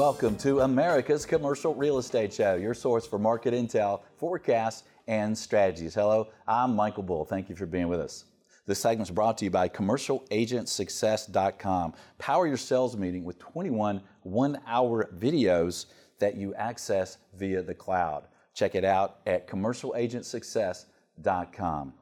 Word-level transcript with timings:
welcome 0.00 0.34
to 0.34 0.60
America's 0.60 1.26
Commercial 1.26 1.74
Real 1.74 1.98
Estate 1.98 2.32
Show, 2.32 2.54
your 2.54 2.72
source 2.72 3.06
for 3.06 3.18
market 3.18 3.52
intel, 3.52 4.00
forecasts, 4.16 4.84
and 5.06 5.36
strategies. 5.36 5.94
Hello, 5.94 6.28
I'm 6.48 6.74
Michael 6.74 7.02
Bull. 7.02 7.26
Thank 7.26 7.50
you 7.50 7.54
for 7.54 7.66
being 7.66 7.86
with 7.86 8.00
us. 8.00 8.24
This 8.64 8.80
segment 8.80 9.10
is 9.10 9.14
brought 9.14 9.36
to 9.36 9.44
you 9.44 9.50
by 9.50 9.68
CommercialAgentSuccess.com. 9.68 11.92
Power 12.16 12.46
your 12.46 12.56
sales 12.56 12.96
meeting 12.96 13.24
with 13.24 13.38
21 13.40 14.00
one 14.22 14.58
hour 14.66 15.10
videos 15.18 15.84
that 16.18 16.34
you 16.34 16.54
access 16.54 17.18
via 17.36 17.62
the 17.62 17.74
cloud. 17.74 18.26
Check 18.54 18.74
it 18.74 18.86
out 18.86 19.18
at 19.26 19.46
CommercialAgentSuccess.com. 19.48 21.92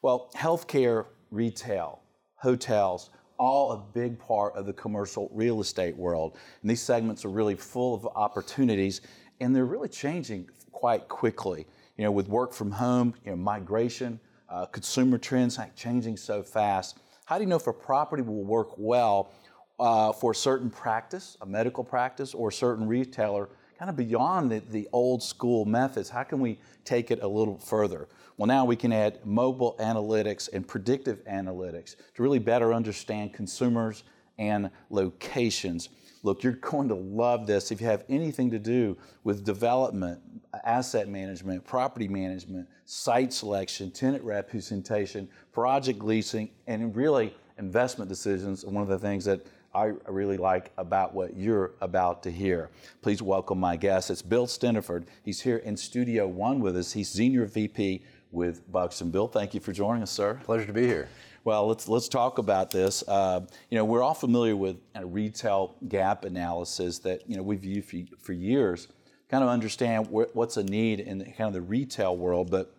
Well, 0.00 0.30
healthcare, 0.34 1.04
retail, 1.30 2.00
hotels, 2.36 3.10
all 3.38 3.72
a 3.72 3.76
big 3.76 4.18
part 4.18 4.54
of 4.54 4.66
the 4.66 4.72
commercial 4.72 5.30
real 5.32 5.60
estate 5.60 5.96
world. 5.96 6.36
And 6.62 6.70
these 6.70 6.82
segments 6.82 7.24
are 7.24 7.30
really 7.30 7.54
full 7.54 7.94
of 7.94 8.06
opportunities 8.14 9.00
and 9.40 9.54
they're 9.54 9.64
really 9.64 9.88
changing 9.88 10.48
quite 10.72 11.08
quickly. 11.08 11.66
You 11.96 12.04
know, 12.04 12.12
with 12.12 12.28
work 12.28 12.52
from 12.52 12.70
home, 12.70 13.14
you 13.24 13.30
know, 13.30 13.36
migration, 13.36 14.20
uh, 14.48 14.66
consumer 14.66 15.18
trends 15.18 15.58
changing 15.76 16.16
so 16.16 16.42
fast. 16.42 16.98
How 17.24 17.36
do 17.38 17.44
you 17.44 17.48
know 17.50 17.56
if 17.56 17.66
a 17.66 17.72
property 17.72 18.22
will 18.22 18.44
work 18.44 18.70
well 18.76 19.32
uh, 19.78 20.12
for 20.12 20.32
a 20.32 20.34
certain 20.34 20.70
practice, 20.70 21.36
a 21.40 21.46
medical 21.46 21.84
practice, 21.84 22.34
or 22.34 22.48
a 22.48 22.52
certain 22.52 22.88
retailer, 22.88 23.48
kind 23.78 23.88
of 23.88 23.96
beyond 23.96 24.50
the, 24.50 24.60
the 24.70 24.88
old 24.92 25.22
school 25.22 25.64
methods? 25.64 26.08
How 26.08 26.24
can 26.24 26.40
we 26.40 26.58
take 26.84 27.10
it 27.10 27.22
a 27.22 27.28
little 27.28 27.58
further? 27.58 28.08
Well, 28.36 28.46
now 28.46 28.64
we 28.64 28.76
can 28.76 28.92
add 28.92 29.24
mobile 29.24 29.76
analytics 29.80 30.48
and 30.52 30.66
predictive 30.66 31.24
analytics 31.24 31.96
to 32.14 32.22
really 32.22 32.38
better 32.38 32.74
understand 32.74 33.32
consumers 33.32 34.04
and 34.38 34.70
locations. 34.90 35.88
Look, 36.22 36.42
you're 36.42 36.54
going 36.54 36.88
to 36.88 36.94
love 36.94 37.46
this 37.46 37.70
if 37.70 37.80
you 37.80 37.86
have 37.86 38.04
anything 38.08 38.50
to 38.50 38.58
do 38.58 38.96
with 39.24 39.44
development, 39.44 40.20
asset 40.64 41.08
management, 41.08 41.64
property 41.64 42.08
management, 42.08 42.68
site 42.84 43.32
selection, 43.32 43.90
tenant 43.90 44.24
representation, 44.24 45.28
project 45.52 46.02
leasing, 46.02 46.50
and 46.66 46.94
really 46.94 47.34
investment 47.58 48.08
decisions. 48.08 48.64
One 48.64 48.82
of 48.82 48.88
the 48.88 48.98
things 48.98 49.24
that 49.26 49.46
I 49.74 49.92
really 50.06 50.38
like 50.38 50.72
about 50.78 51.14
what 51.14 51.36
you're 51.36 51.72
about 51.82 52.22
to 52.22 52.30
hear. 52.30 52.70
Please 53.02 53.20
welcome 53.20 53.60
my 53.60 53.76
guest. 53.76 54.10
It's 54.10 54.22
Bill 54.22 54.46
Steniford. 54.46 55.04
He's 55.22 55.42
here 55.42 55.58
in 55.58 55.76
Studio 55.76 56.26
One 56.26 56.60
with 56.60 56.76
us. 56.76 56.92
He's 56.92 57.10
Senior 57.10 57.44
VP 57.44 58.02
with 58.32 58.70
Buxton. 58.72 59.10
Bill, 59.10 59.28
thank 59.28 59.52
you 59.52 59.60
for 59.60 59.72
joining 59.72 60.02
us, 60.02 60.10
sir. 60.10 60.40
Pleasure 60.44 60.64
to 60.64 60.72
be 60.72 60.86
here. 60.86 61.08
Well, 61.44 61.66
let's 61.68 61.86
let's 61.86 62.08
talk 62.08 62.38
about 62.38 62.70
this. 62.70 63.04
Uh, 63.06 63.40
you 63.70 63.76
know, 63.76 63.84
we're 63.84 64.02
all 64.02 64.14
familiar 64.14 64.56
with 64.56 64.76
a 64.94 65.04
retail 65.04 65.76
gap 65.86 66.24
analysis 66.24 66.98
that 67.00 67.28
you 67.28 67.36
know 67.36 67.42
we've 67.42 67.64
used 67.64 67.90
for, 67.90 67.98
for 68.20 68.32
years, 68.32 68.88
kind 69.28 69.44
of 69.44 69.50
understand 69.50 70.06
wh- 70.06 70.34
what's 70.34 70.56
a 70.56 70.64
need 70.64 71.00
in 71.00 71.18
the, 71.18 71.24
kind 71.26 71.46
of 71.46 71.52
the 71.52 71.60
retail 71.60 72.16
world. 72.16 72.50
But 72.50 72.74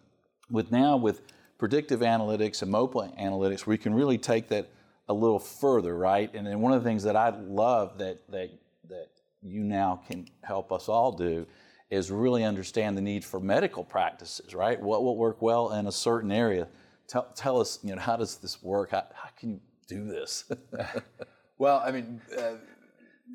with 0.50 0.72
now 0.72 0.98
with 0.98 1.22
predictive 1.60 2.00
analytics 2.00 2.64
and 2.64 2.72
mobile 2.72 3.14
analytics, 3.20 3.68
we 3.68 3.78
can 3.78 3.94
really 3.94 4.18
take 4.18 4.48
that 4.50 4.70
a 5.10 5.14
little 5.14 5.40
further, 5.40 5.98
right? 5.98 6.34
And 6.34 6.48
then 6.48 6.62
one 6.62 6.72
of 6.72 6.82
the 6.84 6.90
things 6.90 7.04
that 7.04 7.16
I 7.16 7.30
love 7.30 7.98
that 7.98 8.20
that 8.32 8.52
that 8.88 9.10
you 9.42 9.64
now 9.64 10.02
can 10.08 10.28
help 10.44 10.72
us 10.72 10.88
all 10.88 11.12
do 11.12 11.46
is 11.90 12.12
really 12.12 12.44
understand 12.44 12.96
the 12.96 13.02
need 13.02 13.26
for 13.26 13.40
medical 13.40 13.84
practices, 13.84 14.54
right? 14.54 14.80
What 14.80 15.04
will 15.04 15.18
work 15.18 15.42
well 15.42 15.74
in 15.74 15.88
a 15.88 15.92
certain 15.92 16.32
area 16.32 16.68
tell, 17.08 17.28
tell 17.36 17.60
us, 17.60 17.80
you 17.84 17.96
know, 17.96 18.02
how 18.02 18.16
does 18.16 18.38
this 18.38 18.62
work? 18.62 18.92
How, 18.92 19.06
how 19.14 19.30
can 19.38 19.54
you 19.54 19.60
do 19.88 20.06
this? 20.06 20.50
well, 21.58 21.82
I 21.84 21.92
mean, 21.92 22.22
uh, 22.38 22.56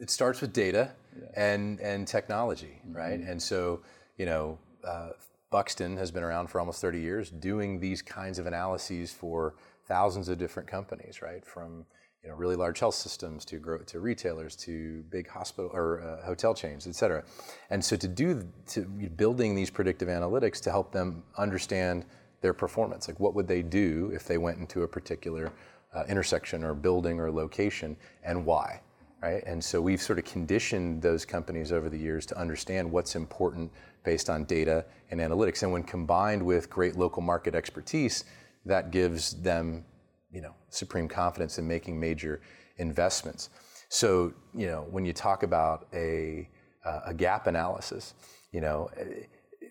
it 0.00 0.10
starts 0.10 0.40
with 0.40 0.52
data 0.52 0.92
yeah. 1.18 1.26
and 1.36 1.80
and 1.80 2.06
technology, 2.06 2.80
mm-hmm. 2.80 2.96
right? 2.96 3.20
And 3.20 3.42
so, 3.42 3.82
you 4.16 4.26
know, 4.26 4.58
uh, 4.86 5.10
Buxton 5.50 5.96
has 5.96 6.10
been 6.10 6.22
around 6.22 6.48
for 6.48 6.60
almost 6.60 6.80
30 6.80 7.00
years, 7.00 7.30
doing 7.30 7.80
these 7.80 8.02
kinds 8.02 8.38
of 8.38 8.46
analyses 8.46 9.12
for 9.12 9.54
thousands 9.86 10.28
of 10.28 10.38
different 10.38 10.68
companies, 10.68 11.22
right? 11.22 11.44
From 11.44 11.84
you 12.22 12.30
know, 12.30 12.36
really 12.36 12.56
large 12.56 12.80
health 12.80 12.94
systems 12.94 13.44
to 13.44 13.58
grow, 13.58 13.78
to 13.78 14.00
retailers 14.00 14.56
to 14.56 15.02
big 15.10 15.28
hospital 15.28 15.70
or 15.74 16.00
uh, 16.00 16.24
hotel 16.24 16.54
chains, 16.54 16.86
et 16.86 16.94
cetera. 16.94 17.22
And 17.68 17.84
so 17.84 17.96
to 17.96 18.08
do 18.08 18.48
to 18.68 18.80
building 19.16 19.54
these 19.54 19.70
predictive 19.70 20.08
analytics 20.08 20.60
to 20.62 20.70
help 20.70 20.90
them 20.90 21.22
understand 21.36 22.06
their 22.40 22.54
performance. 22.54 23.08
Like, 23.08 23.20
what 23.20 23.34
would 23.34 23.46
they 23.46 23.62
do 23.62 24.10
if 24.14 24.26
they 24.26 24.38
went 24.38 24.58
into 24.58 24.82
a 24.82 24.88
particular 24.88 25.52
uh, 25.94 26.04
intersection 26.08 26.64
or 26.64 26.74
building 26.74 27.20
or 27.20 27.30
location, 27.30 27.96
and 28.22 28.44
why? 28.46 28.80
Right? 29.22 29.42
And 29.46 29.62
so 29.62 29.80
we've 29.80 30.02
sort 30.02 30.18
of 30.18 30.26
conditioned 30.26 31.00
those 31.00 31.24
companies 31.24 31.72
over 31.72 31.88
the 31.88 31.98
years 31.98 32.26
to 32.26 32.38
understand 32.38 32.90
what's 32.90 33.16
important 33.16 33.70
based 34.02 34.28
on 34.28 34.44
data 34.44 34.84
and 35.10 35.20
analytics. 35.20 35.62
And 35.62 35.72
when 35.72 35.82
combined 35.82 36.42
with 36.42 36.68
great 36.68 36.96
local 36.96 37.22
market 37.22 37.54
expertise, 37.54 38.24
that 38.64 38.90
gives 38.90 39.34
them, 39.42 39.84
you 40.30 40.40
know, 40.40 40.54
supreme 40.70 41.08
confidence 41.08 41.58
in 41.58 41.66
making 41.66 41.98
major 41.98 42.40
investments. 42.78 43.50
So, 43.88 44.32
you 44.54 44.66
know, 44.66 44.86
when 44.90 45.04
you 45.04 45.12
talk 45.12 45.42
about 45.42 45.86
a, 45.92 46.48
uh, 46.84 47.00
a 47.06 47.14
gap 47.14 47.46
analysis, 47.46 48.14
you 48.52 48.60
know, 48.60 48.90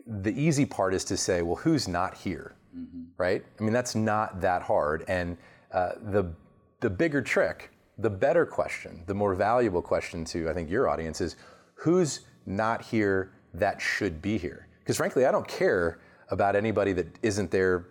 the 0.08 0.32
easy 0.32 0.66
part 0.66 0.94
is 0.94 1.04
to 1.06 1.18
say, 1.18 1.42
well, 1.42 1.56
who's 1.56 1.88
not 1.88 2.16
here? 2.16 2.56
mm-hmm. 2.76 3.04
right? 3.18 3.44
I 3.60 3.64
mean, 3.64 3.74
that's 3.74 3.96
not 3.96 4.42
that 4.42 4.62
hard. 4.62 5.06
And 5.08 5.38
uh, 5.72 5.94
the 6.12 6.34
the 6.80 6.90
bigger 6.90 7.22
trick, 7.22 7.72
the 7.98 8.10
better 8.10 8.46
question, 8.46 9.04
the 9.08 9.14
more 9.14 9.34
valuable 9.36 9.82
question 9.82 10.26
to 10.26 10.50
I 10.50 10.54
think 10.54 10.70
your 10.70 10.90
audience 10.90 11.22
is, 11.22 11.36
who's 11.76 12.22
not 12.46 12.82
here 12.82 13.32
that 13.54 13.82
should 13.82 14.22
be 14.22 14.38
here? 14.38 14.68
Because 14.80 14.98
frankly, 14.98 15.26
I 15.26 15.32
don't 15.32 15.48
care 15.48 16.00
about 16.30 16.56
anybody 16.56 16.94
that 16.94 17.08
isn't 17.22 17.52
there. 17.52 17.88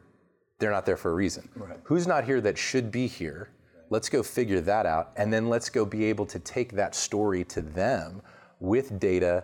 They're 0.62 0.70
not 0.70 0.86
there 0.86 0.96
for 0.96 1.10
a 1.10 1.14
reason. 1.14 1.48
Right. 1.56 1.76
Who's 1.82 2.06
not 2.06 2.22
here 2.22 2.40
that 2.40 2.56
should 2.56 2.92
be 2.92 3.08
here? 3.08 3.48
Let's 3.90 4.08
go 4.08 4.22
figure 4.22 4.60
that 4.60 4.86
out, 4.86 5.10
and 5.16 5.32
then 5.32 5.48
let's 5.48 5.68
go 5.68 5.84
be 5.84 6.04
able 6.04 6.24
to 6.26 6.38
take 6.38 6.70
that 6.74 6.94
story 6.94 7.42
to 7.46 7.62
them 7.62 8.22
with 8.60 9.00
data 9.00 9.42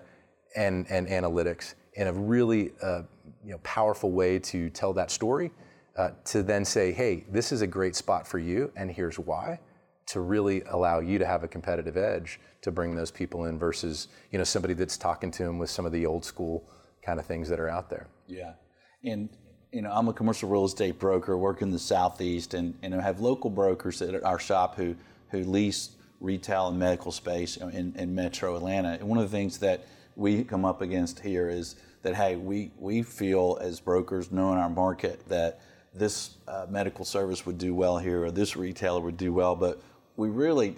and, 0.55 0.87
and 0.89 1.09
analytics 1.09 1.75
in 1.95 2.07
a 2.07 2.13
really 2.13 2.71
uh, 2.81 3.03
you 3.45 3.51
know, 3.51 3.59
powerful 3.65 4.13
way 4.13 4.39
to 4.39 4.71
tell 4.71 4.93
that 4.93 5.11
story, 5.11 5.51
uh, 5.97 6.11
to 6.27 6.45
then 6.45 6.65
say, 6.65 6.93
hey, 6.93 7.25
this 7.29 7.51
is 7.51 7.63
a 7.63 7.67
great 7.67 7.97
spot 7.97 8.25
for 8.25 8.39
you, 8.39 8.71
and 8.77 8.89
here's 8.89 9.19
why, 9.19 9.59
to 10.07 10.21
really 10.21 10.63
allow 10.71 11.01
you 11.01 11.19
to 11.19 11.27
have 11.27 11.43
a 11.43 11.49
competitive 11.49 11.97
edge 11.97 12.39
to 12.61 12.71
bring 12.71 12.95
those 12.95 13.11
people 13.11 13.47
in 13.47 13.59
versus 13.59 14.07
you 14.31 14.39
know 14.39 14.45
somebody 14.45 14.73
that's 14.73 14.97
talking 14.97 15.33
to 15.33 15.43
them 15.43 15.59
with 15.59 15.69
some 15.69 15.85
of 15.85 15.91
the 15.91 16.07
old 16.07 16.25
school 16.25 16.71
kind 17.03 17.19
of 17.19 17.27
things 17.27 17.49
that 17.49 17.59
are 17.59 17.69
out 17.69 17.91
there. 17.91 18.07
Yeah, 18.29 18.53
and 19.03 19.29
you 19.73 19.83
know, 19.83 19.93
I'm 19.93 20.09
a 20.09 20.13
commercial 20.13 20.49
real 20.49 20.65
estate 20.65 20.99
broker, 20.99 21.37
work 21.37 21.63
in 21.63 21.71
the 21.71 21.79
southeast, 21.79 22.55
and, 22.55 22.75
and 22.83 22.95
I 22.95 23.03
have 23.03 23.21
local 23.21 23.51
brokers 23.51 24.01
at 24.01 24.23
our 24.25 24.39
shop 24.39 24.77
who 24.77 24.97
who 25.31 25.45
lease 25.45 25.91
retail 26.21 26.69
and 26.69 26.79
medical 26.79 27.13
space 27.13 27.59
in, 27.59 27.95
in 27.97 28.15
Metro 28.15 28.57
Atlanta. 28.57 28.93
And 28.93 29.09
one 29.09 29.19
of 29.19 29.31
the 29.31 29.37
things 29.37 29.59
that 29.59 29.87
we 30.17 30.43
come 30.43 30.65
up 30.65 30.81
against 30.81 31.21
here 31.21 31.49
is 31.49 31.77
that 32.03 32.15
hey, 32.15 32.37
we 32.37 32.71
we 32.79 33.03
feel 33.03 33.59
as 33.61 33.81
brokers 33.81 34.33
knowing 34.33 34.59
our 34.59 34.71
market 34.71 35.27
that 35.29 35.61
this 35.95 36.37
uh, 36.47 36.67
medical 36.69 37.05
service 37.05 37.45
would 37.45 37.59
do 37.59 37.75
well 37.75 37.99
here 37.99 38.25
or 38.25 38.31
this 38.31 38.57
retailer 38.57 39.01
would 39.01 39.17
do 39.17 39.33
well, 39.33 39.55
but 39.55 39.83
we 40.17 40.29
really 40.29 40.77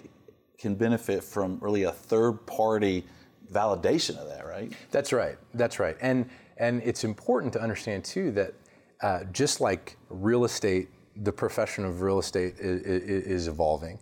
can 0.57 0.75
benefit 0.75 1.23
from 1.23 1.57
really 1.59 1.83
a 1.83 1.91
third 1.91 2.33
party 2.45 3.03
validation 3.51 4.17
of 4.17 4.27
that, 4.29 4.45
right? 4.45 4.71
That's 4.91 5.11
right. 5.11 5.37
That's 5.53 5.79
right. 5.79 5.97
And 6.01 6.29
and 6.57 6.81
it's 6.83 7.03
important 7.03 7.53
to 7.53 7.61
understand 7.61 8.03
too 8.03 8.31
that 8.31 8.53
uh, 9.01 9.23
just 9.31 9.61
like 9.61 9.97
real 10.09 10.45
estate, 10.45 10.89
the 11.23 11.31
profession 11.31 11.85
of 11.85 12.01
real 12.01 12.19
estate 12.19 12.55
is, 12.59 12.81
is 12.83 13.47
evolving. 13.47 13.99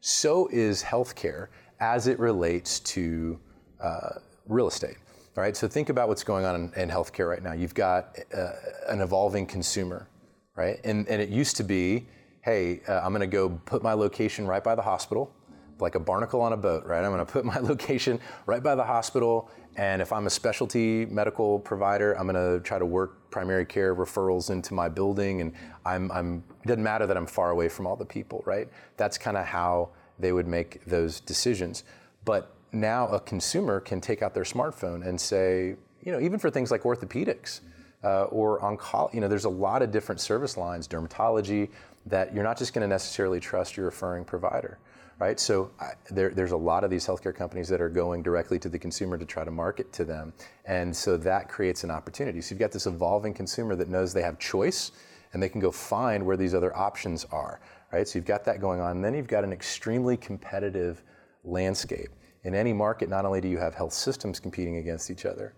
So 0.00 0.48
is 0.52 0.82
healthcare 0.82 1.48
as 1.80 2.06
it 2.06 2.18
relates 2.18 2.80
to 2.80 3.38
uh, 3.80 4.18
real 4.46 4.68
estate. 4.68 4.96
All 5.36 5.42
right, 5.42 5.56
so 5.56 5.66
think 5.66 5.88
about 5.88 6.08
what's 6.08 6.24
going 6.24 6.44
on 6.44 6.54
in, 6.54 6.82
in 6.82 6.88
healthcare 6.90 7.28
right 7.28 7.42
now. 7.42 7.52
You've 7.52 7.74
got 7.74 8.18
uh, 8.36 8.50
an 8.88 9.00
evolving 9.00 9.46
consumer, 9.46 10.08
right? 10.56 10.78
And, 10.84 11.08
and 11.08 11.22
it 11.22 11.30
used 11.30 11.56
to 11.56 11.64
be, 11.64 12.06
hey, 12.42 12.82
uh, 12.86 13.00
I'm 13.02 13.12
to 13.20 13.26
go 13.26 13.48
put 13.48 13.82
my 13.82 13.94
location 13.94 14.46
right 14.46 14.62
by 14.62 14.74
the 14.74 14.82
hospital, 14.82 15.32
like 15.78 15.94
a 15.94 16.00
barnacle 16.00 16.42
on 16.42 16.52
a 16.52 16.56
boat, 16.56 16.84
right? 16.84 17.02
I'm 17.02 17.16
to 17.16 17.24
put 17.24 17.46
my 17.46 17.58
location 17.60 18.20
right 18.44 18.62
by 18.62 18.74
the 18.74 18.84
hospital, 18.84 19.50
and 19.76 20.02
if 20.02 20.12
I'm 20.12 20.26
a 20.26 20.30
specialty 20.30 21.06
medical 21.06 21.58
provider, 21.58 22.12
I'm 22.18 22.26
going 22.26 22.58
to 22.58 22.62
try 22.62 22.78
to 22.78 22.86
work 22.86 23.30
primary 23.30 23.64
care 23.64 23.94
referrals 23.94 24.50
into 24.50 24.74
my 24.74 24.88
building, 24.88 25.40
and 25.40 25.52
I'm, 25.86 26.12
I'm 26.12 26.44
it 26.62 26.68
doesn't 26.68 26.82
matter 26.82 27.06
that 27.06 27.16
I'm 27.16 27.26
far 27.26 27.50
away 27.50 27.68
from 27.68 27.86
all 27.86 27.96
the 27.96 28.04
people, 28.04 28.42
right? 28.44 28.68
That's 28.96 29.16
kind 29.16 29.36
of 29.36 29.46
how 29.46 29.90
they 30.18 30.32
would 30.32 30.46
make 30.46 30.84
those 30.84 31.20
decisions. 31.20 31.84
But 32.24 32.54
now 32.72 33.08
a 33.08 33.20
consumer 33.20 33.80
can 33.80 34.00
take 34.00 34.22
out 34.22 34.34
their 34.34 34.44
smartphone 34.44 35.06
and 35.06 35.20
say, 35.20 35.76
you 36.02 36.12
know, 36.12 36.20
even 36.20 36.38
for 36.38 36.50
things 36.50 36.70
like 36.70 36.82
orthopedics 36.82 37.60
uh, 38.04 38.24
or 38.24 38.60
oncology, 38.60 39.14
you 39.14 39.20
know, 39.20 39.28
there's 39.28 39.44
a 39.44 39.50
lot 39.50 39.82
of 39.82 39.90
different 39.90 40.20
service 40.20 40.56
lines, 40.56 40.86
dermatology, 40.86 41.70
that 42.06 42.34
you're 42.34 42.44
not 42.44 42.58
just 42.58 42.74
going 42.74 42.82
to 42.82 42.88
necessarily 42.88 43.40
trust 43.40 43.76
your 43.76 43.86
referring 43.86 44.24
provider. 44.24 44.78
Right? 45.18 45.38
So 45.38 45.70
I, 45.80 45.92
there, 46.10 46.30
there's 46.30 46.52
a 46.52 46.56
lot 46.56 46.84
of 46.84 46.90
these 46.90 47.06
healthcare 47.06 47.34
companies 47.34 47.68
that 47.68 47.80
are 47.80 47.88
going 47.88 48.22
directly 48.22 48.58
to 48.60 48.68
the 48.68 48.78
consumer 48.78 49.18
to 49.18 49.24
try 49.24 49.44
to 49.44 49.50
market 49.50 49.92
to 49.94 50.04
them, 50.04 50.32
and 50.64 50.94
so 50.94 51.16
that 51.18 51.48
creates 51.48 51.84
an 51.84 51.90
opportunity. 51.90 52.40
So 52.40 52.54
you've 52.54 52.60
got 52.60 52.72
this 52.72 52.86
evolving 52.86 53.34
consumer 53.34 53.76
that 53.76 53.88
knows 53.88 54.12
they 54.12 54.22
have 54.22 54.38
choice, 54.38 54.92
and 55.32 55.42
they 55.42 55.48
can 55.48 55.60
go 55.60 55.70
find 55.70 56.24
where 56.24 56.36
these 56.36 56.54
other 56.54 56.76
options 56.76 57.24
are, 57.32 57.60
right? 57.92 58.06
So 58.06 58.18
you've 58.18 58.26
got 58.26 58.44
that 58.44 58.60
going 58.60 58.80
on, 58.80 58.96
and 58.96 59.04
then 59.04 59.14
you've 59.14 59.28
got 59.28 59.44
an 59.44 59.52
extremely 59.52 60.16
competitive 60.16 61.02
landscape. 61.44 62.10
In 62.44 62.54
any 62.54 62.72
market, 62.72 63.08
not 63.08 63.24
only 63.24 63.40
do 63.40 63.48
you 63.48 63.58
have 63.58 63.74
health 63.74 63.92
systems 63.92 64.40
competing 64.40 64.76
against 64.78 65.10
each 65.10 65.24
other, 65.24 65.54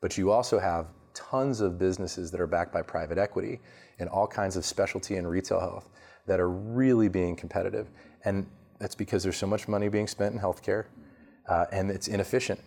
but 0.00 0.16
you 0.18 0.30
also 0.30 0.58
have 0.58 0.86
tons 1.14 1.60
of 1.60 1.78
businesses 1.78 2.30
that 2.30 2.40
are 2.40 2.46
backed 2.46 2.72
by 2.72 2.82
private 2.82 3.18
equity 3.18 3.60
and 3.98 4.08
all 4.08 4.26
kinds 4.26 4.56
of 4.56 4.64
specialty 4.64 5.16
and 5.16 5.28
retail 5.28 5.58
health 5.58 5.88
that 6.26 6.38
are 6.38 6.50
really 6.50 7.08
being 7.08 7.34
competitive. 7.34 7.88
And 8.24 8.46
that's 8.78 8.94
because 8.94 9.22
there's 9.22 9.36
so 9.36 9.46
much 9.46 9.68
money 9.68 9.88
being 9.88 10.06
spent 10.06 10.34
in 10.34 10.40
healthcare 10.40 10.86
uh, 11.48 11.66
and 11.72 11.90
it's 11.90 12.08
inefficient. 12.08 12.60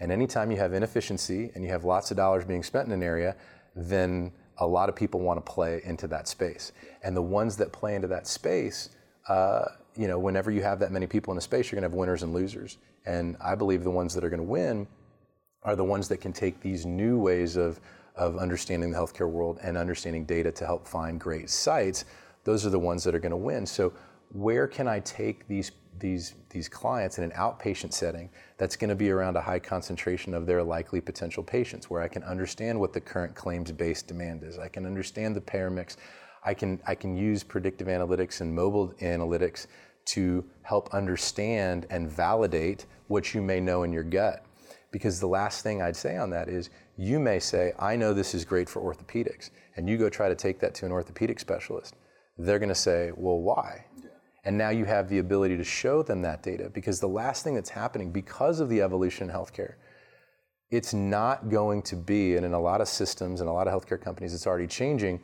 And 0.00 0.12
anytime 0.12 0.50
you 0.50 0.56
have 0.58 0.72
inefficiency 0.72 1.50
and 1.54 1.64
you 1.64 1.70
have 1.70 1.84
lots 1.84 2.10
of 2.10 2.16
dollars 2.16 2.44
being 2.44 2.62
spent 2.62 2.86
in 2.86 2.92
an 2.92 3.02
area, 3.02 3.34
then 3.74 4.32
a 4.58 4.66
lot 4.66 4.88
of 4.88 4.96
people 4.96 5.20
want 5.20 5.44
to 5.44 5.52
play 5.52 5.80
into 5.84 6.06
that 6.08 6.28
space. 6.28 6.72
And 7.02 7.16
the 7.16 7.22
ones 7.22 7.56
that 7.56 7.72
play 7.72 7.94
into 7.94 8.08
that 8.08 8.26
space, 8.26 8.90
uh, 9.28 9.66
you 9.96 10.08
know, 10.08 10.18
whenever 10.18 10.50
you 10.50 10.62
have 10.62 10.78
that 10.80 10.92
many 10.92 11.06
people 11.06 11.32
in 11.32 11.38
a 11.38 11.40
space, 11.40 11.70
you're 11.70 11.80
going 11.80 11.88
to 11.88 11.92
have 11.92 11.98
winners 11.98 12.22
and 12.22 12.32
losers. 12.32 12.78
And 13.06 13.36
I 13.40 13.54
believe 13.54 13.84
the 13.84 13.90
ones 13.90 14.14
that 14.14 14.24
are 14.24 14.30
going 14.30 14.38
to 14.38 14.44
win 14.44 14.86
are 15.62 15.74
the 15.74 15.84
ones 15.84 16.08
that 16.08 16.18
can 16.18 16.32
take 16.32 16.60
these 16.60 16.86
new 16.86 17.18
ways 17.18 17.56
of, 17.56 17.80
of 18.14 18.36
understanding 18.36 18.90
the 18.90 18.98
healthcare 18.98 19.28
world 19.28 19.58
and 19.62 19.76
understanding 19.76 20.24
data 20.24 20.52
to 20.52 20.66
help 20.66 20.86
find 20.86 21.18
great 21.18 21.50
sites. 21.50 22.04
Those 22.44 22.64
are 22.64 22.70
the 22.70 22.78
ones 22.78 23.02
that 23.04 23.14
are 23.14 23.18
going 23.18 23.30
to 23.30 23.36
win. 23.36 23.66
So, 23.66 23.92
where 24.32 24.66
can 24.66 24.88
I 24.88 25.00
take 25.00 25.46
these 25.48 25.72
these 25.98 26.34
these 26.50 26.68
clients 26.68 27.18
in 27.18 27.24
an 27.24 27.30
outpatient 27.32 27.92
setting 27.92 28.30
that's 28.56 28.76
going 28.76 28.88
to 28.90 28.94
be 28.94 29.10
around 29.10 29.36
a 29.36 29.40
high 29.40 29.58
concentration 29.58 30.34
of 30.34 30.46
their 30.46 30.62
likely 30.62 31.00
potential 31.00 31.42
patients, 31.42 31.90
where 31.90 32.02
I 32.02 32.08
can 32.08 32.22
understand 32.22 32.78
what 32.78 32.92
the 32.92 33.00
current 33.00 33.34
claims-based 33.34 34.06
demand 34.06 34.44
is. 34.44 34.58
I 34.58 34.68
can 34.68 34.86
understand 34.86 35.34
the 35.34 35.40
payer 35.40 35.70
mix. 35.70 35.96
I 36.44 36.54
can 36.54 36.80
I 36.86 36.94
can 36.94 37.16
use 37.16 37.42
predictive 37.42 37.88
analytics 37.88 38.40
and 38.40 38.54
mobile 38.54 38.94
analytics 39.00 39.66
to 40.06 40.44
help 40.62 40.92
understand 40.94 41.86
and 41.90 42.10
validate 42.10 42.86
what 43.08 43.34
you 43.34 43.42
may 43.42 43.60
know 43.60 43.82
in 43.82 43.92
your 43.92 44.04
gut. 44.04 44.44
Because 44.90 45.20
the 45.20 45.26
last 45.26 45.62
thing 45.62 45.82
I'd 45.82 45.96
say 45.96 46.16
on 46.16 46.30
that 46.30 46.48
is 46.48 46.70
you 46.96 47.18
may 47.18 47.38
say, 47.38 47.72
I 47.78 47.94
know 47.94 48.14
this 48.14 48.34
is 48.34 48.44
great 48.44 48.68
for 48.68 48.80
orthopedics, 48.80 49.50
and 49.76 49.88
you 49.88 49.98
go 49.98 50.08
try 50.08 50.28
to 50.28 50.34
take 50.34 50.58
that 50.60 50.74
to 50.76 50.86
an 50.86 50.92
orthopedic 50.92 51.38
specialist. 51.38 51.94
They're 52.38 52.58
going 52.58 52.70
to 52.70 52.74
say, 52.74 53.12
Well, 53.14 53.40
why? 53.40 53.84
And 54.48 54.56
now 54.56 54.70
you 54.70 54.86
have 54.86 55.10
the 55.10 55.18
ability 55.18 55.58
to 55.58 55.62
show 55.62 56.02
them 56.02 56.22
that 56.22 56.42
data 56.42 56.70
because 56.72 57.00
the 57.00 57.06
last 57.06 57.44
thing 57.44 57.54
that's 57.54 57.68
happening 57.68 58.10
because 58.10 58.60
of 58.60 58.70
the 58.70 58.80
evolution 58.80 59.28
in 59.28 59.36
healthcare, 59.36 59.74
it's 60.70 60.94
not 60.94 61.50
going 61.50 61.82
to 61.82 61.96
be, 61.96 62.34
and 62.34 62.46
in 62.46 62.54
a 62.54 62.58
lot 62.58 62.80
of 62.80 62.88
systems 62.88 63.42
and 63.42 63.50
a 63.50 63.52
lot 63.52 63.68
of 63.68 63.74
healthcare 63.74 64.00
companies, 64.00 64.32
it's 64.32 64.46
already 64.46 64.66
changing, 64.66 65.20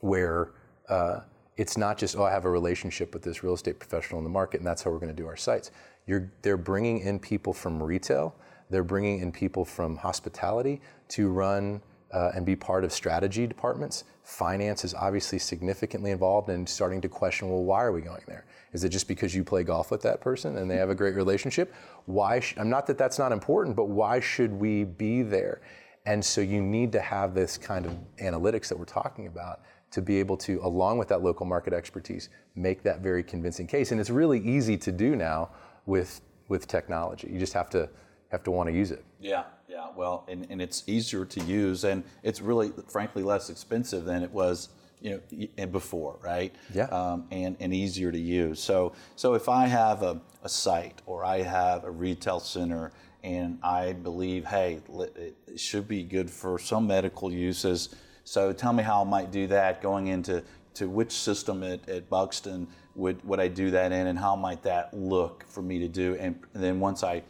where 0.00 0.54
uh, 0.88 1.20
it's 1.56 1.76
not 1.76 1.98
just, 1.98 2.16
oh, 2.16 2.24
I 2.24 2.32
have 2.32 2.46
a 2.46 2.50
relationship 2.50 3.14
with 3.14 3.22
this 3.22 3.44
real 3.44 3.54
estate 3.54 3.78
professional 3.78 4.18
in 4.18 4.24
the 4.24 4.30
market 4.30 4.58
and 4.58 4.66
that's 4.66 4.82
how 4.82 4.90
we're 4.90 4.98
going 4.98 5.14
to 5.14 5.22
do 5.22 5.28
our 5.28 5.36
sites. 5.36 5.70
You're, 6.08 6.32
they're 6.42 6.56
bringing 6.56 6.98
in 7.02 7.20
people 7.20 7.52
from 7.52 7.80
retail, 7.80 8.34
they're 8.70 8.82
bringing 8.82 9.20
in 9.20 9.30
people 9.30 9.64
from 9.64 9.94
hospitality 9.94 10.80
to 11.10 11.28
run 11.28 11.80
uh, 12.12 12.30
and 12.34 12.46
be 12.46 12.56
part 12.56 12.84
of 12.84 12.92
strategy 12.92 13.46
departments. 13.46 14.04
Finance 14.22 14.84
is 14.84 14.94
obviously 14.94 15.38
significantly 15.38 16.10
involved 16.10 16.48
and 16.48 16.60
in 16.60 16.66
starting 16.66 17.00
to 17.00 17.08
question, 17.08 17.48
well, 17.48 17.64
why 17.64 17.82
are 17.82 17.92
we 17.92 18.00
going 18.00 18.22
there? 18.26 18.44
Is 18.72 18.84
it 18.84 18.90
just 18.90 19.08
because 19.08 19.34
you 19.34 19.44
play 19.44 19.62
golf 19.62 19.90
with 19.90 20.02
that 20.02 20.20
person 20.20 20.58
and 20.58 20.70
they 20.70 20.76
have 20.76 20.90
a 20.90 20.94
great 20.94 21.14
relationship? 21.14 21.74
Why? 22.06 22.40
Sh- 22.40 22.54
I'm 22.58 22.70
not 22.70 22.86
that 22.88 22.98
that's 22.98 23.18
not 23.18 23.32
important, 23.32 23.76
but 23.76 23.88
why 23.88 24.20
should 24.20 24.52
we 24.52 24.84
be 24.84 25.22
there? 25.22 25.60
And 26.06 26.24
so 26.24 26.40
you 26.40 26.60
need 26.60 26.92
to 26.92 27.00
have 27.00 27.34
this 27.34 27.58
kind 27.58 27.86
of 27.86 27.96
analytics 28.18 28.68
that 28.68 28.78
we're 28.78 28.84
talking 28.84 29.26
about 29.26 29.60
to 29.90 30.02
be 30.02 30.18
able 30.18 30.36
to, 30.36 30.60
along 30.62 30.98
with 30.98 31.08
that 31.08 31.22
local 31.22 31.46
market 31.46 31.72
expertise, 31.72 32.28
make 32.54 32.82
that 32.82 33.00
very 33.00 33.22
convincing 33.22 33.66
case. 33.66 33.92
And 33.92 34.00
it's 34.00 34.10
really 34.10 34.40
easy 34.40 34.76
to 34.78 34.92
do 34.92 35.16
now 35.16 35.50
with 35.86 36.20
with 36.48 36.68
technology. 36.68 37.28
You 37.30 37.40
just 37.40 37.54
have 37.54 37.70
to 37.70 37.88
have 38.30 38.42
to 38.44 38.50
want 38.50 38.68
to 38.68 38.74
use 38.74 38.90
it. 38.90 39.04
Yeah, 39.20 39.44
yeah. 39.68 39.88
Well, 39.94 40.24
and, 40.28 40.46
and 40.50 40.60
it's 40.60 40.84
easier 40.86 41.24
to 41.24 41.40
use, 41.44 41.84
and 41.84 42.04
it's 42.22 42.40
really, 42.40 42.72
frankly, 42.88 43.22
less 43.22 43.50
expensive 43.50 44.04
than 44.04 44.22
it 44.22 44.30
was, 44.30 44.68
you 45.00 45.22
know, 45.30 45.46
and 45.58 45.72
before, 45.72 46.18
right? 46.22 46.54
Yeah. 46.74 46.84
Um, 46.84 47.26
and 47.30 47.56
and 47.60 47.72
easier 47.72 48.10
to 48.10 48.18
use. 48.18 48.60
So 48.60 48.92
so 49.16 49.34
if 49.34 49.48
I 49.48 49.66
have 49.66 50.02
a, 50.02 50.20
a 50.42 50.48
site 50.48 51.02
or 51.06 51.24
I 51.24 51.42
have 51.42 51.84
a 51.84 51.90
retail 51.90 52.40
center 52.40 52.92
and 53.22 53.58
I 53.62 53.92
believe, 53.92 54.44
hey, 54.44 54.80
it 54.88 55.58
should 55.58 55.88
be 55.88 56.02
good 56.04 56.30
for 56.30 56.58
some 56.58 56.86
medical 56.86 57.32
uses 57.32 57.94
so 58.26 58.52
tell 58.52 58.72
me 58.72 58.82
how 58.82 59.02
I 59.02 59.04
might 59.04 59.30
do 59.30 59.46
that 59.46 59.80
going 59.80 60.08
into 60.08 60.42
to 60.74 60.88
which 60.88 61.12
system 61.12 61.62
at, 61.62 61.88
at 61.88 62.10
Buxton 62.10 62.66
would, 62.96 63.24
would 63.24 63.38
I 63.38 63.46
do 63.46 63.70
that 63.70 63.92
in 63.92 64.08
and 64.08 64.18
how 64.18 64.34
might 64.34 64.64
that 64.64 64.92
look 64.92 65.44
for 65.46 65.62
me 65.62 65.78
to 65.78 65.88
do? 65.88 66.16
And, 66.16 66.36
and 66.52 66.62
then 66.62 66.80
once 66.80 67.04
I 67.04 67.22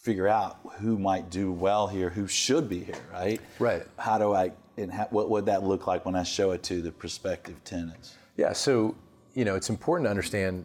figure 0.00 0.28
out 0.28 0.58
who 0.78 0.98
might 0.98 1.28
do 1.30 1.52
well 1.52 1.86
here, 1.86 2.08
who 2.08 2.26
should 2.26 2.68
be 2.68 2.84
here, 2.84 2.94
right? 3.12 3.40
Right. 3.58 3.82
How 3.98 4.18
do 4.18 4.32
I, 4.32 4.52
and 4.76 4.90
how, 4.90 5.06
what 5.10 5.28
would 5.28 5.46
that 5.46 5.62
look 5.62 5.86
like 5.86 6.06
when 6.06 6.14
I 6.14 6.22
show 6.22 6.52
it 6.52 6.62
to 6.64 6.80
the 6.80 6.90
prospective 6.90 7.62
tenants? 7.64 8.16
Yeah, 8.36 8.52
so, 8.52 8.96
you 9.34 9.44
know, 9.44 9.56
it's 9.56 9.68
important 9.68 10.06
to 10.06 10.10
understand, 10.10 10.64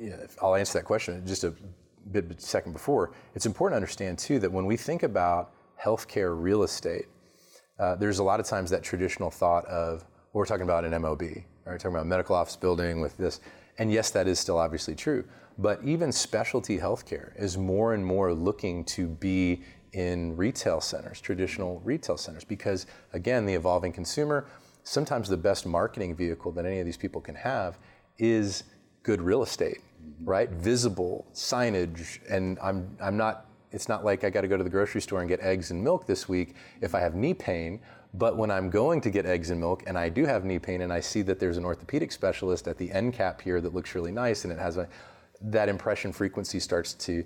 you 0.00 0.10
know, 0.10 0.18
I'll 0.40 0.56
answer 0.56 0.78
that 0.78 0.84
question 0.84 1.24
just 1.26 1.44
a 1.44 1.54
bit 2.10 2.40
second 2.40 2.72
before. 2.72 3.12
It's 3.36 3.46
important 3.46 3.74
to 3.74 3.76
understand, 3.76 4.18
too, 4.18 4.40
that 4.40 4.50
when 4.50 4.66
we 4.66 4.76
think 4.76 5.04
about 5.04 5.52
healthcare 5.80 6.34
real 6.40 6.64
estate, 6.64 7.06
uh, 7.78 7.94
there's 7.94 8.18
a 8.18 8.24
lot 8.24 8.40
of 8.40 8.46
times 8.46 8.70
that 8.70 8.82
traditional 8.82 9.30
thought 9.30 9.64
of 9.66 10.04
well, 10.32 10.40
we're 10.40 10.46
talking 10.46 10.62
about 10.62 10.84
an 10.84 11.00
MOB, 11.02 11.20
right? 11.20 11.44
We're 11.66 11.78
talking 11.78 11.90
about 11.90 12.02
a 12.02 12.08
medical 12.08 12.34
office 12.34 12.56
building 12.56 13.00
with 13.00 13.16
this, 13.18 13.40
and 13.78 13.92
yes, 13.92 14.10
that 14.10 14.26
is 14.26 14.40
still 14.40 14.58
obviously 14.58 14.94
true. 14.94 15.24
But 15.58 15.80
even 15.84 16.12
specialty 16.12 16.78
healthcare 16.78 17.38
is 17.40 17.58
more 17.58 17.94
and 17.94 18.04
more 18.04 18.32
looking 18.32 18.84
to 18.86 19.06
be 19.06 19.62
in 19.92 20.36
retail 20.36 20.80
centers, 20.80 21.20
traditional 21.20 21.80
retail 21.80 22.16
centers, 22.16 22.44
because 22.44 22.86
again, 23.12 23.44
the 23.44 23.54
evolving 23.54 23.92
consumer, 23.92 24.46
sometimes 24.84 25.28
the 25.28 25.36
best 25.36 25.66
marketing 25.66 26.14
vehicle 26.14 26.52
that 26.52 26.64
any 26.64 26.80
of 26.80 26.86
these 26.86 26.96
people 26.96 27.20
can 27.20 27.34
have 27.34 27.78
is 28.18 28.64
good 29.02 29.20
real 29.20 29.42
estate, 29.42 29.80
right? 30.24 30.50
Visible 30.50 31.26
signage, 31.34 32.18
and 32.30 32.58
I'm 32.62 32.96
I'm 33.00 33.16
not 33.16 33.46
it's 33.72 33.88
not 33.88 34.04
like 34.04 34.22
I 34.22 34.30
got 34.30 34.42
to 34.42 34.48
go 34.48 34.56
to 34.56 34.64
the 34.64 34.70
grocery 34.70 35.00
store 35.00 35.20
and 35.20 35.28
get 35.28 35.40
eggs 35.40 35.70
and 35.70 35.82
milk 35.82 36.06
this 36.06 36.28
week 36.28 36.54
if 36.80 36.94
I 36.94 37.00
have 37.00 37.14
knee 37.14 37.34
pain. 37.34 37.80
But 38.14 38.36
when 38.36 38.50
I'm 38.50 38.68
going 38.68 39.00
to 39.00 39.10
get 39.10 39.24
eggs 39.24 39.48
and 39.48 39.58
milk 39.58 39.84
and 39.86 39.96
I 39.96 40.10
do 40.10 40.26
have 40.26 40.44
knee 40.44 40.58
pain 40.58 40.82
and 40.82 40.92
I 40.92 41.00
see 41.00 41.22
that 41.22 41.40
there's 41.40 41.56
an 41.56 41.64
orthopedic 41.64 42.12
specialist 42.12 42.68
at 42.68 42.76
the 42.76 42.92
end 42.92 43.14
cap 43.14 43.40
here 43.40 43.62
that 43.62 43.74
looks 43.74 43.94
really 43.94 44.12
nice 44.12 44.44
and 44.44 44.52
it 44.52 44.58
has 44.58 44.76
a, 44.76 44.86
that 45.44 45.68
impression 45.68 46.12
frequency 46.12 46.60
starts 46.60 46.94
to 46.94 47.24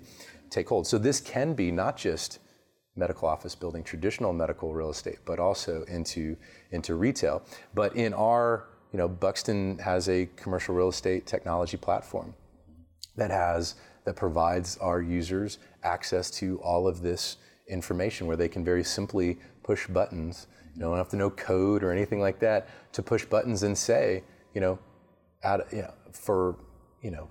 take 0.49 0.69
hold. 0.69 0.87
So 0.87 0.97
this 0.97 1.19
can 1.19 1.53
be 1.53 1.71
not 1.71 1.97
just 1.97 2.39
medical 2.95 3.27
office 3.27 3.55
building, 3.55 3.83
traditional 3.83 4.33
medical 4.33 4.73
real 4.73 4.89
estate, 4.89 5.19
but 5.25 5.39
also 5.39 5.83
into, 5.83 6.35
into 6.71 6.95
retail. 6.95 7.43
But 7.73 7.95
in 7.95 8.13
our, 8.13 8.69
you 8.91 8.97
know, 8.97 9.07
Buxton 9.07 9.77
has 9.79 10.09
a 10.09 10.27
commercial 10.35 10.73
real 10.73 10.89
estate 10.89 11.25
technology 11.25 11.77
platform 11.77 12.33
that 13.15 13.29
has 13.31 13.75
that 14.05 14.15
provides 14.15 14.77
our 14.77 15.01
users 15.01 15.59
access 15.83 16.31
to 16.31 16.59
all 16.61 16.87
of 16.87 17.01
this 17.01 17.37
information 17.69 18.25
where 18.25 18.37
they 18.37 18.47
can 18.47 18.63
very 18.63 18.83
simply 18.83 19.37
push 19.63 19.85
buttons. 19.87 20.47
You 20.75 20.81
don't 20.81 20.97
have 20.97 21.09
to 21.09 21.17
know 21.17 21.29
code 21.29 21.83
or 21.83 21.91
anything 21.91 22.21
like 22.21 22.39
that 22.39 22.69
to 22.93 23.03
push 23.03 23.25
buttons 23.25 23.63
and 23.63 23.77
say, 23.77 24.23
you 24.53 24.61
know, 24.61 24.79
out, 25.43 25.67
you 25.71 25.81
know 25.81 25.93
for 26.13 26.57
you 27.01 27.11
know 27.11 27.29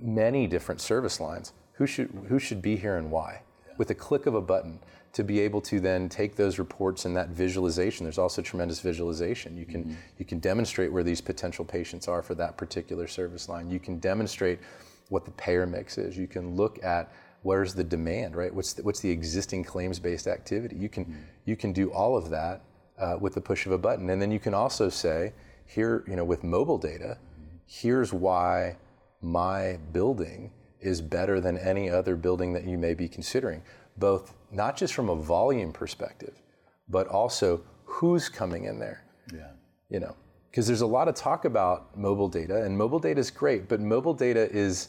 many 0.00 0.46
different 0.46 0.80
service 0.80 1.20
lines, 1.20 1.52
who 1.74 1.86
should 1.86 2.10
who 2.28 2.38
should 2.38 2.62
be 2.62 2.76
here 2.76 2.96
and 2.96 3.10
why, 3.10 3.42
with 3.78 3.90
a 3.90 3.94
click 3.94 4.26
of 4.26 4.34
a 4.34 4.40
button 4.40 4.78
to 5.14 5.22
be 5.22 5.38
able 5.38 5.60
to 5.60 5.78
then 5.78 6.08
take 6.08 6.34
those 6.34 6.58
reports 6.58 7.04
and 7.04 7.16
that 7.16 7.28
visualization. 7.28 8.04
There's 8.04 8.18
also 8.18 8.42
tremendous 8.42 8.80
visualization. 8.80 9.56
You 9.56 9.64
can 9.64 9.84
mm-hmm. 9.84 9.94
you 10.18 10.24
can 10.24 10.40
demonstrate 10.40 10.92
where 10.92 11.04
these 11.04 11.20
potential 11.20 11.64
patients 11.64 12.08
are 12.08 12.22
for 12.22 12.34
that 12.34 12.56
particular 12.56 13.06
service 13.06 13.48
line. 13.48 13.70
You 13.70 13.78
can 13.78 13.98
demonstrate 13.98 14.58
what 15.08 15.24
the 15.24 15.30
payer 15.32 15.66
mix 15.66 15.98
is. 15.98 16.18
You 16.18 16.26
can 16.26 16.56
look 16.56 16.82
at 16.82 17.12
where's 17.42 17.74
the 17.74 17.84
demand, 17.84 18.34
right? 18.34 18.52
What's 18.52 18.72
the, 18.72 18.82
what's 18.82 19.00
the 19.00 19.10
existing 19.10 19.64
claims-based 19.64 20.26
activity? 20.26 20.76
You 20.76 20.88
can 20.88 21.04
mm-hmm. 21.04 21.20
you 21.44 21.56
can 21.56 21.72
do 21.72 21.92
all 21.92 22.16
of 22.16 22.30
that 22.30 22.62
uh, 22.98 23.16
with 23.20 23.34
the 23.34 23.40
push 23.40 23.66
of 23.66 23.72
a 23.72 23.78
button, 23.78 24.10
and 24.10 24.20
then 24.20 24.32
you 24.32 24.40
can 24.40 24.54
also 24.54 24.88
say, 24.88 25.32
here, 25.66 26.04
you 26.08 26.16
know, 26.16 26.24
with 26.24 26.42
mobile 26.42 26.78
data, 26.78 27.18
here's 27.66 28.12
why 28.12 28.76
my 29.24 29.78
building 29.92 30.52
is 30.80 31.00
better 31.00 31.40
than 31.40 31.56
any 31.58 31.88
other 31.88 32.14
building 32.14 32.52
that 32.52 32.64
you 32.64 32.76
may 32.76 32.94
be 32.94 33.08
considering, 33.08 33.62
both 33.96 34.34
not 34.52 34.76
just 34.76 34.92
from 34.94 35.08
a 35.08 35.16
volume 35.16 35.72
perspective, 35.72 36.42
but 36.88 37.08
also 37.08 37.62
who's 37.84 38.28
coming 38.28 38.64
in 38.64 38.78
there. 38.78 39.02
Yeah. 39.32 39.50
You 39.88 40.00
know, 40.00 40.14
because 40.50 40.66
there's 40.66 40.82
a 40.82 40.86
lot 40.86 41.08
of 41.08 41.14
talk 41.14 41.46
about 41.46 41.96
mobile 41.96 42.28
data, 42.28 42.62
and 42.62 42.76
mobile 42.76 42.98
data 42.98 43.18
is 43.18 43.30
great, 43.30 43.68
but 43.68 43.80
mobile 43.80 44.14
data 44.14 44.50
is 44.50 44.88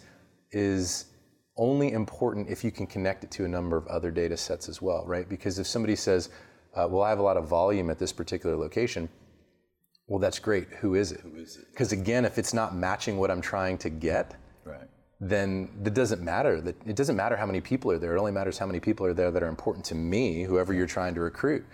is 0.51 1.06
only 1.58 1.94
important 1.94 2.50
if 2.50 2.63
you 2.63 2.72
can 2.72 2.86
connect 2.86 3.24
it 3.24 3.32
to 3.32 3.46
a 3.46 3.48
number 3.48 3.77
of 3.77 3.88
other 3.88 4.12
data 4.12 4.36
sets 4.36 4.68
as 4.68 4.82
well, 4.82 5.06
right? 5.06 5.27
Because 5.27 5.58
if 5.58 5.65
somebody 5.65 5.96
says, 5.96 6.30
uh, 6.75 6.88
"Well, 6.89 7.01
I 7.01 7.10
have 7.10 7.20
a 7.20 7.24
lot 7.24 7.38
of 7.38 7.48
volume 7.48 7.89
at 7.89 7.98
this 7.98 8.12
particular 8.12 8.58
location," 8.58 9.08
well, 10.08 10.20
that's 10.20 10.40
great. 10.40 10.68
Who 10.82 10.96
is 10.96 11.12
it? 11.12 11.22
Who 11.22 11.36
is 11.36 11.58
it? 11.58 11.66
Because 11.72 11.92
again, 11.92 12.26
if 12.26 12.38
it's 12.38 12.54
not 12.54 12.76
matching 12.76 13.18
what 13.18 13.32
I'm 13.32 13.42
trying 13.42 13.78
to 13.80 13.90
get, 13.90 14.36
Right. 14.64 14.88
then 15.20 15.70
it 15.84 15.94
doesn't 15.94 16.22
matter. 16.22 16.62
That 16.62 16.76
it 16.86 16.96
doesn't 16.96 17.16
matter 17.16 17.36
how 17.36 17.46
many 17.46 17.62
people 17.62 17.92
are 17.92 17.98
there. 17.98 18.16
It 18.16 18.20
only 18.20 18.32
matters 18.32 18.58
how 18.58 18.66
many 18.66 18.80
people 18.80 19.06
are 19.06 19.14
there 19.14 19.32
that 19.32 19.42
are 19.42 19.50
important 19.50 19.86
to 19.86 19.96
me, 19.96 20.44
whoever 20.44 20.74
you're 20.74 20.86
trying 20.88 21.16
to 21.16 21.22
recruit. 21.22 21.66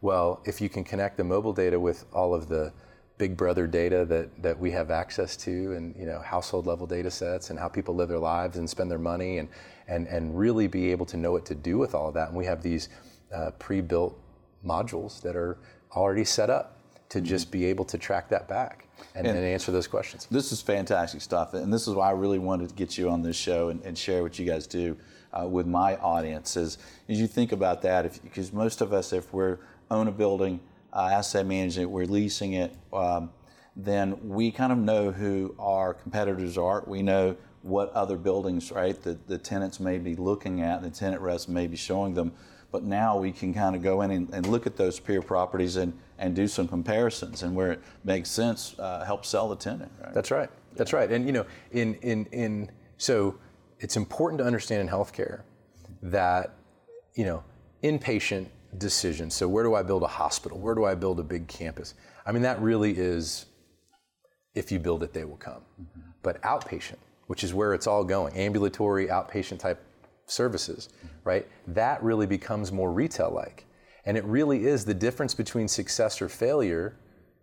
Well, 0.00 0.40
if 0.44 0.60
you 0.60 0.68
can 0.68 0.84
connect 0.84 1.16
the 1.16 1.24
mobile 1.24 1.52
data 1.52 1.78
with 1.78 2.04
all 2.12 2.34
of 2.34 2.48
the 2.48 2.72
big 3.16 3.36
brother 3.36 3.66
data 3.66 4.04
that, 4.04 4.42
that 4.42 4.58
we 4.58 4.70
have 4.72 4.90
access 4.90 5.36
to 5.36 5.72
and 5.74 5.94
you 5.96 6.04
know 6.04 6.20
household 6.20 6.66
level 6.66 6.86
data 6.86 7.10
sets 7.10 7.50
and 7.50 7.58
how 7.58 7.68
people 7.68 7.94
live 7.94 8.08
their 8.08 8.18
lives 8.18 8.56
and 8.56 8.68
spend 8.68 8.90
their 8.90 8.98
money 8.98 9.38
and 9.38 9.48
and, 9.86 10.08
and 10.08 10.36
really 10.36 10.66
be 10.66 10.90
able 10.90 11.06
to 11.06 11.16
know 11.16 11.30
what 11.30 11.46
to 11.46 11.54
do 11.54 11.78
with 11.78 11.94
all 11.94 12.08
of 12.08 12.14
that 12.14 12.28
and 12.28 12.36
we 12.36 12.44
have 12.44 12.60
these 12.62 12.88
uh, 13.32 13.50
pre-built 13.52 14.18
modules 14.66 15.20
that 15.22 15.36
are 15.36 15.58
already 15.92 16.24
set 16.24 16.50
up 16.50 16.73
to 17.14 17.20
just 17.20 17.52
be 17.52 17.64
able 17.64 17.84
to 17.84 17.96
track 17.96 18.28
that 18.28 18.48
back 18.48 18.88
and, 19.14 19.24
and, 19.24 19.38
answer 19.38 19.70
those 19.70 19.86
questions 19.86 20.26
This 20.32 20.50
is 20.50 20.60
fantastic 20.60 21.20
stuff, 21.20 21.54
and 21.54 21.72
this 21.72 21.86
is 21.86 21.94
why 21.94 22.08
I 22.08 22.10
really 22.10 22.40
wanted 22.40 22.70
to 22.70 22.74
get 22.74 22.98
you 22.98 23.08
on 23.08 23.22
this 23.22 23.36
show 23.36 23.68
and, 23.68 23.80
and 23.84 23.96
share 23.96 24.24
what 24.24 24.36
you 24.36 24.44
guys 24.44 24.66
do 24.66 24.96
uh, 25.32 25.46
with 25.46 25.68
my 25.68 25.94
audience. 25.98 26.56
Is 26.56 26.78
as 27.08 27.20
you 27.20 27.28
think 27.28 27.52
about 27.52 27.82
that, 27.82 28.20
because 28.24 28.52
most 28.52 28.80
of 28.80 28.92
us, 28.92 29.12
if 29.12 29.32
we're 29.32 29.58
own 29.92 30.08
a 30.08 30.12
building, 30.12 30.58
uh, 30.92 31.10
asset 31.12 31.46
managing 31.46 31.84
it, 31.84 31.90
we're 31.90 32.04
leasing 32.04 32.54
it, 32.54 32.74
um, 32.92 33.30
then 33.76 34.28
we 34.28 34.50
kind 34.50 34.72
of 34.72 34.78
know 34.78 35.12
who 35.12 35.54
our 35.60 35.94
competitors 35.94 36.58
are. 36.58 36.82
We 36.84 37.00
know 37.02 37.36
what 37.62 37.92
other 37.92 38.16
buildings, 38.16 38.72
right, 38.72 39.00
the, 39.00 39.16
the 39.28 39.38
tenants 39.38 39.78
may 39.78 39.98
be 39.98 40.16
looking 40.16 40.62
at, 40.62 40.82
the 40.82 40.90
tenant 40.90 41.22
reps 41.22 41.46
may 41.46 41.68
be 41.68 41.76
showing 41.76 42.14
them. 42.14 42.32
But 42.74 42.82
now 42.82 43.16
we 43.16 43.30
can 43.30 43.54
kind 43.54 43.76
of 43.76 43.84
go 43.84 44.02
in 44.02 44.10
and, 44.10 44.28
and 44.34 44.46
look 44.46 44.66
at 44.66 44.76
those 44.76 44.98
peer 44.98 45.22
properties 45.22 45.76
and, 45.76 45.96
and 46.18 46.34
do 46.34 46.48
some 46.48 46.66
comparisons, 46.66 47.44
and 47.44 47.54
where 47.54 47.70
it 47.70 47.80
makes 48.02 48.28
sense, 48.28 48.74
uh, 48.80 49.04
help 49.04 49.24
sell 49.24 49.48
the 49.48 49.54
tenant. 49.54 49.92
Right? 50.02 50.12
That's 50.12 50.32
right. 50.32 50.50
That's 50.74 50.92
right. 50.92 51.08
And 51.08 51.24
you 51.24 51.30
know, 51.30 51.46
in 51.70 51.94
in 52.02 52.26
in 52.32 52.72
so 52.96 53.36
it's 53.78 53.96
important 53.96 54.40
to 54.40 54.44
understand 54.44 54.80
in 54.80 54.88
healthcare 54.88 55.42
that 56.02 56.56
you 57.14 57.24
know 57.24 57.44
inpatient 57.84 58.48
decisions. 58.76 59.36
So 59.36 59.46
where 59.46 59.62
do 59.62 59.76
I 59.76 59.84
build 59.84 60.02
a 60.02 60.08
hospital? 60.08 60.58
Where 60.58 60.74
do 60.74 60.84
I 60.84 60.96
build 60.96 61.20
a 61.20 61.22
big 61.22 61.46
campus? 61.46 61.94
I 62.26 62.32
mean, 62.32 62.42
that 62.42 62.60
really 62.60 62.90
is 62.98 63.46
if 64.56 64.72
you 64.72 64.80
build 64.80 65.04
it, 65.04 65.12
they 65.12 65.24
will 65.24 65.36
come. 65.36 65.62
Mm-hmm. 65.80 66.00
But 66.24 66.42
outpatient, 66.42 66.98
which 67.28 67.44
is 67.44 67.54
where 67.54 67.72
it's 67.72 67.86
all 67.86 68.02
going, 68.02 68.36
ambulatory 68.36 69.06
outpatient 69.06 69.60
type 69.60 69.80
services, 70.26 70.88
right? 71.24 71.46
That 71.66 72.02
really 72.02 72.26
becomes 72.26 72.72
more 72.72 72.92
retail 72.92 73.30
like. 73.30 73.66
And 74.06 74.16
it 74.16 74.24
really 74.24 74.66
is 74.66 74.84
the 74.84 74.94
difference 74.94 75.34
between 75.34 75.68
success 75.68 76.20
or 76.20 76.28
failure 76.28 76.96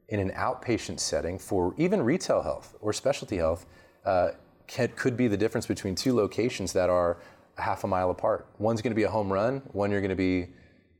in 0.09 0.19
an 0.19 0.31
outpatient 0.31 0.99
setting 0.99 1.39
for 1.39 1.73
even 1.77 2.01
retail 2.01 2.41
health 2.41 2.75
or 2.81 2.93
specialty 2.93 3.37
health 3.37 3.65
uh, 4.05 4.31
can, 4.67 4.89
could 4.95 5.17
be 5.17 5.27
the 5.27 5.37
difference 5.37 5.65
between 5.65 5.95
two 5.95 6.13
locations 6.13 6.73
that 6.73 6.89
are 6.89 7.17
a 7.57 7.61
half 7.61 7.83
a 7.83 7.87
mile 7.87 8.11
apart. 8.11 8.47
One's 8.59 8.81
going 8.81 8.91
to 8.91 8.95
be 8.95 9.03
a 9.03 9.09
home 9.09 9.31
run, 9.31 9.61
one 9.71 9.91
you're 9.91 10.01
going 10.01 10.09
to 10.09 10.15
be 10.15 10.47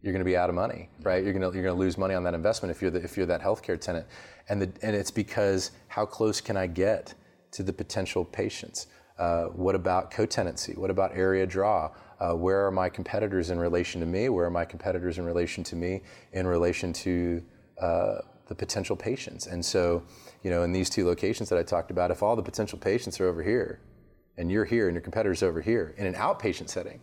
you're 0.02 0.14
going 0.14 0.26
to 0.26 0.26
be 0.26 0.36
out 0.36 0.50
of 0.50 0.56
money, 0.56 0.90
right? 1.04 1.24
You're 1.24 1.34
going 1.34 1.44
to 1.44 1.56
you're 1.56 1.64
going 1.64 1.76
to 1.76 1.80
lose 1.80 1.98
money 1.98 2.16
on 2.16 2.24
that 2.24 2.34
investment 2.34 2.72
if 2.76 2.82
you're 2.82 2.90
the, 2.90 3.04
if 3.04 3.16
you're 3.16 3.28
that 3.28 3.42
healthcare 3.42 3.80
tenant, 3.80 4.08
and 4.50 4.62
the, 4.62 4.72
and 4.82 4.96
it's 4.96 5.12
because 5.12 5.72
how 5.90 6.06
close 6.06 6.42
can 6.42 6.58
I 6.58 6.68
get 6.68 7.14
to 7.52 7.64
the 7.64 7.74
potential 7.74 8.26
patients? 8.26 8.88
Uh, 9.22 9.46
what 9.50 9.76
about 9.76 10.10
co-tenancy? 10.10 10.74
What 10.74 10.90
about 10.90 11.16
area 11.16 11.46
draw? 11.46 11.92
Uh, 12.20 12.34
where 12.34 12.66
are 12.66 12.72
my 12.72 12.90
competitors 12.90 13.52
in 13.52 13.60
relation 13.60 14.02
to 14.02 14.08
me? 14.08 14.30
Where 14.30 14.46
are 14.48 14.52
my 14.52 14.66
competitors 14.66 15.20
in 15.20 15.26
relation 15.26 15.64
to 15.66 15.76
me 15.76 16.02
in 16.34 16.48
relation 16.48 16.92
to 16.94 17.44
uh, 17.80 18.16
the 18.48 18.56
potential 18.56 18.96
patients? 18.96 19.46
And 19.46 19.64
so, 19.64 20.02
you 20.42 20.50
know, 20.50 20.64
in 20.64 20.72
these 20.72 20.90
two 20.90 21.06
locations 21.06 21.50
that 21.50 21.60
I 21.60 21.64
talked 21.64 21.92
about, 21.92 22.10
if 22.10 22.24
all 22.24 22.36
the 22.36 22.42
potential 22.42 22.80
patients 22.80 23.20
are 23.20 23.28
over 23.28 23.44
here, 23.44 23.80
and 24.38 24.52
you're 24.52 24.66
here, 24.66 24.88
and 24.88 24.96
your 24.96 25.04
competitors 25.04 25.44
over 25.44 25.62
here, 25.62 25.94
in 25.98 26.08
an 26.08 26.16
outpatient 26.16 26.70
setting, 26.70 27.00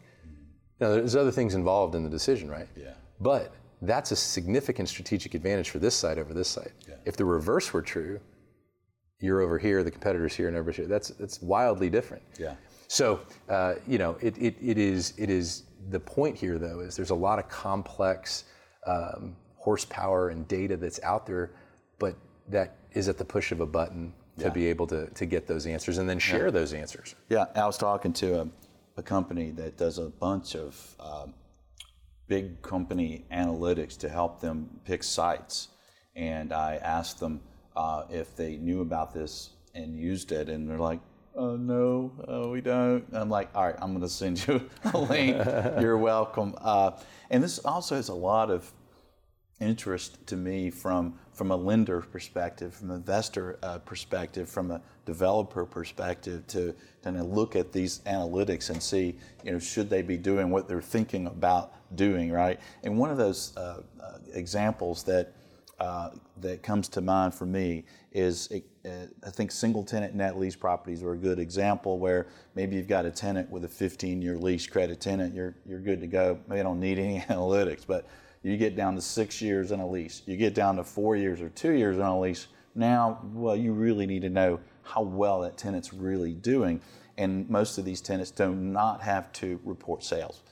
now, 0.81 0.91
there's 0.91 1.17
other 1.17 1.33
things 1.33 1.55
involved 1.55 1.95
in 1.95 2.05
the 2.05 2.11
decision, 2.11 2.51
right? 2.51 2.69
Yeah. 2.77 2.95
But 3.21 3.53
that's 3.83 4.11
a 4.13 4.17
significant 4.17 4.89
strategic 4.89 5.35
advantage 5.35 5.71
for 5.71 5.79
this 5.79 5.95
side 5.95 6.19
over 6.19 6.35
this 6.35 6.49
side. 6.49 6.73
Yeah. 6.89 6.95
If 7.05 7.17
the 7.17 7.25
reverse 7.25 7.73
were 7.73 7.83
true, 7.83 8.21
you're 9.21 9.41
over 9.41 9.59
here, 9.59 9.83
the 9.83 9.91
competitor's 9.91 10.35
here, 10.35 10.49
and 10.49 10.57
over 10.57 10.71
here. 10.71 10.87
That's 10.87 11.09
that's 11.09 11.41
wildly 11.43 11.91
different. 11.91 12.23
Yeah. 12.39 12.55
So 12.89 13.21
uh, 13.49 13.75
you 13.87 13.99
know, 13.99 14.17
it, 14.21 14.37
it, 14.39 14.57
it 14.61 14.79
is 14.79 15.15
it 15.19 15.31
is 15.31 15.65
the 15.91 16.01
point 16.01 16.37
here 16.37 16.59
though 16.59 16.81
is 16.81 16.97
there's 16.97 17.11
a 17.11 17.15
lot 17.15 17.39
of 17.39 17.49
complex 17.49 18.45
um, 18.87 19.37
horsepower 19.57 20.31
and 20.31 20.47
data 20.49 20.77
that's 20.77 21.03
out 21.03 21.27
there, 21.27 21.51
but 21.99 22.15
that 22.49 22.77
is 22.93 23.09
at 23.09 23.19
the 23.19 23.25
push 23.25 23.53
of 23.53 23.61
a 23.61 23.67
button 23.67 24.13
to 24.39 24.45
yeah. 24.45 24.51
be 24.51 24.67
able 24.67 24.87
to 24.87 25.07
to 25.09 25.27
get 25.27 25.47
those 25.47 25.67
answers 25.67 25.99
and 25.99 26.09
then 26.09 26.19
share 26.19 26.47
yeah. 26.47 26.51
those 26.51 26.73
answers. 26.73 27.15
Yeah, 27.29 27.47
I 27.55 27.67
was 27.67 27.77
talking 27.77 28.13
to 28.15 28.41
a, 28.41 28.49
a 28.97 29.03
company 29.03 29.51
that 29.53 29.77
does 29.77 29.99
a 29.99 30.09
bunch 30.09 30.55
of 30.55 30.97
um, 31.01 31.35
big 32.29 32.61
company 32.63 33.25
analytics 33.33 33.97
to 33.99 34.09
help 34.09 34.41
them 34.41 34.69
pick 34.85 35.03
sites. 35.03 35.69
And 36.15 36.53
I 36.53 36.77
asked 36.77 37.19
them 37.19 37.41
uh, 37.79 38.03
if 38.11 38.35
they 38.35 38.57
knew 38.57 38.81
about 38.81 39.15
this 39.15 39.51
and 39.75 39.97
used 39.97 40.33
it, 40.33 40.49
and 40.49 40.69
they're 40.69 40.79
like, 40.79 40.99
oh, 41.37 41.55
no, 41.55 42.11
uh, 42.29 42.49
we 42.49 42.61
don't. 42.61 43.07
And 43.07 43.17
I'm 43.17 43.31
like, 43.31 43.49
all 43.55 43.65
right, 43.65 43.77
I'm 43.81 43.91
going 43.91 44.03
to 44.03 44.09
send 44.09 44.45
you 44.47 44.69
a 44.93 44.99
link. 44.99 45.37
You're 45.81 45.97
welcome. 45.97 46.57
Uh, 46.61 46.91
and 47.31 47.43
this 47.43 47.61
also 47.61 47.95
has 47.95 48.09
a 48.09 48.15
lot 48.15 48.51
of 48.51 48.71
interest 49.61 50.27
to 50.27 50.37
me 50.37 50.71
from 50.71 51.19
from 51.33 51.53
a 51.53 51.57
lender 51.57 52.01
perspective, 52.01 52.75
from 52.75 52.91
an 52.91 52.97
investor 52.97 53.61
uh, 53.63 53.79
perspective, 53.79 54.49
from 54.49 54.73
a 54.73 54.81
developer 55.07 55.65
perspective, 55.65 56.45
to 56.49 56.75
kind 57.05 57.17
of 57.17 57.27
look 57.27 57.55
at 57.55 57.73
these 57.73 58.01
analytics 58.01 58.71
and 58.71 58.83
see, 58.83 59.15
you 59.45 59.53
know, 59.53 59.59
should 59.61 59.89
they 59.89 60.03
be 60.03 60.17
doing 60.17 60.51
what 60.51 60.67
they're 60.67 60.83
thinking 60.83 61.29
about 61.29 61.75
doing, 61.95 62.33
right? 62.33 62.59
And 62.83 62.99
one 62.99 63.11
of 63.11 63.19
those 63.19 63.57
uh, 63.57 63.83
uh, 64.03 64.19
examples 64.33 65.05
that 65.05 65.33
uh, 65.81 66.11
that 66.41 66.63
comes 66.63 66.89
to 66.89 67.01
mind 67.01 67.35
for 67.35 67.47
me 67.47 67.85
is 68.13 68.49
uh, 68.85 68.91
I 69.25 69.31
think 69.31 69.53
single 69.53 69.85
tenant 69.85 70.15
net 70.15 70.39
lease 70.39 70.57
properties 70.57 71.03
are 71.03 71.13
a 71.13 71.17
good 71.17 71.39
example 71.39 71.99
where 71.99 72.27
maybe 72.55 72.77
you've 72.77 72.89
got 72.89 73.05
a 73.05 73.11
tenant 73.11 73.51
with 73.51 73.65
a 73.65 73.69
15 73.69 74.21
year 74.21 74.37
lease 74.37 74.67
credit 74.67 75.01
tenant, 75.01 75.35
you're 75.35 75.55
you're 75.67 75.81
good 75.81 76.01
to 76.01 76.07
go. 76.07 76.39
Maybe 76.49 76.63
don't 76.63 76.81
need 76.81 76.99
any 76.99 77.21
analytics, 77.29 77.87
but 77.87 78.07
you 78.43 78.57
get 78.57 78.77
down 78.77 78.95
to 78.95 79.01
six 79.01 79.41
years 79.43 79.73
in 79.73 79.81
a 79.81 79.89
lease, 79.89 80.23
you 80.27 80.37
get 80.37 80.55
down 80.55 80.77
to 80.77 80.85
four 80.85 81.17
years 81.17 81.41
or 81.41 81.49
two 81.51 81.73
years 81.73 81.97
in 81.97 82.03
a 82.03 82.21
lease. 82.21 82.49
Now, 82.75 83.21
well, 83.33 83.57
you 83.57 83.73
really 83.73 84.07
need 84.07 84.23
to 84.23 84.31
know 84.31 84.61
how 84.83 85.03
well 85.03 85.41
that 85.41 85.57
tenant's 85.57 85.93
really 85.93 86.33
doing. 86.33 86.81
And 87.17 87.49
most 87.51 87.79
of 87.79 87.85
these 87.85 88.01
tenants 88.01 88.31
do 88.31 88.55
not 88.55 89.03
have 89.03 89.33
to 89.35 89.61
report 89.65 90.05
sales. 90.05 90.43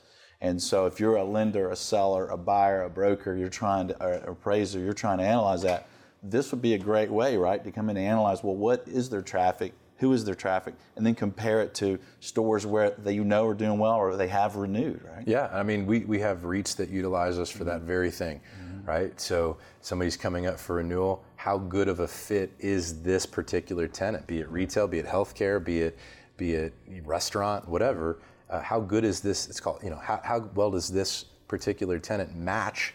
And 0.41 0.61
so 0.61 0.85
if 0.85 0.99
you're 0.99 1.15
a 1.15 1.23
lender, 1.23 1.71
a 1.71 1.75
seller, 1.75 2.27
a 2.27 2.37
buyer, 2.37 2.83
a 2.83 2.89
broker, 2.89 3.35
you're 3.35 3.49
trying 3.49 3.87
to, 3.89 4.03
or 4.03 4.13
appraiser, 4.13 4.79
you're 4.79 4.93
trying 4.93 5.17
to 5.17 5.23
analyze 5.23 5.63
that, 5.63 5.87
this 6.23 6.51
would 6.51 6.61
be 6.61 6.73
a 6.73 6.77
great 6.77 7.09
way, 7.09 7.37
right, 7.37 7.63
to 7.63 7.71
come 7.71 7.89
in 7.89 7.97
and 7.97 8.05
analyze, 8.05 8.43
well, 8.43 8.55
what 8.55 8.83
is 8.87 9.09
their 9.09 9.21
traffic? 9.21 9.73
who 9.97 10.13
is 10.13 10.25
their 10.25 10.35
traffic, 10.35 10.75
and 10.95 11.05
then 11.05 11.15
compare 11.15 11.61
it 11.61 11.73
to 11.73 11.99
stores 12.19 12.65
where 12.65 12.91
they 12.91 13.13
you 13.13 13.23
know 13.23 13.45
are 13.47 13.53
doing 13.53 13.79
well 13.79 13.95
or 13.95 14.15
they 14.15 14.27
have 14.27 14.55
renewed, 14.55 15.01
right? 15.03 15.27
Yeah, 15.27 15.49
I 15.51 15.63
mean, 15.63 15.85
we, 15.85 15.99
we 15.99 16.19
have 16.19 16.39
REITs 16.39 16.75
that 16.77 16.89
utilize 16.89 17.39
us 17.39 17.49
for 17.49 17.63
that 17.63 17.81
very 17.81 18.11
thing, 18.11 18.39
mm-hmm. 18.61 18.85
right? 18.85 19.19
So 19.19 19.57
somebody's 19.81 20.17
coming 20.17 20.45
up 20.45 20.59
for 20.59 20.75
renewal. 20.75 21.23
How 21.35 21.57
good 21.57 21.87
of 21.87 21.99
a 21.99 22.07
fit 22.07 22.53
is 22.59 23.01
this 23.01 23.25
particular 23.25 23.87
tenant, 23.87 24.27
be 24.27 24.39
it 24.39 24.49
retail, 24.49 24.87
be 24.87 24.99
it 24.99 25.07
healthcare, 25.07 25.63
be 25.63 25.81
it 25.81 25.97
be 26.37 26.53
it 26.53 26.73
restaurant, 27.03 27.67
whatever? 27.67 28.19
Uh, 28.49 28.61
how 28.61 28.79
good 28.79 29.03
is 29.03 29.19
this? 29.19 29.47
It's 29.47 29.59
called, 29.59 29.79
you 29.83 29.89
know, 29.89 29.97
how, 29.97 30.21
how 30.23 30.49
well 30.55 30.71
does 30.71 30.89
this 30.89 31.25
particular 31.47 31.99
tenant 31.99 32.35
match 32.35 32.93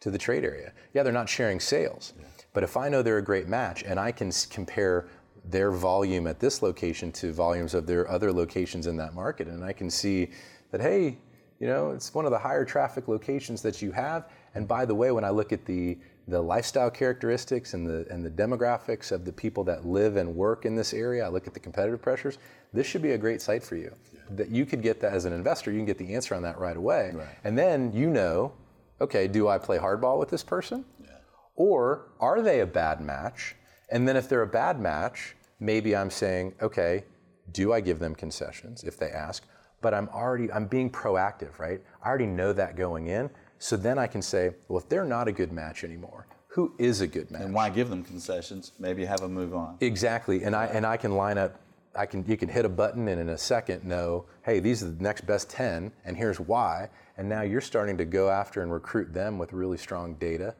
to 0.00 0.10
the 0.10 0.18
trade 0.18 0.44
area? 0.44 0.72
Yeah, 0.94 1.02
they're 1.02 1.12
not 1.12 1.28
sharing 1.28 1.60
sales. 1.60 2.12
Yeah. 2.18 2.26
But 2.52 2.64
if 2.64 2.76
I 2.76 2.88
know 2.88 3.02
they're 3.02 3.18
a 3.18 3.22
great 3.22 3.48
match 3.48 3.82
and 3.84 3.98
I 3.98 4.12
can 4.12 4.32
compare 4.50 5.08
their 5.44 5.70
volume 5.70 6.26
at 6.26 6.38
this 6.38 6.62
location 6.62 7.10
to 7.12 7.32
volumes 7.32 7.74
of 7.74 7.86
their 7.86 8.10
other 8.10 8.32
locations 8.32 8.86
in 8.86 8.96
that 8.96 9.14
market. 9.14 9.48
And 9.48 9.64
I 9.64 9.72
can 9.72 9.90
see 9.90 10.30
that, 10.70 10.80
hey, 10.80 11.18
you 11.58 11.66
know, 11.66 11.90
it's 11.90 12.14
one 12.14 12.24
of 12.24 12.30
the 12.30 12.38
higher 12.38 12.64
traffic 12.64 13.08
locations 13.08 13.62
that 13.62 13.82
you 13.82 13.92
have. 13.92 14.28
And 14.54 14.66
by 14.66 14.84
the 14.84 14.94
way, 14.94 15.12
when 15.12 15.24
I 15.24 15.30
look 15.30 15.52
at 15.52 15.64
the 15.64 15.98
the 16.30 16.40
lifestyle 16.40 16.90
characteristics 16.90 17.74
and 17.74 17.86
the 17.86 18.06
and 18.10 18.24
the 18.24 18.30
demographics 18.30 19.12
of 19.12 19.24
the 19.24 19.32
people 19.32 19.64
that 19.64 19.84
live 19.84 20.16
and 20.16 20.34
work 20.34 20.64
in 20.64 20.76
this 20.76 20.94
area, 20.94 21.24
I 21.24 21.28
look 21.28 21.46
at 21.46 21.54
the 21.54 21.60
competitive 21.60 22.00
pressures. 22.00 22.38
This 22.72 22.86
should 22.86 23.02
be 23.02 23.12
a 23.12 23.18
great 23.18 23.42
site 23.42 23.62
for 23.62 23.76
you. 23.76 23.94
Yeah. 24.14 24.20
That 24.30 24.48
you 24.48 24.64
could 24.64 24.82
get 24.82 25.00
that 25.00 25.12
as 25.12 25.24
an 25.24 25.32
investor, 25.32 25.70
you 25.70 25.78
can 25.78 25.86
get 25.86 25.98
the 25.98 26.14
answer 26.14 26.34
on 26.34 26.42
that 26.42 26.58
right 26.58 26.76
away. 26.76 27.12
Right. 27.14 27.28
And 27.44 27.58
then 27.58 27.92
you 27.92 28.08
know, 28.08 28.52
okay, 29.00 29.26
do 29.26 29.48
I 29.48 29.58
play 29.58 29.78
hardball 29.78 30.18
with 30.18 30.30
this 30.30 30.42
person? 30.42 30.84
Yeah. 31.00 31.08
Or 31.56 32.12
are 32.20 32.40
they 32.40 32.60
a 32.60 32.66
bad 32.66 33.00
match? 33.00 33.56
And 33.90 34.06
then 34.06 34.16
if 34.16 34.28
they're 34.28 34.42
a 34.42 34.46
bad 34.46 34.80
match, 34.80 35.36
maybe 35.58 35.96
I'm 35.96 36.10
saying, 36.10 36.54
okay, 36.62 37.04
do 37.52 37.72
I 37.72 37.80
give 37.80 37.98
them 37.98 38.14
concessions 38.14 38.84
if 38.84 38.96
they 38.96 39.10
ask? 39.10 39.44
But 39.82 39.94
I'm 39.94 40.08
already, 40.10 40.52
I'm 40.52 40.66
being 40.66 40.90
proactive, 40.90 41.58
right? 41.58 41.80
I 42.02 42.08
already 42.08 42.26
know 42.26 42.52
that 42.52 42.76
going 42.76 43.08
in. 43.08 43.30
So 43.60 43.76
then 43.76 43.98
I 43.98 44.08
can 44.08 44.22
say, 44.22 44.50
well, 44.68 44.78
if 44.78 44.88
they're 44.88 45.04
not 45.04 45.28
a 45.28 45.32
good 45.32 45.52
match 45.52 45.84
anymore, 45.84 46.26
who 46.48 46.74
is 46.78 47.00
a 47.00 47.06
good 47.06 47.30
match? 47.30 47.42
And 47.42 47.54
why 47.54 47.70
give 47.70 47.88
them 47.88 48.02
concessions? 48.02 48.72
Maybe 48.80 49.04
have 49.04 49.20
them 49.20 49.32
move 49.32 49.54
on. 49.54 49.76
Exactly. 49.80 50.42
And 50.42 50.56
I, 50.56 50.66
and 50.66 50.84
I 50.84 50.96
can 50.96 51.12
line 51.12 51.38
up 51.38 51.60
I 51.94 52.06
can, 52.06 52.24
you 52.26 52.36
can 52.36 52.48
hit 52.48 52.64
a 52.64 52.68
button 52.68 53.08
and 53.08 53.20
in 53.20 53.30
a 53.30 53.38
second 53.38 53.84
know, 53.84 54.26
hey, 54.44 54.60
these 54.60 54.82
are 54.82 54.90
the 54.90 55.02
next 55.02 55.26
best 55.26 55.50
10, 55.50 55.90
and 56.04 56.16
here's 56.16 56.38
why. 56.38 56.88
And 57.16 57.28
now 57.28 57.42
you're 57.42 57.60
starting 57.60 57.98
to 57.98 58.04
go 58.04 58.30
after 58.30 58.62
and 58.62 58.72
recruit 58.72 59.12
them 59.12 59.38
with 59.38 59.52
really 59.52 59.76
strong 59.76 60.14
data, 60.14 60.54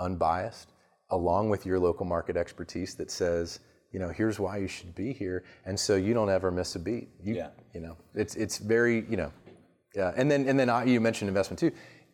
unbiased, 0.00 0.72
along 1.10 1.50
with 1.50 1.64
your 1.64 1.78
local 1.78 2.04
market 2.04 2.36
expertise 2.36 2.94
that 2.96 3.10
says, 3.10 3.60
you 3.92 4.00
know, 4.00 4.08
here's 4.08 4.40
why 4.40 4.56
you 4.56 4.66
should 4.66 4.94
be 4.94 5.12
here. 5.12 5.44
And 5.66 5.78
so 5.78 5.96
you 5.96 6.14
don't 6.14 6.30
ever 6.30 6.50
miss 6.50 6.74
a 6.74 6.78
beat. 6.78 7.10
You, 7.22 7.36
yeah. 7.36 7.50
You 7.74 7.80
know, 7.80 7.96
it's, 8.14 8.34
it's 8.34 8.58
very, 8.58 9.06
you 9.08 9.16
know, 9.16 9.32
yeah. 9.94 10.12
And 10.16 10.30
then, 10.30 10.48
and 10.48 10.58
then 10.58 10.88
you 10.88 11.00
mentioned 11.00 11.28
investment 11.28 11.60
too. 11.60 11.70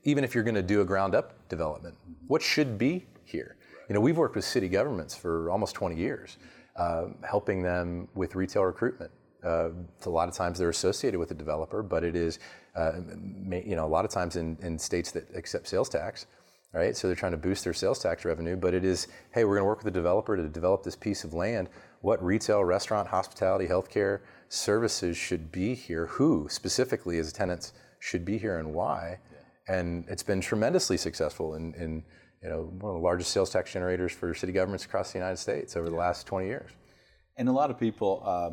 Even 0.08 0.24
if 0.24 0.34
you're 0.34 0.42
going 0.42 0.54
to 0.54 0.62
do 0.62 0.80
a 0.80 0.86
ground 0.86 1.14
up 1.14 1.34
development, 1.50 1.94
what 2.28 2.40
should 2.40 2.78
be 2.78 3.04
here? 3.26 3.56
You 3.90 3.94
know, 3.94 4.00
we've 4.00 4.16
worked 4.16 4.36
with 4.36 4.44
city 4.46 4.66
governments 4.66 5.14
for 5.14 5.50
almost 5.50 5.74
20 5.74 5.96
years 5.96 6.38
uh, 6.76 7.08
helping 7.28 7.62
them 7.62 8.08
with 8.14 8.34
retail 8.34 8.62
recruitment. 8.62 9.10
Uh, 9.44 9.68
a 10.06 10.08
lot 10.08 10.26
of 10.26 10.34
times 10.34 10.58
they're 10.58 10.70
associated 10.70 11.20
with 11.20 11.30
a 11.30 11.34
developer, 11.34 11.82
but 11.82 12.04
it 12.04 12.16
is, 12.16 12.38
uh, 12.74 12.92
you 13.50 13.76
know, 13.76 13.84
a 13.84 13.92
lot 13.96 14.06
of 14.06 14.10
times 14.10 14.36
in, 14.36 14.56
in 14.62 14.78
states 14.78 15.10
that 15.10 15.28
accept 15.36 15.68
sales 15.68 15.90
tax, 15.90 16.24
right? 16.72 16.96
So 16.96 17.06
they're 17.06 17.14
trying 17.14 17.32
to 17.32 17.38
boost 17.38 17.62
their 17.62 17.74
sales 17.74 17.98
tax 17.98 18.24
revenue, 18.24 18.56
but 18.56 18.72
it 18.72 18.86
is, 18.86 19.08
hey, 19.32 19.44
we're 19.44 19.56
going 19.56 19.64
to 19.64 19.68
work 19.68 19.84
with 19.84 19.92
the 19.92 19.98
developer 20.00 20.38
to 20.38 20.48
develop 20.48 20.84
this 20.84 20.96
piece 20.96 21.22
of 21.22 21.34
land. 21.34 21.68
What 22.00 22.24
retail, 22.24 22.64
restaurant, 22.64 23.08
hospitality, 23.08 23.66
healthcare 23.66 24.20
services 24.48 25.18
should 25.18 25.52
be 25.52 25.74
here? 25.74 26.06
Who 26.06 26.46
specifically 26.48 27.18
as 27.18 27.30
tenants 27.30 27.74
should 27.98 28.24
be 28.24 28.38
here 28.38 28.58
and 28.58 28.72
why? 28.72 29.18
And 29.68 30.04
it's 30.08 30.22
been 30.22 30.40
tremendously 30.40 30.96
successful 30.96 31.54
in, 31.54 31.74
in 31.74 32.02
you 32.42 32.48
know, 32.48 32.72
one 32.80 32.94
of 32.94 33.00
the 33.00 33.04
largest 33.04 33.32
sales 33.32 33.50
tax 33.50 33.72
generators 33.72 34.12
for 34.12 34.32
city 34.34 34.52
governments 34.52 34.84
across 34.84 35.12
the 35.12 35.18
United 35.18 35.36
States 35.36 35.76
over 35.76 35.90
the 35.90 35.96
last 35.96 36.26
20 36.26 36.46
years. 36.46 36.70
And 37.36 37.48
a 37.48 37.52
lot 37.52 37.70
of 37.70 37.78
people 37.78 38.22
uh, 38.24 38.50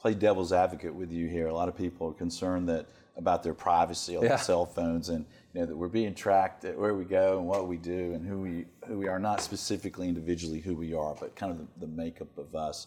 play 0.00 0.14
devil's 0.14 0.52
advocate 0.52 0.94
with 0.94 1.10
you 1.10 1.28
here. 1.28 1.48
A 1.48 1.54
lot 1.54 1.68
of 1.68 1.76
people 1.76 2.08
are 2.08 2.14
concerned 2.14 2.68
that 2.68 2.86
about 3.16 3.42
their 3.42 3.54
privacy 3.54 4.16
on 4.16 4.22
yeah. 4.22 4.30
their 4.30 4.38
cell 4.38 4.64
phones 4.64 5.10
and 5.10 5.26
you 5.52 5.60
know 5.60 5.66
that 5.66 5.76
we're 5.76 5.88
being 5.88 6.14
tracked 6.14 6.64
at 6.64 6.78
where 6.78 6.94
we 6.94 7.04
go 7.04 7.38
and 7.38 7.46
what 7.46 7.68
we 7.68 7.76
do 7.76 8.14
and 8.14 8.26
who 8.26 8.38
we 8.38 8.64
who 8.86 8.98
we 8.98 9.06
are 9.06 9.18
not 9.18 9.42
specifically 9.42 10.08
individually 10.08 10.60
who 10.60 10.74
we 10.74 10.94
are 10.94 11.14
but 11.20 11.36
kind 11.36 11.52
of 11.52 11.58
the, 11.58 11.66
the 11.80 11.86
makeup 11.86 12.38
of 12.38 12.54
us 12.54 12.86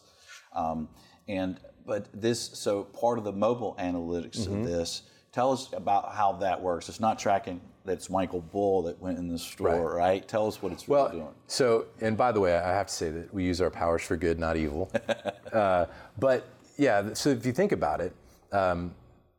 um, 0.52 0.88
and 1.28 1.60
but 1.86 2.08
this 2.12 2.40
so 2.40 2.82
part 2.82 3.18
of 3.18 3.24
the 3.24 3.32
mobile 3.32 3.76
analytics 3.78 4.40
mm-hmm. 4.40 4.62
of 4.62 4.66
this 4.66 5.02
tell 5.36 5.52
us 5.52 5.68
about 5.74 6.14
how 6.14 6.32
that 6.32 6.58
works 6.58 6.88
it's 6.88 6.98
not 6.98 7.18
tracking 7.18 7.60
that's 7.84 8.10
Michael 8.10 8.40
Bull 8.40 8.82
that 8.82 9.00
went 9.00 9.16
in 9.16 9.28
the 9.28 9.38
store, 9.38 9.94
right? 9.94 9.96
right? 9.96 10.28
Tell 10.28 10.48
us 10.48 10.60
what 10.60 10.72
it's 10.72 10.88
well, 10.88 11.04
really 11.04 11.20
doing. 11.20 11.34
So, 11.46 11.86
and 12.00 12.16
by 12.16 12.32
the 12.32 12.40
way, 12.40 12.56
I 12.56 12.72
have 12.72 12.88
to 12.88 12.92
say 12.92 13.10
that 13.10 13.32
we 13.32 13.44
use 13.44 13.60
our 13.60 13.70
powers 13.70 14.02
for 14.02 14.16
good, 14.16 14.40
not 14.40 14.56
evil. 14.56 14.90
uh, 15.52 15.86
but 16.18 16.48
yeah, 16.76 17.14
so 17.14 17.30
if 17.30 17.46
you 17.46 17.52
think 17.52 17.70
about 17.70 18.00
it, 18.00 18.12
um, 18.50 18.92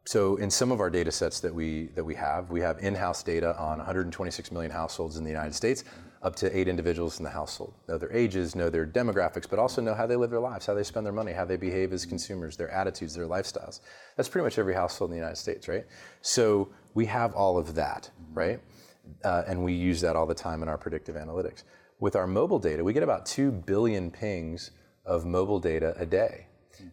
so 0.05 0.37
in 0.37 0.49
some 0.49 0.71
of 0.71 0.79
our 0.79 0.89
data 0.89 1.11
sets 1.11 1.41
that 1.41 1.53
we 1.53 1.87
that 1.87 2.05
we 2.05 2.15
have, 2.15 2.49
we 2.49 2.61
have 2.61 2.79
in-house 2.79 3.21
data 3.21 3.53
on 3.57 3.79
126 3.79 4.51
million 4.53 4.71
households 4.71 5.17
in 5.17 5.25
the 5.25 5.29
United 5.29 5.53
States, 5.53 5.83
up 6.21 6.35
to 6.35 6.57
eight 6.57 6.67
individuals 6.67 7.19
in 7.19 7.23
the 7.23 7.29
household. 7.29 7.73
Know 7.87 7.97
their 7.97 8.11
ages, 8.11 8.55
know 8.55 8.69
their 8.69 8.85
demographics, 8.85 9.47
but 9.49 9.59
also 9.59 9.81
know 9.81 9.93
how 9.93 10.07
they 10.07 10.15
live 10.15 10.31
their 10.31 10.39
lives, 10.39 10.65
how 10.65 10.73
they 10.73 10.83
spend 10.83 11.05
their 11.05 11.13
money, 11.13 11.31
how 11.31 11.45
they 11.45 11.57
behave 11.57 11.93
as 11.93 12.05
consumers, 12.05 12.57
their 12.57 12.69
attitudes, 12.69 13.13
their 13.13 13.27
lifestyles. 13.27 13.81
That's 14.15 14.29
pretty 14.29 14.43
much 14.43 14.57
every 14.57 14.73
household 14.73 15.11
in 15.11 15.13
the 15.13 15.19
United 15.19 15.37
States, 15.37 15.67
right? 15.67 15.85
So 16.21 16.69
we 16.93 17.05
have 17.05 17.33
all 17.33 17.57
of 17.57 17.75
that, 17.75 18.09
right? 18.33 18.59
Uh, 19.23 19.43
and 19.47 19.63
we 19.63 19.73
use 19.73 20.01
that 20.01 20.15
all 20.15 20.25
the 20.25 20.35
time 20.35 20.63
in 20.63 20.69
our 20.69 20.77
predictive 20.77 21.15
analytics. 21.15 21.63
With 21.99 22.15
our 22.15 22.27
mobile 22.27 22.59
data, 22.59 22.83
we 22.83 22.93
get 22.93 23.03
about 23.03 23.25
2 23.25 23.51
billion 23.51 24.11
pings 24.11 24.71
of 25.05 25.25
mobile 25.25 25.59
data 25.59 25.95
a 25.97 26.05
day 26.05 26.47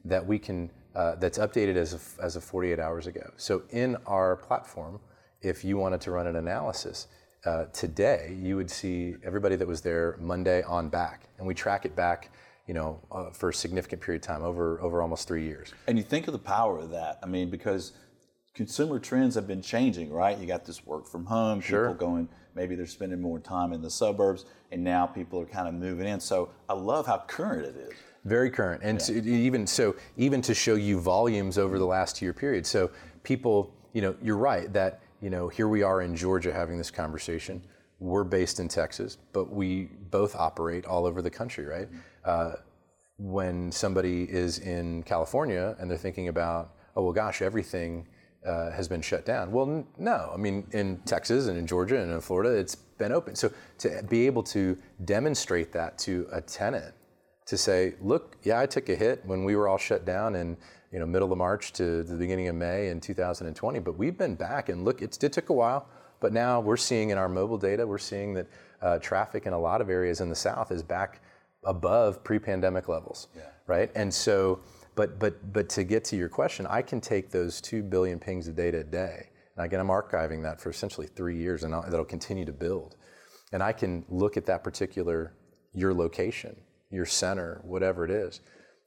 that 0.04 0.24
we 0.24 0.38
can, 0.38 0.70
uh, 0.94 1.16
that's 1.16 1.38
updated 1.38 1.76
as 1.76 1.92
of, 1.92 2.18
as 2.22 2.37
of 2.37 2.44
48 2.44 2.78
hours 2.78 3.06
ago. 3.06 3.32
So 3.37 3.62
in 3.70 3.96
our 4.06 4.37
platform, 4.37 5.00
if 5.42 5.64
you 5.64 5.76
wanted 5.76 6.00
to 6.02 6.10
run 6.10 6.26
an 6.26 6.37
analysis, 6.37 7.06
uh, 7.46 7.64
today 7.72 8.37
you 8.40 8.57
would 8.57 8.70
see 8.70 9.16
everybody 9.22 9.57
that 9.57 9.66
was 9.66 9.80
there 9.80 10.16
Monday 10.20 10.62
on 10.62 10.88
back, 10.88 11.28
and 11.38 11.46
we 11.46 11.54
track 11.54 11.85
it 11.85 11.94
back 11.94 12.30
you 12.66 12.74
know, 12.74 13.00
uh, 13.12 13.30
for 13.30 13.50
a 13.50 13.54
significant 13.54 14.00
period 14.00 14.22
of 14.22 14.26
time, 14.26 14.42
over 14.42 14.80
over 14.80 15.02
almost 15.02 15.28
three 15.28 15.44
years. 15.44 15.72
And 15.87 15.98
you 15.98 16.04
think 16.04 16.26
of 16.26 16.33
the 16.33 16.38
power 16.38 16.78
of 16.78 16.90
that. 16.90 17.18
I 17.22 17.26
mean, 17.26 17.50
because 17.50 17.92
consumer 18.54 18.98
trends 18.98 19.35
have 19.35 19.46
been 19.46 19.61
changing, 19.61 20.11
right? 20.11 20.38
You 20.38 20.46
got 20.46 20.64
this 20.64 20.87
work 20.87 21.07
from 21.07 21.26
home, 21.26 21.61
sure. 21.61 21.88
people 21.88 22.07
going, 22.07 22.28
maybe 22.54 22.74
they're 22.74 22.87
spending 22.87 23.20
more 23.20 23.38
time 23.38 23.72
in 23.72 23.83
the 23.83 23.90
suburbs, 23.90 24.46
and 24.70 24.83
now 24.83 25.07
people 25.07 25.40
are 25.40 25.46
kind 25.46 25.68
of 25.68 25.74
moving 25.74 26.07
in. 26.07 26.20
So 26.20 26.50
I 26.68 26.74
love 26.74 27.07
how 27.07 27.18
current 27.26 27.66
it 27.66 27.76
is. 27.76 27.92
Very 28.24 28.50
current, 28.50 28.80
and 28.83 28.98
yeah. 29.00 29.20
to, 29.20 29.30
even 29.30 29.66
so, 29.66 29.96
even 30.16 30.40
to 30.42 30.54
show 30.54 30.76
you 30.76 30.98
volumes 30.98 31.59
over 31.59 31.78
the 31.78 31.85
last 31.85 32.22
year 32.22 32.33
period. 32.33 32.64
So 32.64 32.90
people, 33.22 33.74
you 33.92 34.00
know, 34.00 34.16
you're 34.22 34.38
right 34.38 34.72
that 34.72 35.02
you 35.24 35.30
know 35.30 35.48
here 35.48 35.68
we 35.68 35.82
are 35.82 36.02
in 36.02 36.14
Georgia 36.14 36.52
having 36.52 36.76
this 36.76 36.90
conversation. 36.90 37.62
We're 37.98 38.24
based 38.24 38.60
in 38.60 38.68
Texas, 38.68 39.16
but 39.32 39.50
we 39.50 39.88
both 40.10 40.37
operate 40.37 40.84
all 40.84 41.06
over 41.06 41.22
the 41.22 41.30
country, 41.30 41.64
right? 41.64 41.88
Mm-hmm. 41.88 41.98
Uh, 42.26 42.52
when 43.16 43.72
somebody 43.72 44.24
is 44.24 44.58
in 44.58 45.02
California 45.04 45.76
and 45.78 45.90
they're 45.90 45.96
thinking 45.96 46.28
about, 46.28 46.74
oh 46.94 47.04
well, 47.04 47.12
gosh, 47.14 47.40
everything 47.40 48.06
uh, 48.44 48.70
has 48.72 48.87
been 48.87 49.00
shut 49.00 49.24
down. 49.24 49.50
Well, 49.50 49.66
n- 49.66 49.87
no. 49.96 50.30
I 50.34 50.37
mean, 50.37 50.66
in 50.72 50.98
Texas 51.06 51.46
and 51.46 51.56
in 51.56 51.66
Georgia 51.66 51.98
and 52.02 52.12
in 52.12 52.20
Florida, 52.20 52.50
it's 52.50 52.74
been 52.74 53.12
open. 53.12 53.34
So 53.34 53.50
to 53.78 54.02
be 54.10 54.26
able 54.26 54.42
to 54.42 54.76
demonstrate 55.06 55.72
that 55.72 55.96
to 56.00 56.28
a 56.32 56.42
tenant, 56.42 56.94
to 57.46 57.56
say, 57.56 57.94
look, 58.02 58.37
yeah, 58.42 58.60
I 58.60 58.66
took 58.66 58.90
a 58.90 58.94
hit 58.94 59.24
when 59.24 59.44
we 59.44 59.56
were 59.56 59.68
all 59.68 59.78
shut 59.78 60.04
down 60.04 60.37
in 60.37 60.58
you 60.94 61.00
know 61.00 61.07
middle 61.07 61.33
of 61.33 61.37
March 61.37 61.72
to 61.72 62.04
the 62.04 62.14
beginning 62.14 62.46
of 62.46 62.54
May 62.54 62.88
in 62.88 63.00
2020, 63.00 63.80
but 63.80 63.98
we've 63.98 64.16
been 64.16 64.37
back 64.37 64.68
and 64.68 64.85
look, 64.85 65.02
it 65.02 65.18
did 65.18 65.33
took 65.33 65.50
a 65.50 65.52
while, 65.52 65.88
but 66.20 66.33
now 66.33 66.61
we're 66.61 66.76
seeing 66.76 67.11
in 67.11 67.18
our 67.18 67.28
mobile 67.28 67.59
data, 67.59 67.85
we're 67.85 67.98
seeing 67.98 68.33
that 68.35 68.46
uh, 68.80 68.98
traffic 69.00 69.44
in 69.46 69.52
a 69.52 69.59
lot 69.59 69.80
of 69.80 69.90
areas 69.90 70.20
in 70.20 70.28
the 70.28 70.37
South 70.37 70.70
is 70.70 70.85
back 70.85 71.20
above 71.64 72.22
pre-pandemic 72.22 72.88
levels, 72.88 73.26
yeah. 73.35 73.42
right? 73.66 73.90
And 73.96 74.14
so 74.14 74.61
but, 74.94 75.18
but, 75.18 75.52
but 75.52 75.68
to 75.70 75.85
get 75.85 76.04
to 76.04 76.16
your 76.16 76.28
question, 76.28 76.66
I 76.66 76.83
can 76.83 77.00
take 77.00 77.30
those 77.30 77.61
2 77.61 77.83
billion 77.83 78.18
pings 78.20 78.46
of 78.46 78.54
data 78.54 78.78
a 78.78 78.85
day, 78.85 79.30
and 79.57 79.66
again, 79.66 79.80
I'm 79.80 79.88
archiving 79.88 80.42
that 80.44 80.61
for 80.61 80.70
essentially 80.70 81.09
three 81.09 81.37
years, 81.37 81.64
and 81.64 81.74
I'll, 81.74 81.83
that'll 81.83 82.04
continue 82.04 82.44
to 82.44 82.52
build. 82.52 82.96
And 83.52 83.62
I 83.62 83.72
can 83.72 84.04
look 84.09 84.37
at 84.37 84.46
that 84.46 84.62
particular, 84.62 85.35
your 85.72 85.92
location, 85.92 86.57
your 86.90 87.07
center, 87.07 87.61
whatever 87.64 88.04
it 88.04 88.11
is, 88.11 88.40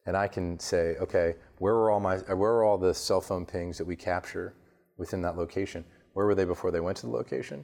and 0.07 0.17
I 0.17 0.27
can 0.27 0.57
say, 0.59 0.95
okay, 0.99 1.35
where 1.59 1.75
are 1.75 1.91
all 1.91 1.99
my, 1.99 2.17
where 2.17 2.51
are 2.51 2.63
all 2.63 2.79
the 2.79 2.93
cell 2.93 3.21
phone 3.21 3.45
pings 3.45 3.77
that 3.77 3.85
we 3.85 3.95
capture 3.95 4.55
within 4.97 5.21
that 5.21 5.37
location? 5.37 5.85
Where 6.13 6.25
were 6.25 6.33
they 6.33 6.45
before 6.45 6.71
they 6.71 6.79
went 6.79 6.97
to 6.97 7.05
the 7.05 7.11
location? 7.11 7.63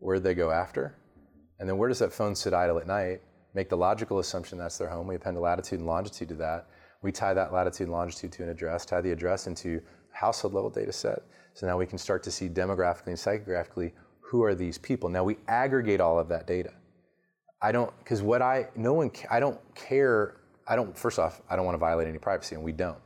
Where 0.00 0.16
did 0.16 0.24
they 0.24 0.34
go 0.34 0.50
after? 0.50 0.94
And 1.58 1.66
then 1.66 1.78
where 1.78 1.88
does 1.88 2.00
that 2.00 2.12
phone 2.12 2.34
sit 2.34 2.52
idle 2.52 2.78
at 2.78 2.86
night? 2.86 3.22
Make 3.54 3.70
the 3.70 3.76
logical 3.78 4.18
assumption 4.18 4.58
that's 4.58 4.76
their 4.76 4.90
home. 4.90 5.06
We 5.06 5.14
append 5.14 5.38
a 5.38 5.40
latitude 5.40 5.78
and 5.78 5.86
longitude 5.86 6.28
to 6.28 6.34
that 6.34 6.66
we 7.04 7.12
tie 7.12 7.34
that 7.34 7.52
latitude 7.52 7.86
and 7.86 7.92
longitude 7.92 8.32
to 8.32 8.42
an 8.42 8.48
address, 8.48 8.86
tie 8.86 9.02
the 9.02 9.12
address 9.12 9.46
into 9.46 9.80
a 10.12 10.16
household 10.16 10.54
level 10.54 10.70
data 10.70 10.92
set. 10.92 11.22
So 11.52 11.66
now 11.66 11.76
we 11.76 11.86
can 11.86 11.98
start 11.98 12.22
to 12.24 12.30
see 12.30 12.48
demographically 12.48 13.08
and 13.08 13.16
psychographically 13.16 13.92
who 14.20 14.42
are 14.42 14.54
these 14.54 14.78
people. 14.78 15.10
Now 15.10 15.22
we 15.22 15.36
aggregate 15.46 16.00
all 16.00 16.18
of 16.18 16.28
that 16.30 16.46
data. 16.46 16.72
I 17.60 17.72
don't, 17.72 17.96
because 17.98 18.22
what 18.22 18.40
I, 18.40 18.68
no 18.74 18.94
one, 18.94 19.10
I 19.30 19.38
don't 19.38 19.60
care, 19.74 20.36
I 20.66 20.76
don't, 20.76 20.96
first 20.96 21.18
off, 21.18 21.42
I 21.48 21.56
don't 21.56 21.64
want 21.64 21.74
to 21.74 21.80
violate 21.80 22.08
any 22.08 22.18
privacy, 22.18 22.54
and 22.54 22.64
we 22.64 22.72
don't. 22.72 22.98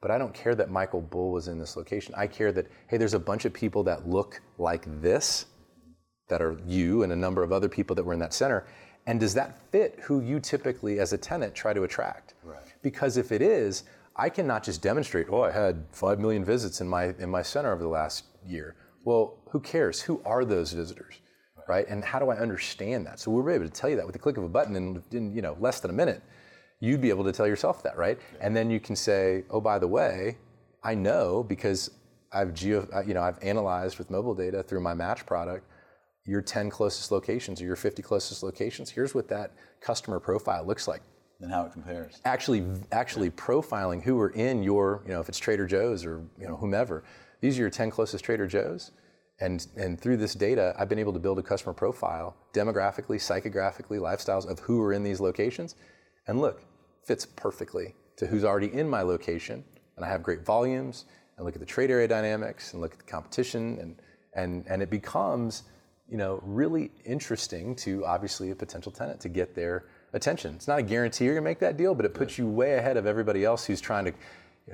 But 0.00 0.10
I 0.10 0.18
don't 0.18 0.34
care 0.34 0.54
that 0.54 0.70
Michael 0.70 1.00
Bull 1.00 1.30
was 1.30 1.48
in 1.48 1.58
this 1.58 1.76
location. 1.76 2.14
I 2.16 2.26
care 2.26 2.52
that, 2.52 2.66
hey, 2.88 2.96
there's 2.96 3.14
a 3.14 3.20
bunch 3.20 3.44
of 3.44 3.52
people 3.52 3.82
that 3.84 4.08
look 4.08 4.40
like 4.58 4.84
this, 5.00 5.46
that 6.28 6.42
are 6.42 6.58
you 6.66 7.02
and 7.02 7.12
a 7.12 7.16
number 7.16 7.42
of 7.42 7.52
other 7.52 7.68
people 7.68 7.94
that 7.96 8.04
were 8.04 8.12
in 8.12 8.18
that 8.18 8.34
center. 8.34 8.66
And 9.06 9.20
does 9.20 9.34
that 9.34 9.58
fit 9.70 9.98
who 10.02 10.20
you 10.20 10.40
typically, 10.40 10.98
as 11.00 11.12
a 11.12 11.18
tenant, 11.18 11.54
try 11.54 11.72
to 11.72 11.82
attract? 11.82 12.34
Right. 12.42 12.62
Because 12.82 13.16
if 13.16 13.32
it 13.32 13.42
is, 13.42 13.84
I 14.16 14.28
cannot 14.28 14.62
just 14.62 14.82
demonstrate, 14.82 15.26
oh, 15.30 15.42
I 15.42 15.50
had 15.50 15.84
5 15.92 16.20
million 16.20 16.44
visits 16.44 16.80
in 16.80 16.88
my, 16.88 17.14
in 17.18 17.30
my 17.30 17.42
center 17.42 17.72
over 17.72 17.82
the 17.82 17.88
last 17.88 18.24
year. 18.46 18.76
Well, 19.04 19.38
who 19.50 19.60
cares? 19.60 20.00
Who 20.00 20.22
are 20.24 20.44
those 20.44 20.72
visitors? 20.72 21.14
Right. 21.56 21.68
right? 21.68 21.88
And 21.88 22.04
how 22.04 22.18
do 22.18 22.30
I 22.30 22.36
understand 22.36 23.06
that? 23.06 23.18
So 23.20 23.30
we're 23.30 23.50
able 23.50 23.64
to 23.64 23.70
tell 23.70 23.90
you 23.90 23.96
that 23.96 24.06
with 24.06 24.12
the 24.12 24.18
click 24.18 24.36
of 24.36 24.44
a 24.44 24.48
button 24.48 24.76
in, 24.76 25.02
in 25.10 25.34
you 25.34 25.42
know, 25.42 25.56
less 25.60 25.80
than 25.80 25.90
a 25.90 25.94
minute. 25.94 26.22
You'd 26.82 27.00
be 27.00 27.10
able 27.10 27.22
to 27.24 27.32
tell 27.32 27.46
yourself 27.46 27.82
that, 27.84 27.96
right? 27.96 28.18
Yeah. 28.34 28.46
And 28.46 28.56
then 28.56 28.68
you 28.68 28.80
can 28.80 28.96
say, 28.96 29.44
oh, 29.50 29.60
by 29.60 29.78
the 29.78 29.86
way, 29.86 30.38
I 30.82 30.96
know 30.96 31.44
because 31.44 31.90
I've 32.32 32.52
geo, 32.54 32.88
uh, 32.92 33.02
you 33.02 33.14
know, 33.14 33.22
I've 33.22 33.38
analyzed 33.40 33.98
with 33.98 34.10
mobile 34.10 34.34
data 34.34 34.64
through 34.64 34.80
my 34.80 34.92
match 34.92 35.24
product 35.24 35.64
your 36.24 36.42
10 36.42 36.70
closest 36.70 37.12
locations 37.12 37.60
or 37.60 37.66
your 37.66 37.76
50 37.76 38.02
closest 38.02 38.42
locations. 38.42 38.90
Here's 38.90 39.14
what 39.14 39.28
that 39.28 39.52
customer 39.80 40.18
profile 40.18 40.66
looks 40.66 40.88
like 40.88 41.02
and 41.40 41.52
how 41.52 41.64
it 41.66 41.72
compares. 41.72 42.20
Actually, 42.24 42.64
actually 42.90 43.30
profiling 43.30 44.02
who 44.02 44.18
are 44.20 44.30
in 44.30 44.64
your, 44.64 45.02
you 45.06 45.12
know, 45.12 45.20
if 45.20 45.28
it's 45.28 45.38
Trader 45.38 45.66
Joe's 45.66 46.04
or 46.04 46.24
you 46.36 46.48
know 46.48 46.56
whomever, 46.56 47.04
these 47.40 47.58
are 47.58 47.62
your 47.62 47.70
10 47.70 47.90
closest 47.90 48.24
Trader 48.24 48.48
Joe's. 48.48 48.90
And, 49.40 49.66
and 49.76 50.00
through 50.00 50.18
this 50.18 50.34
data, 50.34 50.74
I've 50.78 50.88
been 50.88 51.00
able 51.00 51.12
to 51.12 51.18
build 51.18 51.38
a 51.38 51.42
customer 51.42 51.72
profile 51.72 52.36
demographically, 52.52 53.16
psychographically, 53.16 53.98
lifestyles 53.98 54.48
of 54.48 54.60
who 54.60 54.80
are 54.82 54.92
in 54.92 55.02
these 55.02 55.20
locations. 55.20 55.74
And 56.28 56.40
look, 56.40 56.62
fits 57.04 57.26
perfectly 57.26 57.94
to 58.16 58.26
who's 58.26 58.44
already 58.44 58.72
in 58.72 58.88
my 58.88 59.02
location. 59.02 59.64
And 59.96 60.04
I 60.04 60.08
have 60.08 60.22
great 60.22 60.44
volumes 60.44 61.04
and 61.36 61.44
look 61.44 61.54
at 61.54 61.60
the 61.60 61.66
trade 61.66 61.90
area 61.90 62.08
dynamics 62.08 62.72
and 62.72 62.80
look 62.80 62.92
at 62.92 62.98
the 62.98 63.04
competition. 63.04 63.78
And, 63.80 63.96
and, 64.34 64.64
and 64.68 64.82
it 64.82 64.90
becomes 64.90 65.64
you 66.08 66.18
know, 66.18 66.40
really 66.44 66.90
interesting 67.04 67.74
to 67.76 68.04
obviously 68.04 68.50
a 68.50 68.54
potential 68.54 68.92
tenant 68.92 69.20
to 69.20 69.28
get 69.28 69.54
their 69.54 69.86
attention. 70.12 70.54
It's 70.54 70.68
not 70.68 70.78
a 70.78 70.82
guarantee 70.82 71.24
you're 71.24 71.34
gonna 71.34 71.44
make 71.44 71.60
that 71.60 71.76
deal, 71.78 71.94
but 71.94 72.04
it 72.04 72.12
puts 72.12 72.36
you 72.36 72.46
way 72.46 72.74
ahead 72.74 72.98
of 72.98 73.06
everybody 73.06 73.44
else 73.44 73.64
who's 73.64 73.80
trying 73.80 74.04
to 74.04 74.12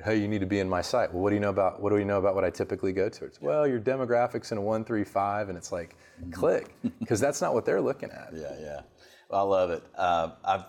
hey, 0.03 0.17
you 0.17 0.27
need 0.27 0.39
to 0.39 0.45
be 0.45 0.59
in 0.59 0.69
my 0.69 0.81
site. 0.81 1.11
Well, 1.11 1.23
what 1.23 1.29
do 1.29 1.35
you 1.35 1.39
know 1.39 1.49
about 1.49 1.81
what 1.81 1.91
do 1.91 1.97
you 1.97 2.05
know 2.05 2.19
about 2.19 2.35
what 2.35 2.43
I 2.43 2.49
typically 2.49 2.91
go 2.91 3.09
to? 3.09 3.25
It's, 3.25 3.41
well, 3.41 3.67
your 3.67 3.79
demographics 3.79 4.51
in 4.51 4.57
a 4.57 4.61
one, 4.61 4.83
three, 4.83 5.03
five, 5.03 5.49
and 5.49 5.57
it's 5.57 5.71
like, 5.71 5.95
mm-hmm. 6.21 6.31
click, 6.31 6.75
because 6.99 7.19
that's 7.19 7.41
not 7.41 7.53
what 7.53 7.65
they're 7.65 7.81
looking 7.81 8.11
at. 8.11 8.29
Yeah, 8.39 8.53
yeah. 8.59 8.81
Well, 9.29 9.41
I 9.41 9.43
love 9.43 9.71
it. 9.71 9.83
Uh, 9.95 10.29
I've 10.43 10.63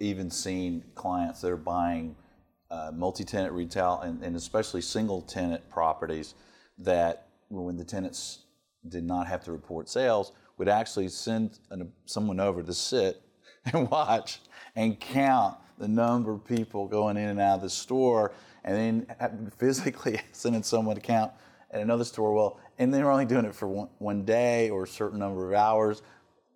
even 0.00 0.30
seen 0.30 0.84
clients 0.94 1.40
that 1.40 1.50
are 1.50 1.56
buying 1.56 2.14
uh, 2.70 2.90
multi-tenant 2.94 3.52
retail 3.52 4.00
and, 4.04 4.22
and 4.22 4.36
especially 4.36 4.80
single-tenant 4.80 5.68
properties 5.70 6.34
that 6.78 7.28
when 7.48 7.76
the 7.76 7.84
tenants 7.84 8.40
did 8.88 9.04
not 9.04 9.26
have 9.26 9.42
to 9.44 9.52
report 9.52 9.88
sales, 9.88 10.32
would 10.58 10.68
actually 10.68 11.08
send 11.08 11.58
an, 11.70 11.90
someone 12.04 12.40
over 12.40 12.62
to 12.62 12.74
sit 12.74 13.22
and 13.72 13.90
watch 13.90 14.40
and 14.76 15.00
count 15.00 15.56
the 15.78 15.88
number 15.88 16.32
of 16.32 16.44
people 16.44 16.86
going 16.86 17.16
in 17.16 17.28
and 17.28 17.40
out 17.40 17.56
of 17.56 17.62
the 17.62 17.70
store, 17.70 18.32
and 18.64 18.76
then 18.76 19.50
physically 19.56 20.20
sending 20.32 20.62
someone 20.62 20.96
to 20.96 21.00
count 21.00 21.32
at 21.70 21.80
another 21.80 22.04
store. 22.04 22.32
Well, 22.34 22.60
and 22.78 22.92
they're 22.92 23.10
only 23.10 23.24
doing 23.24 23.44
it 23.44 23.54
for 23.54 23.68
one, 23.68 23.88
one 23.98 24.24
day 24.24 24.70
or 24.70 24.84
a 24.84 24.88
certain 24.88 25.18
number 25.18 25.48
of 25.48 25.54
hours. 25.58 26.02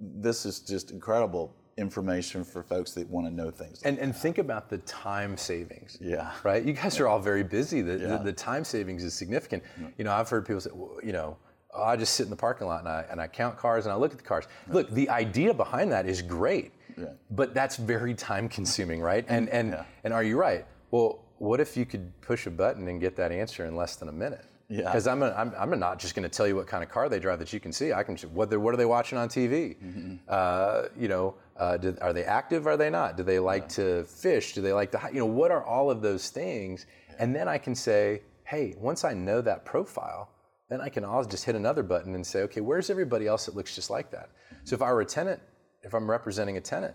This 0.00 0.44
is 0.44 0.60
just 0.60 0.90
incredible 0.90 1.54
information 1.76 2.44
for 2.44 2.62
folks 2.62 2.92
that 2.92 3.08
want 3.08 3.26
to 3.26 3.32
know 3.32 3.50
things. 3.50 3.82
Like 3.82 3.92
and, 3.92 3.98
and 3.98 4.14
think 4.14 4.38
about 4.38 4.68
the 4.68 4.78
time 4.78 5.36
savings. 5.36 5.98
Yeah. 6.00 6.32
Right? 6.42 6.64
You 6.64 6.72
guys 6.72 7.00
are 7.00 7.08
all 7.08 7.18
very 7.18 7.42
busy. 7.42 7.80
The, 7.80 7.98
yeah. 7.98 8.16
the, 8.16 8.24
the, 8.24 8.32
time 8.32 8.64
savings 8.64 9.04
is 9.04 9.14
significant. 9.14 9.62
Yeah. 9.80 9.88
You 9.98 10.04
know, 10.04 10.12
I've 10.12 10.28
heard 10.28 10.46
people 10.46 10.60
say, 10.60 10.70
well, 10.72 10.98
you 11.02 11.12
know, 11.12 11.36
oh, 11.72 11.82
I 11.82 11.96
just 11.96 12.14
sit 12.14 12.24
in 12.24 12.30
the 12.30 12.36
parking 12.36 12.66
lot 12.66 12.80
and 12.80 12.88
I, 12.88 13.04
and 13.10 13.20
I 13.20 13.26
count 13.26 13.56
cars 13.56 13.86
and 13.86 13.92
I 13.92 13.96
look 13.96 14.12
at 14.12 14.18
the 14.18 14.24
cars. 14.24 14.46
Look, 14.68 14.90
the 14.90 15.08
idea 15.08 15.54
behind 15.54 15.90
that 15.92 16.06
is 16.06 16.22
great. 16.22 16.72
Yeah. 16.96 17.06
But 17.30 17.54
that's 17.54 17.76
very 17.76 18.14
time 18.14 18.50
consuming, 18.50 19.00
right? 19.00 19.24
And 19.26 19.48
and 19.48 19.82
and 20.04 20.12
are 20.12 20.22
you 20.22 20.38
right? 20.38 20.66
Well, 20.90 21.24
what 21.38 21.58
if 21.58 21.74
you 21.74 21.86
could 21.86 22.12
push 22.20 22.46
a 22.46 22.50
button 22.50 22.86
and 22.86 23.00
get 23.00 23.16
that 23.16 23.32
answer 23.32 23.64
in 23.64 23.74
less 23.74 23.96
than 23.96 24.10
a 24.10 24.12
minute? 24.12 24.44
Yeah. 24.68 24.84
Because 24.84 25.06
I'm, 25.06 25.22
a, 25.22 25.30
I'm, 25.32 25.52
I'm 25.58 25.78
not 25.78 25.98
just 25.98 26.14
going 26.14 26.22
to 26.22 26.28
tell 26.28 26.46
you 26.46 26.56
what 26.56 26.66
kind 26.66 26.82
of 26.82 26.88
car 26.88 27.08
they 27.10 27.18
drive 27.18 27.38
that 27.40 27.52
you 27.52 27.60
can 27.60 27.72
see. 27.72 27.92
I 27.92 28.02
can 28.02 28.16
what 28.32 28.56
what 28.58 28.72
are 28.72 28.76
they 28.76 28.86
watching 28.86 29.18
on 29.18 29.28
TV? 29.28 29.76
Mm-hmm. 29.76 30.14
Uh, 30.28 30.84
you 30.98 31.08
know, 31.08 31.34
uh, 31.62 31.76
do, 31.76 31.96
are 32.00 32.12
they 32.12 32.24
active? 32.24 32.66
Are 32.66 32.76
they 32.76 32.90
not? 32.90 33.16
Do 33.16 33.22
they 33.22 33.38
like 33.38 33.68
to 33.70 34.04
fish? 34.04 34.52
Do 34.54 34.60
they 34.62 34.72
like 34.72 34.90
to 34.92 35.00
you 35.12 35.20
know 35.20 35.32
what 35.40 35.50
are 35.50 35.64
all 35.64 35.90
of 35.90 36.02
those 36.02 36.30
things? 36.30 36.86
And 37.18 37.34
then 37.36 37.46
I 37.48 37.58
can 37.58 37.74
say, 37.74 38.22
hey, 38.44 38.74
once 38.78 39.04
I 39.04 39.12
know 39.14 39.40
that 39.42 39.64
profile, 39.64 40.30
then 40.70 40.80
I 40.80 40.88
can 40.88 41.04
always 41.04 41.26
just 41.26 41.44
hit 41.44 41.54
another 41.54 41.82
button 41.82 42.14
and 42.14 42.26
say, 42.26 42.40
okay, 42.42 42.60
where's 42.60 42.90
everybody 42.90 43.26
else 43.26 43.46
that 43.46 43.54
looks 43.54 43.74
just 43.74 43.90
like 43.90 44.10
that? 44.10 44.30
So 44.64 44.74
if 44.74 44.82
I 44.82 44.92
were 44.92 45.02
a 45.02 45.06
tenant 45.06 45.40
if 45.82 45.94
I'm 45.94 46.08
representing 46.10 46.56
a 46.56 46.60
tenant, 46.60 46.94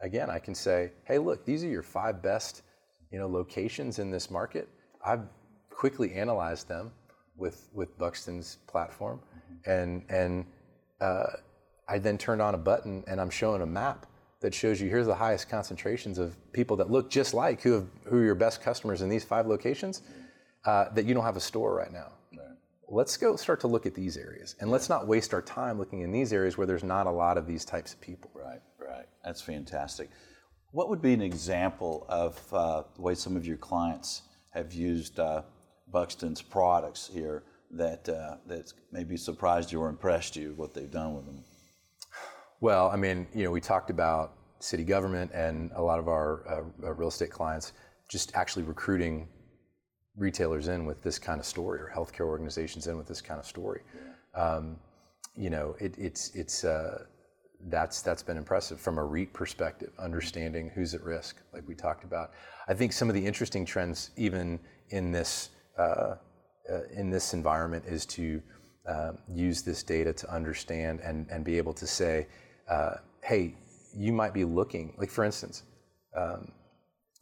again, 0.00 0.30
I 0.30 0.38
can 0.38 0.54
say, 0.54 0.92
hey, 1.04 1.18
look, 1.18 1.44
these 1.44 1.64
are 1.64 1.68
your 1.68 1.82
five 1.82 2.22
best 2.22 2.62
you 3.10 3.18
know, 3.18 3.28
locations 3.28 3.98
in 3.98 4.10
this 4.10 4.30
market. 4.30 4.68
I've 5.04 5.22
quickly 5.70 6.14
analyzed 6.14 6.68
them 6.68 6.90
with, 7.36 7.68
with 7.72 7.96
Buxton's 7.98 8.58
platform. 8.66 9.20
Mm-hmm. 9.20 9.70
And, 9.70 10.04
and 10.08 10.46
uh, 11.00 11.26
I 11.88 11.98
then 11.98 12.18
turned 12.18 12.42
on 12.42 12.54
a 12.54 12.58
button 12.58 13.04
and 13.06 13.20
I'm 13.20 13.30
showing 13.30 13.62
a 13.62 13.66
map 13.66 14.06
that 14.40 14.54
shows 14.54 14.80
you 14.80 14.88
here's 14.88 15.06
the 15.06 15.14
highest 15.14 15.48
concentrations 15.48 16.18
of 16.18 16.36
people 16.52 16.76
that 16.76 16.90
look 16.90 17.10
just 17.10 17.34
like 17.34 17.62
who, 17.62 17.72
have, 17.72 17.86
who 18.04 18.18
are 18.18 18.24
your 18.24 18.34
best 18.34 18.62
customers 18.62 19.02
in 19.02 19.08
these 19.08 19.24
five 19.24 19.46
locations 19.46 20.02
uh, 20.64 20.90
that 20.90 21.04
you 21.04 21.14
don't 21.14 21.24
have 21.24 21.36
a 21.36 21.40
store 21.40 21.74
right 21.74 21.92
now 21.92 22.10
let's 22.88 23.16
go 23.16 23.36
start 23.36 23.60
to 23.60 23.66
look 23.66 23.86
at 23.86 23.94
these 23.94 24.16
areas 24.16 24.54
and 24.60 24.70
let's 24.70 24.88
not 24.88 25.06
waste 25.06 25.34
our 25.34 25.42
time 25.42 25.78
looking 25.78 26.00
in 26.00 26.12
these 26.12 26.32
areas 26.32 26.56
where 26.56 26.66
there's 26.66 26.84
not 26.84 27.06
a 27.06 27.10
lot 27.10 27.36
of 27.36 27.46
these 27.46 27.64
types 27.64 27.92
of 27.92 28.00
people. 28.00 28.30
Right, 28.34 28.60
right. 28.78 29.06
That's 29.24 29.40
fantastic. 29.40 30.10
What 30.72 30.88
would 30.88 31.02
be 31.02 31.12
an 31.12 31.22
example 31.22 32.06
of 32.08 32.40
uh, 32.52 32.82
the 32.94 33.02
way 33.02 33.14
some 33.14 33.36
of 33.36 33.46
your 33.46 33.56
clients 33.56 34.22
have 34.50 34.72
used 34.72 35.18
uh, 35.18 35.42
Buxton's 35.88 36.42
products 36.42 37.10
here 37.12 37.44
that 37.70 38.08
uh, 38.08 38.36
that 38.46 38.72
maybe 38.92 39.16
surprised 39.16 39.72
you 39.72 39.80
or 39.80 39.88
impressed 39.88 40.36
you 40.36 40.54
what 40.56 40.74
they've 40.74 40.90
done 40.90 41.14
with 41.14 41.26
them? 41.26 41.42
Well, 42.60 42.88
I 42.88 42.96
mean, 42.96 43.26
you 43.34 43.44
know, 43.44 43.50
we 43.50 43.60
talked 43.60 43.90
about 43.90 44.32
city 44.58 44.84
government 44.84 45.30
and 45.34 45.70
a 45.74 45.82
lot 45.82 45.98
of 45.98 46.08
our 46.08 46.64
uh, 46.82 46.92
real 46.94 47.08
estate 47.08 47.30
clients 47.30 47.72
just 48.08 48.34
actually 48.34 48.62
recruiting 48.62 49.28
retailers 50.16 50.68
in 50.68 50.86
with 50.86 51.02
this 51.02 51.18
kind 51.18 51.38
of 51.38 51.46
story 51.46 51.80
or 51.80 51.92
healthcare 51.94 52.26
organizations 52.26 52.86
in 52.86 52.96
with 52.96 53.06
this 53.06 53.20
kind 53.20 53.38
of 53.38 53.46
story. 53.46 53.82
Yeah. 53.94 54.42
Um, 54.42 54.76
you 55.36 55.50
know, 55.50 55.76
it, 55.78 55.94
it's 55.98 56.34
it's 56.34 56.64
uh, 56.64 57.04
that's 57.68 58.00
that's 58.00 58.22
been 58.22 58.38
impressive 58.38 58.80
from 58.80 58.96
a 58.96 59.04
REIT 59.04 59.34
perspective, 59.34 59.90
understanding 59.98 60.70
who's 60.74 60.94
at 60.94 61.02
risk, 61.02 61.36
like 61.52 61.66
we 61.68 61.74
talked 61.74 62.04
about. 62.04 62.30
I 62.68 62.74
think 62.74 62.92
some 62.92 63.08
of 63.10 63.14
the 63.14 63.24
interesting 63.24 63.66
trends, 63.66 64.10
even 64.16 64.58
in 64.90 65.12
this 65.12 65.50
uh, 65.78 65.82
uh, 65.82 66.16
in 66.94 67.10
this 67.10 67.34
environment, 67.34 67.84
is 67.86 68.06
to 68.06 68.42
um, 68.88 69.18
use 69.28 69.62
this 69.62 69.82
data 69.82 70.12
to 70.14 70.32
understand 70.32 71.00
and 71.00 71.26
and 71.30 71.44
be 71.44 71.58
able 71.58 71.74
to 71.74 71.86
say, 71.86 72.26
uh, 72.68 72.94
hey, 73.22 73.54
you 73.96 74.12
might 74.12 74.34
be 74.34 74.44
looking, 74.44 74.94
like 74.98 75.10
for 75.10 75.24
instance. 75.24 75.62
Um, 76.16 76.52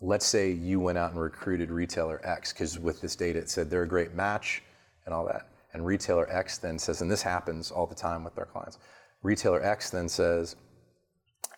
let's 0.00 0.26
say 0.26 0.50
you 0.50 0.80
went 0.80 0.98
out 0.98 1.12
and 1.12 1.20
recruited 1.20 1.70
retailer 1.70 2.20
X, 2.24 2.52
because 2.52 2.78
with 2.78 3.00
this 3.00 3.16
data 3.16 3.38
it 3.38 3.50
said 3.50 3.70
they're 3.70 3.82
a 3.82 3.88
great 3.88 4.14
match 4.14 4.62
and 5.06 5.14
all 5.14 5.26
that. 5.26 5.48
And 5.72 5.84
retailer 5.84 6.30
X 6.30 6.58
then 6.58 6.78
says, 6.78 7.00
and 7.00 7.10
this 7.10 7.22
happens 7.22 7.70
all 7.70 7.86
the 7.86 7.94
time 7.94 8.22
with 8.22 8.38
our 8.38 8.46
clients, 8.46 8.78
retailer 9.22 9.62
X 9.62 9.90
then 9.90 10.08
says, 10.08 10.56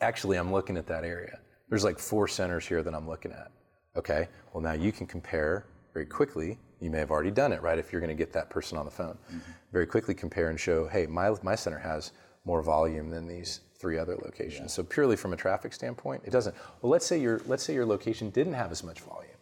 actually, 0.00 0.36
I'm 0.36 0.52
looking 0.52 0.76
at 0.76 0.86
that 0.86 1.04
area. 1.04 1.38
There's 1.68 1.84
like 1.84 1.98
four 1.98 2.28
centers 2.28 2.66
here 2.66 2.82
that 2.82 2.94
I'm 2.94 3.08
looking 3.08 3.32
at. 3.32 3.50
Okay, 3.96 4.28
well, 4.52 4.62
now 4.62 4.72
you 4.72 4.92
can 4.92 5.06
compare 5.06 5.66
very 5.92 6.06
quickly. 6.06 6.58
You 6.80 6.90
may 6.90 6.98
have 6.98 7.10
already 7.10 7.30
done 7.30 7.52
it, 7.52 7.62
right? 7.62 7.78
If 7.78 7.92
you're 7.92 8.00
going 8.00 8.16
to 8.16 8.22
get 8.24 8.32
that 8.34 8.50
person 8.50 8.76
on 8.78 8.84
the 8.84 8.90
phone, 8.90 9.18
mm-hmm. 9.28 9.38
very 9.72 9.86
quickly 9.86 10.14
compare 10.14 10.50
and 10.50 10.60
show, 10.60 10.86
hey, 10.86 11.06
my, 11.06 11.34
my 11.42 11.54
center 11.54 11.78
has 11.78 12.12
more 12.44 12.62
volume 12.62 13.08
than 13.10 13.26
these 13.26 13.60
three 13.80 13.98
other 13.98 14.16
locations. 14.24 14.70
Yeah. 14.70 14.76
So 14.76 14.82
purely 14.82 15.16
from 15.16 15.32
a 15.32 15.36
traffic 15.36 15.72
standpoint, 15.72 16.22
it 16.24 16.30
doesn't. 16.30 16.54
Well, 16.80 16.90
let's 16.90 17.06
say 17.06 17.20
your 17.20 17.40
let's 17.46 17.62
say 17.62 17.74
your 17.74 17.86
location 17.86 18.30
didn't 18.30 18.54
have 18.54 18.70
as 18.70 18.82
much 18.82 19.00
volume. 19.00 19.32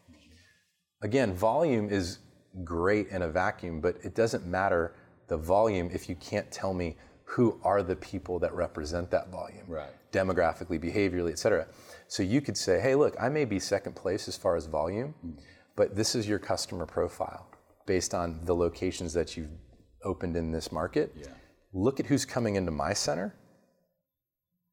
Again, 1.02 1.34
volume 1.34 1.90
is 1.90 2.18
great 2.64 3.08
in 3.08 3.22
a 3.22 3.28
vacuum, 3.28 3.80
but 3.80 3.96
it 4.02 4.14
doesn't 4.14 4.46
matter 4.46 4.94
the 5.28 5.36
volume 5.36 5.90
if 5.92 6.08
you 6.08 6.14
can't 6.16 6.50
tell 6.50 6.72
me 6.72 6.96
who 7.24 7.58
are 7.62 7.82
the 7.82 7.96
people 7.96 8.38
that 8.38 8.54
represent 8.54 9.10
that 9.10 9.30
volume, 9.30 9.64
right. 9.66 9.90
demographically, 10.12 10.78
behaviorally, 10.78 11.30
et 11.30 11.38
cetera. 11.38 11.66
So 12.06 12.22
you 12.22 12.40
could 12.40 12.56
say, 12.56 12.80
hey, 12.80 12.94
look, 12.94 13.16
I 13.20 13.28
may 13.28 13.44
be 13.44 13.58
second 13.58 13.96
place 13.96 14.28
as 14.28 14.36
far 14.36 14.56
as 14.56 14.66
volume, 14.66 15.14
mm. 15.26 15.34
but 15.74 15.96
this 15.96 16.14
is 16.14 16.28
your 16.28 16.38
customer 16.38 16.86
profile 16.86 17.48
based 17.86 18.14
on 18.14 18.40
the 18.44 18.54
locations 18.54 19.12
that 19.14 19.36
you've 19.36 19.50
opened 20.04 20.36
in 20.36 20.52
this 20.52 20.70
market. 20.70 21.14
Yeah. 21.16 21.26
Look 21.72 21.98
at 21.98 22.06
who's 22.06 22.24
coming 22.24 22.56
into 22.56 22.70
my 22.70 22.92
center 22.92 23.34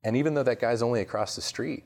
and 0.04 0.18
even 0.18 0.34
though 0.34 0.44
that 0.44 0.60
guy's 0.60 0.82
only 0.82 1.02
across 1.02 1.36
the 1.36 1.42
street, 1.42 1.84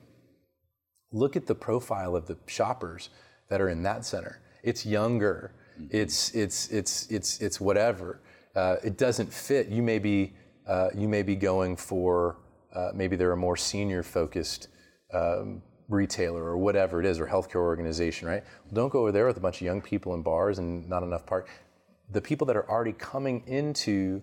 look 1.12 1.36
at 1.36 1.46
the 1.46 1.56
profile 1.56 2.16
of 2.16 2.28
the 2.28 2.38
shoppers 2.48 3.10
that 3.50 3.62
are 3.62 3.70
in 3.70 3.84
that 3.84 4.06
center. 4.06 4.42
It's 4.64 4.86
younger. 4.86 5.54
Mm-hmm. 5.80 5.96
It's 5.96 6.34
it's 6.34 6.70
it's 6.70 7.08
it's 7.12 7.42
it's 7.42 7.60
whatever. 7.60 8.22
Uh, 8.56 8.78
it 8.84 8.98
doesn't 8.98 9.32
fit. 9.32 9.68
You 9.68 9.82
may 9.82 10.00
be 10.00 10.34
uh, 10.68 10.90
you 10.96 11.08
may 11.08 11.24
be 11.24 11.36
going 11.36 11.76
for 11.76 12.38
uh, 12.74 12.92
maybe 12.94 13.16
they're 13.16 13.32
a 13.32 13.38
more 13.38 13.58
senior 13.58 14.04
focused 14.04 14.68
um, 15.14 15.62
retailer 15.88 16.44
or 16.44 16.58
whatever 16.58 17.00
it 17.00 17.06
is 17.06 17.20
or 17.20 17.28
healthcare 17.28 17.62
organization, 17.62 18.28
right? 18.28 18.44
Well, 18.66 18.74
don't 18.74 18.90
go 18.90 19.02
over 19.02 19.12
there 19.12 19.28
with 19.28 19.38
a 19.38 19.40
bunch 19.40 19.58
of 19.58 19.62
young 19.62 19.82
people 19.82 20.14
in 20.14 20.24
bars 20.24 20.60
and 20.60 20.88
not 20.90 21.04
enough 21.04 21.26
park. 21.26 21.50
The 22.12 22.22
people 22.22 22.48
that 22.48 22.56
are 22.56 22.70
already 22.70 22.94
coming 22.94 23.44
into 23.48 24.22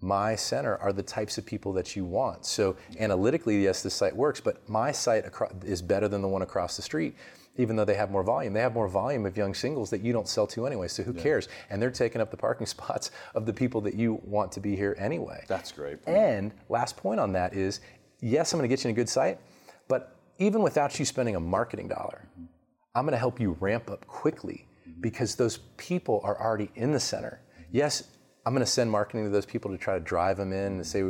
my 0.00 0.34
center 0.34 0.76
are 0.78 0.92
the 0.92 1.02
types 1.02 1.36
of 1.38 1.44
people 1.44 1.72
that 1.74 1.94
you 1.94 2.04
want. 2.04 2.46
So 2.46 2.76
analytically, 2.98 3.62
yes, 3.62 3.82
this 3.82 3.94
site 3.94 4.14
works, 4.14 4.40
but 4.40 4.66
my 4.68 4.92
site 4.92 5.24
is 5.64 5.82
better 5.82 6.08
than 6.08 6.22
the 6.22 6.28
one 6.28 6.42
across 6.42 6.76
the 6.76 6.82
street, 6.82 7.14
even 7.56 7.76
though 7.76 7.84
they 7.84 7.94
have 7.94 8.10
more 8.10 8.22
volume. 8.22 8.52
They 8.52 8.60
have 8.60 8.72
more 8.72 8.88
volume 8.88 9.26
of 9.26 9.36
young 9.36 9.52
singles 9.52 9.90
that 9.90 10.00
you 10.00 10.12
don't 10.12 10.28
sell 10.28 10.46
to 10.48 10.66
anyway. 10.66 10.88
So 10.88 11.02
who 11.02 11.12
yeah. 11.12 11.22
cares? 11.22 11.48
And 11.68 11.82
they're 11.82 11.90
taking 11.90 12.20
up 12.20 12.30
the 12.30 12.36
parking 12.36 12.66
spots 12.74 13.10
of 13.34 13.44
the 13.44 13.52
people 13.52 13.80
that 13.82 13.94
you 13.94 14.20
want 14.24 14.52
to 14.52 14.60
be 14.60 14.74
here 14.74 14.96
anyway. 14.98 15.44
That's 15.48 15.72
great. 15.72 15.98
And 16.06 16.52
last 16.68 16.96
point 16.96 17.20
on 17.20 17.32
that 17.32 17.54
is, 17.54 17.80
yes, 18.20 18.52
I'm 18.52 18.58
going 18.58 18.68
to 18.68 18.74
get 18.74 18.84
you 18.84 18.88
in 18.88 18.94
a 18.94 18.96
good 18.96 19.08
site, 19.08 19.38
but 19.88 20.16
even 20.38 20.62
without 20.62 20.98
you 20.98 21.04
spending 21.04 21.36
a 21.36 21.40
marketing 21.40 21.88
dollar, 21.88 22.26
I'm 22.94 23.04
going 23.04 23.12
to 23.12 23.18
help 23.18 23.38
you 23.38 23.56
ramp 23.60 23.90
up 23.90 24.06
quickly 24.06 24.66
mm-hmm. 24.88 25.00
because 25.02 25.34
those 25.34 25.58
people 25.76 26.20
are 26.24 26.40
already 26.40 26.70
in 26.74 26.92
the 26.92 27.00
center. 27.00 27.42
Yes, 27.70 28.04
I'm 28.50 28.54
going 28.56 28.66
to 28.66 28.72
send 28.72 28.90
marketing 28.90 29.26
to 29.26 29.30
those 29.30 29.46
people 29.46 29.70
to 29.70 29.78
try 29.78 29.94
to 29.94 30.00
drive 30.00 30.36
them 30.36 30.52
in 30.52 30.72
and 30.72 30.84
say, 30.84 31.04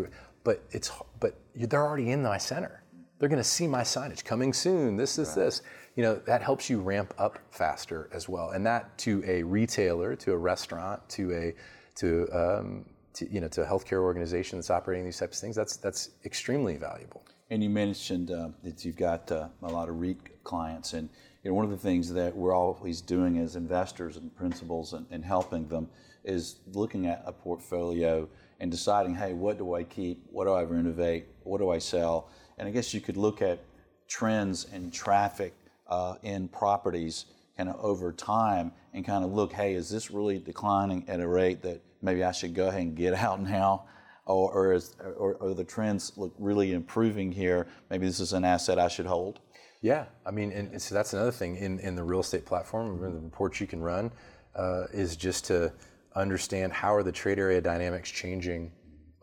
but 0.44 0.62
it's 0.72 0.92
but 1.20 1.40
they're 1.54 1.86
already 1.86 2.10
in 2.10 2.22
my 2.22 2.36
center. 2.36 2.84
They're 3.18 3.30
going 3.30 3.40
to 3.40 3.48
see 3.48 3.66
my 3.66 3.80
signage 3.80 4.26
coming 4.26 4.52
soon. 4.52 4.98
This, 4.98 5.16
this, 5.16 5.28
right. 5.30 5.44
this. 5.44 5.62
You 5.96 6.02
know 6.02 6.16
that 6.26 6.42
helps 6.42 6.68
you 6.68 6.80
ramp 6.80 7.14
up 7.16 7.38
faster 7.50 8.10
as 8.12 8.28
well, 8.28 8.50
and 8.50 8.66
that 8.66 8.98
to 8.98 9.24
a 9.26 9.42
retailer, 9.42 10.14
to 10.16 10.32
a 10.32 10.36
restaurant, 10.36 11.08
to 11.08 11.32
a 11.32 11.54
to, 11.94 12.28
um, 12.30 12.84
to 13.14 13.32
you 13.32 13.40
know 13.40 13.48
to 13.48 13.62
a 13.62 13.66
healthcare 13.66 14.02
organization 14.02 14.58
that's 14.58 14.68
operating 14.68 15.06
these 15.06 15.18
types 15.18 15.38
of 15.38 15.40
things. 15.40 15.56
That's 15.56 15.78
that's 15.78 16.10
extremely 16.26 16.76
valuable. 16.76 17.24
And 17.48 17.64
you 17.64 17.70
mentioned 17.70 18.32
uh, 18.32 18.50
that 18.64 18.84
you've 18.84 18.98
got 18.98 19.32
uh, 19.32 19.48
a 19.62 19.68
lot 19.68 19.88
of 19.88 19.98
REIT 19.98 20.44
clients, 20.44 20.92
and 20.92 21.08
you 21.42 21.50
know, 21.50 21.54
one 21.54 21.64
of 21.64 21.70
the 21.70 21.78
things 21.78 22.12
that 22.12 22.36
we're 22.36 22.54
always 22.54 23.00
doing 23.00 23.38
as 23.38 23.56
investors 23.56 24.18
and 24.18 24.36
principals 24.36 24.92
and, 24.92 25.06
and 25.10 25.24
helping 25.24 25.66
them 25.68 25.88
is 26.30 26.56
looking 26.72 27.06
at 27.06 27.22
a 27.26 27.32
portfolio 27.32 28.28
and 28.60 28.70
deciding, 28.70 29.14
hey, 29.14 29.32
what 29.32 29.58
do 29.58 29.74
I 29.74 29.82
keep? 29.82 30.22
What 30.30 30.44
do 30.44 30.52
I 30.52 30.62
renovate? 30.62 31.26
What 31.42 31.58
do 31.58 31.70
I 31.70 31.78
sell? 31.78 32.30
And 32.58 32.68
I 32.68 32.70
guess 32.70 32.94
you 32.94 33.00
could 33.00 33.16
look 33.16 33.42
at 33.42 33.58
trends 34.06 34.66
and 34.72 34.92
traffic 34.92 35.54
uh, 35.88 36.14
in 36.22 36.48
properties 36.48 37.26
kind 37.56 37.68
of 37.68 37.76
over 37.80 38.12
time 38.12 38.72
and 38.94 39.04
kind 39.04 39.24
of 39.24 39.32
look, 39.32 39.52
hey, 39.52 39.74
is 39.74 39.90
this 39.90 40.10
really 40.10 40.38
declining 40.38 41.04
at 41.08 41.20
a 41.20 41.26
rate 41.26 41.62
that 41.62 41.82
maybe 42.02 42.22
I 42.24 42.32
should 42.32 42.54
go 42.54 42.68
ahead 42.68 42.82
and 42.82 42.96
get 42.96 43.14
out 43.26 43.40
now? 43.42 43.86
Or, 44.26 44.52
or, 44.52 44.72
is, 44.74 44.94
or, 45.16 45.34
or 45.36 45.54
the 45.54 45.64
trends 45.64 46.12
look 46.16 46.32
really 46.38 46.72
improving 46.72 47.32
here? 47.32 47.66
Maybe 47.88 48.06
this 48.06 48.20
is 48.20 48.32
an 48.32 48.44
asset 48.44 48.78
I 48.78 48.86
should 48.86 49.06
hold. 49.06 49.40
Yeah, 49.80 50.04
I 50.26 50.30
mean, 50.30 50.52
and, 50.52 50.80
so 50.80 50.94
that's 50.94 51.14
another 51.14 51.32
thing 51.32 51.56
in, 51.56 51.80
in 51.80 51.96
the 51.96 52.04
real 52.04 52.20
estate 52.20 52.44
platform, 52.44 53.00
the 53.00 53.08
reports 53.08 53.60
you 53.60 53.66
can 53.66 53.80
run, 53.80 54.12
uh, 54.54 54.84
is 54.92 55.16
just 55.16 55.46
to 55.46 55.72
understand 56.14 56.72
how 56.72 56.94
are 56.94 57.02
the 57.02 57.12
trade 57.12 57.38
area 57.38 57.60
dynamics 57.60 58.10
changing 58.10 58.72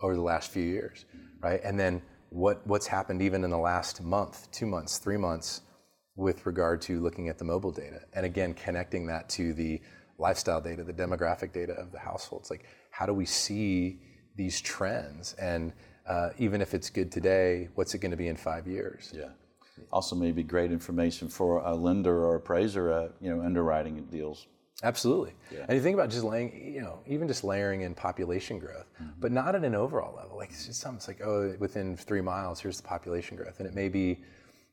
over 0.01 0.15
the 0.15 0.21
last 0.21 0.51
few 0.51 0.63
years, 0.63 1.05
right? 1.41 1.59
And 1.63 1.79
then 1.79 2.01
what 2.29 2.65
what's 2.67 2.87
happened 2.87 3.21
even 3.21 3.43
in 3.43 3.49
the 3.49 3.57
last 3.57 4.01
month, 4.01 4.49
two 4.51 4.65
months, 4.65 4.97
three 4.97 5.17
months, 5.17 5.61
with 6.15 6.45
regard 6.45 6.81
to 6.81 6.99
looking 6.99 7.29
at 7.29 7.37
the 7.37 7.45
mobile 7.45 7.71
data, 7.71 8.01
and 8.13 8.25
again 8.25 8.53
connecting 8.53 9.05
that 9.07 9.29
to 9.29 9.53
the 9.53 9.81
lifestyle 10.17 10.61
data, 10.61 10.83
the 10.83 10.93
demographic 10.93 11.53
data 11.53 11.73
of 11.73 11.91
the 11.91 11.99
households. 11.99 12.49
Like, 12.49 12.65
how 12.89 13.05
do 13.05 13.13
we 13.13 13.25
see 13.25 13.99
these 14.35 14.59
trends? 14.61 15.33
And 15.35 15.73
uh, 16.07 16.29
even 16.39 16.61
if 16.61 16.73
it's 16.73 16.89
good 16.89 17.11
today, 17.11 17.69
what's 17.75 17.93
it 17.93 17.99
going 17.99 18.11
to 18.11 18.17
be 18.17 18.27
in 18.27 18.35
five 18.35 18.65
years? 18.65 19.13
Yeah 19.15 19.29
also 19.91 20.15
maybe 20.15 20.43
great 20.43 20.71
information 20.71 21.27
for 21.27 21.59
a 21.59 21.75
lender 21.75 22.25
or 22.25 22.35
appraiser, 22.35 22.91
uh, 22.91 23.09
you 23.21 23.33
know, 23.33 23.41
underwriting 23.41 24.03
deals. 24.11 24.47
Absolutely. 24.83 25.33
Yeah. 25.51 25.65
And 25.67 25.75
you 25.75 25.81
think 25.81 25.95
about 25.95 26.09
just 26.09 26.23
laying, 26.23 26.73
you 26.73 26.81
know, 26.81 26.99
even 27.07 27.27
just 27.27 27.43
layering 27.43 27.81
in 27.81 27.95
population 27.95 28.59
growth, 28.59 28.85
mm-hmm. 29.01 29.11
but 29.19 29.31
not 29.31 29.55
at 29.55 29.63
an 29.63 29.73
overall 29.73 30.15
level. 30.15 30.37
Like 30.37 30.49
it's 30.49 30.67
just 30.67 30.81
something 30.81 30.97
it's 30.97 31.07
like, 31.07 31.21
oh, 31.21 31.55
within 31.59 31.97
three 31.97 32.21
miles, 32.21 32.59
here's 32.59 32.77
the 32.77 32.87
population 32.87 33.37
growth. 33.37 33.59
And 33.59 33.67
it 33.67 33.73
may 33.73 33.89
be, 33.89 34.19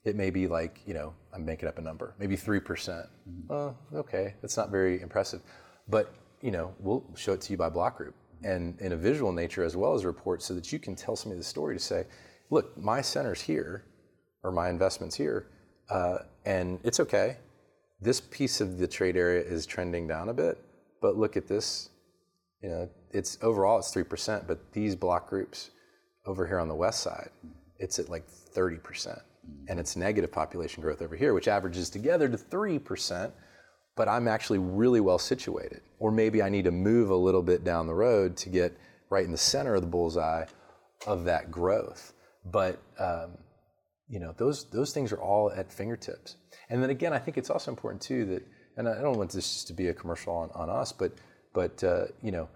it 0.05 0.15
may 0.15 0.29
be 0.29 0.47
like, 0.47 0.81
you 0.85 0.93
know, 0.93 1.15
I'm 1.33 1.45
making 1.45 1.69
up 1.69 1.79
a 1.79 1.81
number, 1.81 2.15
maybe 2.19 2.37
3%. 2.37 2.65
percent 2.65 3.07
mm 3.29 3.47
hmm 3.47 3.53
Oh, 3.53 3.77
okay. 3.95 4.35
That's 4.43 4.57
not 4.57 4.71
very 4.71 5.01
impressive. 5.01 5.41
But, 5.89 6.15
you 6.43 6.51
know, 6.51 6.75
we'll 6.81 7.05
show 7.17 7.33
it 7.33 7.41
to 7.43 7.53
you 7.53 7.57
by 7.57 7.71
block 7.71 7.97
group 7.97 8.15
and 8.43 8.79
in 8.81 8.93
a 8.93 8.97
visual 8.97 9.33
nature 9.33 9.65
as 9.65 9.75
well 9.75 9.95
as 9.95 10.05
a 10.05 10.07
report 10.07 10.43
so 10.43 10.55
that 10.55 10.71
you 10.71 10.79
can 10.79 10.95
tell 10.95 11.17
somebody 11.17 11.39
the 11.39 11.45
story 11.45 11.75
to 11.75 11.83
say, 11.83 12.05
look, 12.51 12.77
my 12.77 13.01
center's 13.01 13.41
here 13.41 13.85
or 14.43 14.53
my 14.53 14.69
investments 14.69 15.17
here, 15.17 15.47
uh, 15.89 16.19
and 16.45 16.79
it's 16.85 17.01
okay. 17.01 17.39
This 18.01 18.21
piece 18.21 18.61
of 18.61 18.79
the 18.79 18.87
trade 18.87 19.17
area 19.17 19.43
is 19.43 19.67
trending 19.67 20.07
down 20.07 20.29
a 20.29 20.35
bit, 20.35 20.59
but 21.01 21.17
look 21.17 21.37
at 21.37 21.47
this. 21.47 21.91
You 22.63 22.69
know, 22.71 22.91
it's 23.11 23.39
overall 23.43 23.79
it's 23.79 23.91
three 23.91 24.05
percent, 24.05 24.47
but 24.47 24.73
these 24.73 24.95
block 24.97 25.29
groups 25.29 25.71
over 26.27 26.47
here 26.47 26.59
on 26.59 26.69
the 26.69 26.75
west 26.75 27.01
side, 27.01 27.31
it's 27.79 27.99
at 27.99 28.09
like 28.09 28.27
thirty 28.27 28.77
percent, 28.77 29.21
and 29.69 29.79
it's 29.79 29.97
negative 29.97 30.33
population 30.33 30.83
growth 30.83 31.03
over 31.03 31.17
here, 31.17 31.35
which 31.35 31.49
averages 31.49 31.91
together 31.91 32.29
to 32.29 32.37
three 32.37 32.79
percent. 32.79 33.33
But 33.97 34.09
I'm 34.09 34.27
actually 34.27 34.59
really 34.59 35.01
well 35.01 35.19
situated, 35.19 35.83
or 36.01 36.11
maybe 36.11 36.43
I 36.43 36.49
need 36.49 36.65
to 36.65 36.73
move 36.73 37.11
a 37.11 37.17
little 37.17 37.43
bit 37.43 37.63
down 37.63 37.87
the 37.87 37.95
road 37.95 38.37
to 38.39 38.49
get 38.49 38.77
right 39.09 39.25
in 39.25 39.31
the 39.31 39.39
center 39.39 39.77
of 39.77 39.83
the 39.83 39.87
bullseye 39.87 40.47
of 41.07 41.25
that 41.25 41.51
growth. 41.51 42.13
But 42.45 42.81
um, 42.99 43.39
you 44.09 44.21
know, 44.21 44.35
those 44.37 44.65
those 44.71 44.93
things 44.93 45.13
are 45.13 45.21
all 45.21 45.53
at 45.53 45.73
fingertips. 45.73 46.37
And 46.71 46.83
then 46.83 46.91
again, 46.91 47.13
I 47.13 47.19
think 47.19 47.39
it's 47.39 47.51
also 47.51 47.71
important 47.71 48.03
too 48.03 48.25
that, 48.27 48.47
and 48.77 48.89
I 48.89 49.01
don't 49.01 49.17
want 49.17 49.31
this 49.31 49.53
just 49.55 49.67
to 49.69 49.73
be 49.73 49.89
a 49.89 49.95
commercial 49.95 50.35
on, 50.35 50.51
on 50.55 50.69
us, 50.69 50.93
but 50.93 51.13
but 51.53 51.83
uh, 51.85 52.07
you 52.23 52.33
know, 52.33 52.49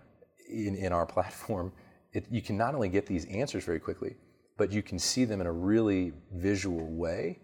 in, 0.51 0.75
in 0.75 0.93
our 0.93 1.07
platform, 1.17 1.73
it, 2.13 2.27
you 2.31 2.43
can 2.43 2.57
not 2.57 2.75
only 2.75 2.89
get 2.89 3.07
these 3.07 3.25
answers 3.27 3.65
very 3.65 3.81
quickly, 3.81 4.17
but 4.57 4.73
you 4.73 4.83
can 4.83 4.99
see 4.99 5.25
them 5.25 5.41
in 5.41 5.47
a 5.47 5.53
really 5.53 6.13
visual 6.35 6.87
way 6.87 7.39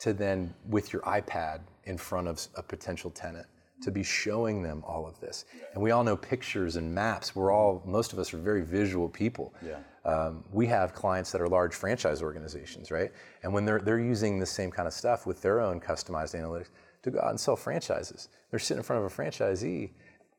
to 0.00 0.12
then 0.12 0.54
with 0.68 0.92
your 0.92 1.02
iPad 1.02 1.60
in 1.84 1.96
front 1.96 2.28
of 2.28 2.46
a 2.54 2.62
potential 2.62 3.10
tenant 3.10 3.46
to 3.82 3.90
be 3.90 4.02
showing 4.02 4.62
them 4.62 4.82
all 4.86 5.06
of 5.06 5.18
this. 5.20 5.44
And 5.72 5.82
we 5.82 5.92
all 5.92 6.02
know 6.04 6.16
pictures 6.16 6.76
and 6.76 6.92
maps. 6.92 7.34
We're 7.34 7.52
all, 7.52 7.82
most 7.86 8.12
of 8.12 8.18
us 8.18 8.34
are 8.34 8.38
very 8.38 8.62
visual 8.62 9.08
people. 9.08 9.54
Yeah. 9.64 9.78
Um, 10.08 10.42
we 10.50 10.66
have 10.66 10.94
clients 10.94 11.30
that 11.32 11.42
are 11.42 11.48
large 11.48 11.74
franchise 11.74 12.22
organizations, 12.22 12.90
right? 12.90 13.12
And 13.42 13.52
when 13.52 13.66
they're, 13.66 13.78
they're 13.78 14.00
using 14.00 14.38
the 14.38 14.46
same 14.46 14.70
kind 14.70 14.88
of 14.88 14.94
stuff 14.94 15.26
with 15.26 15.42
their 15.42 15.60
own 15.60 15.80
customized 15.80 16.34
analytics 16.34 16.70
to 17.02 17.10
go 17.10 17.18
out 17.20 17.28
and 17.28 17.38
sell 17.38 17.56
franchises, 17.56 18.30
they're 18.50 18.58
sitting 18.58 18.78
in 18.78 18.84
front 18.84 19.04
of 19.04 19.12
a 19.12 19.14
franchisee 19.14 19.90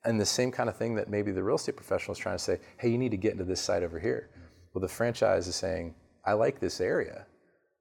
and 0.06 0.20
the 0.20 0.26
same 0.26 0.52
kind 0.52 0.70
of 0.70 0.76
thing 0.76 0.96
that 0.96 1.08
maybe 1.08 1.32
the 1.32 1.44
real 1.44 1.58
estate 1.58 1.76
professional 1.76 2.14
is 2.14 2.18
trying 2.18 2.38
to 2.38 2.44
say, 2.44 2.58
hey, 2.78 2.90
you 2.90 2.98
need 2.98 3.12
to 3.12 3.18
get 3.18 3.34
into 3.34 3.44
this 3.44 3.62
site 3.62 3.84
over 3.84 4.00
here. 4.00 4.30
Well, 4.74 4.82
the 4.82 4.88
franchise 4.88 5.48
is 5.48 5.56
saying, 5.56 5.94
I 6.26 6.34
like 6.34 6.60
this 6.60 6.82
area, 6.82 7.28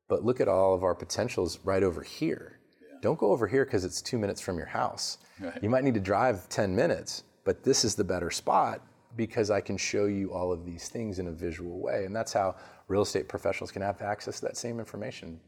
but 0.08 0.24
look 0.24 0.42
at 0.42 0.48
all 0.48 0.74
of 0.74 0.84
our 0.84 0.94
potentials 0.94 1.58
right 1.64 1.82
over 1.82 2.02
here. 2.02 2.58
Yeah. 2.82 2.98
Don't 3.00 3.18
go 3.18 3.32
over 3.32 3.46
here 3.46 3.64
because 3.64 3.86
it's 3.86 4.02
two 4.02 4.18
minutes 4.18 4.42
from 4.42 4.58
your 4.58 4.66
house. 4.66 5.18
Right. 5.40 5.62
You 5.62 5.70
might 5.70 5.84
need 5.84 5.94
to 5.94 6.00
drive 6.00 6.50
10 6.50 6.76
minutes, 6.76 7.22
but 7.44 7.64
this 7.64 7.82
is 7.82 7.94
the 7.94 8.04
better 8.04 8.30
spot 8.30 8.82
because 9.18 9.50
I 9.50 9.60
can 9.60 9.76
show 9.76 10.06
you 10.06 10.32
all 10.32 10.52
of 10.52 10.64
these 10.64 10.88
things 10.88 11.18
in 11.18 11.26
a 11.26 11.32
visual 11.32 11.80
way. 11.80 12.04
And 12.04 12.14
that's 12.14 12.32
how 12.32 12.54
real 12.86 13.02
estate 13.02 13.28
professionals 13.28 13.72
can 13.72 13.82
have 13.82 14.00
access 14.00 14.38
to 14.38 14.46
that 14.46 14.56
same 14.56 14.78
information. 14.78 15.40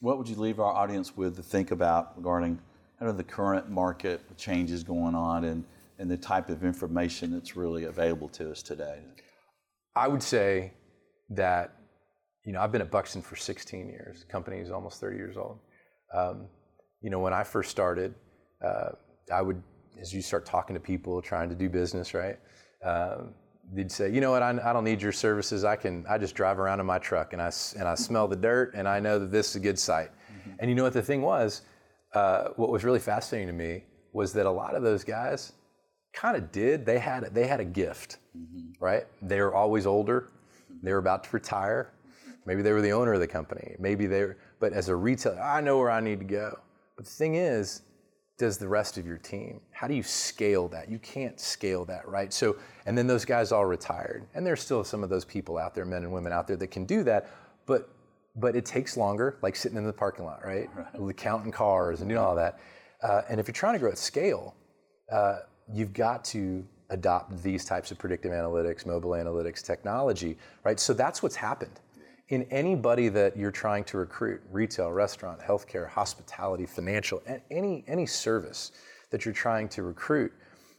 What 0.00 0.16
would 0.16 0.28
you 0.28 0.36
leave 0.36 0.60
our 0.60 0.72
audience 0.72 1.16
with 1.16 1.34
to 1.36 1.42
think 1.42 1.72
about 1.72 2.16
regarding 2.16 2.60
kind 3.00 3.10
of 3.10 3.16
the 3.16 3.24
current 3.24 3.68
market 3.68 4.20
changes 4.38 4.84
going 4.84 5.16
on 5.16 5.44
and, 5.44 5.64
and 5.98 6.08
the 6.08 6.16
type 6.16 6.48
of 6.48 6.64
information 6.64 7.32
that's 7.32 7.56
really 7.56 7.84
available 7.84 8.28
to 8.28 8.50
us 8.50 8.62
today? 8.62 9.00
I 9.96 10.06
would 10.06 10.22
say 10.22 10.72
that, 11.30 11.74
you 12.44 12.52
know, 12.52 12.60
I've 12.60 12.70
been 12.70 12.80
at 12.80 12.92
Buxton 12.92 13.22
for 13.22 13.34
16 13.34 13.88
years. 13.88 14.20
The 14.20 14.26
company 14.26 14.58
is 14.58 14.70
almost 14.70 15.00
30 15.00 15.16
years 15.16 15.36
old. 15.36 15.58
Um, 16.14 16.46
you 17.02 17.10
know, 17.10 17.18
when 17.18 17.32
I 17.32 17.42
first 17.42 17.72
started, 17.72 18.14
uh, 18.64 18.90
I 19.34 19.42
would, 19.42 19.60
as 20.00 20.14
you 20.14 20.22
start 20.22 20.46
talking 20.46 20.74
to 20.74 20.80
people 20.80 21.20
trying 21.20 21.48
to 21.48 21.56
do 21.56 21.68
business, 21.68 22.14
right? 22.14 22.38
Um, 22.86 23.34
they'd 23.72 23.90
say, 23.90 24.12
you 24.12 24.20
know 24.20 24.30
what, 24.30 24.42
I, 24.42 24.50
I, 24.50 24.72
don't 24.72 24.84
need 24.84 25.02
your 25.02 25.10
services. 25.10 25.64
I 25.64 25.74
can, 25.74 26.04
I 26.08 26.18
just 26.18 26.36
drive 26.36 26.60
around 26.60 26.78
in 26.78 26.86
my 26.86 26.98
truck 26.98 27.32
and 27.32 27.42
I, 27.42 27.50
and 27.76 27.88
I 27.88 27.96
smell 27.96 28.28
the 28.28 28.36
dirt 28.36 28.74
and 28.74 28.88
I 28.88 29.00
know 29.00 29.18
that 29.18 29.32
this 29.32 29.50
is 29.50 29.56
a 29.56 29.60
good 29.60 29.78
site. 29.78 30.10
Mm-hmm. 30.10 30.50
And 30.60 30.70
you 30.70 30.76
know 30.76 30.84
what 30.84 30.92
the 30.92 31.02
thing 31.02 31.22
was? 31.22 31.62
Uh, 32.14 32.50
what 32.56 32.70
was 32.70 32.84
really 32.84 33.00
fascinating 33.00 33.48
to 33.48 33.52
me 33.52 33.82
was 34.12 34.32
that 34.34 34.46
a 34.46 34.50
lot 34.50 34.76
of 34.76 34.84
those 34.84 35.02
guys 35.02 35.52
kind 36.12 36.36
of 36.36 36.52
did. 36.52 36.86
They 36.86 37.00
had, 37.00 37.34
they 37.34 37.48
had 37.48 37.58
a 37.58 37.64
gift, 37.64 38.18
mm-hmm. 38.38 38.72
right? 38.78 39.04
They 39.20 39.40
were 39.40 39.54
always 39.54 39.84
older. 39.84 40.28
They 40.82 40.92
were 40.92 40.98
about 40.98 41.24
to 41.24 41.30
retire. 41.32 41.92
Maybe 42.46 42.62
they 42.62 42.70
were 42.70 42.82
the 42.82 42.92
owner 42.92 43.14
of 43.14 43.20
the 43.20 43.26
company. 43.26 43.74
Maybe 43.80 44.06
they 44.06 44.22
were, 44.22 44.38
but 44.60 44.72
as 44.72 44.88
a 44.88 44.94
retailer, 44.94 45.40
I 45.42 45.60
know 45.60 45.78
where 45.78 45.90
I 45.90 46.00
need 46.00 46.20
to 46.20 46.24
go. 46.24 46.56
But 46.94 47.06
the 47.06 47.10
thing 47.10 47.34
is, 47.34 47.82
does 48.38 48.58
the 48.58 48.68
rest 48.68 48.98
of 48.98 49.06
your 49.06 49.16
team? 49.16 49.60
How 49.70 49.86
do 49.86 49.94
you 49.94 50.02
scale 50.02 50.68
that? 50.68 50.90
You 50.90 50.98
can't 50.98 51.40
scale 51.40 51.84
that, 51.86 52.06
right? 52.06 52.32
So, 52.32 52.56
and 52.84 52.96
then 52.96 53.06
those 53.06 53.24
guys 53.24 53.50
all 53.50 53.64
retired, 53.64 54.26
and 54.34 54.46
there's 54.46 54.60
still 54.60 54.84
some 54.84 55.02
of 55.02 55.08
those 55.08 55.24
people 55.24 55.56
out 55.56 55.74
there, 55.74 55.86
men 55.86 56.02
and 56.02 56.12
women 56.12 56.32
out 56.32 56.46
there 56.46 56.56
that 56.56 56.68
can 56.68 56.84
do 56.84 57.02
that, 57.04 57.30
but 57.66 57.90
but 58.38 58.54
it 58.54 58.66
takes 58.66 58.98
longer, 58.98 59.38
like 59.40 59.56
sitting 59.56 59.78
in 59.78 59.86
the 59.86 59.92
parking 59.92 60.26
lot, 60.26 60.44
right? 60.44 60.68
right. 60.76 61.16
Counting 61.16 61.50
cars 61.50 62.02
and 62.02 62.10
doing 62.10 62.20
all 62.20 62.36
that. 62.36 62.60
Uh, 63.02 63.22
and 63.30 63.40
if 63.40 63.48
you're 63.48 63.54
trying 63.54 63.72
to 63.72 63.78
grow 63.78 63.90
at 63.90 63.96
scale, 63.96 64.54
uh, 65.10 65.38
you've 65.72 65.94
got 65.94 66.22
to 66.26 66.62
adopt 66.90 67.42
these 67.42 67.64
types 67.64 67.90
of 67.90 67.98
predictive 67.98 68.32
analytics, 68.32 68.84
mobile 68.84 69.12
analytics 69.12 69.64
technology, 69.64 70.36
right? 70.64 70.78
So 70.78 70.92
that's 70.92 71.22
what's 71.22 71.34
happened 71.34 71.80
in 72.28 72.42
anybody 72.44 73.08
that 73.08 73.36
you're 73.36 73.50
trying 73.52 73.84
to 73.84 73.98
recruit 73.98 74.40
retail 74.50 74.90
restaurant 74.90 75.40
healthcare 75.40 75.88
hospitality 75.88 76.66
financial 76.66 77.22
any 77.50 77.84
any 77.86 78.06
service 78.06 78.72
that 79.10 79.24
you're 79.24 79.34
trying 79.34 79.68
to 79.68 79.82
recruit 79.82 80.32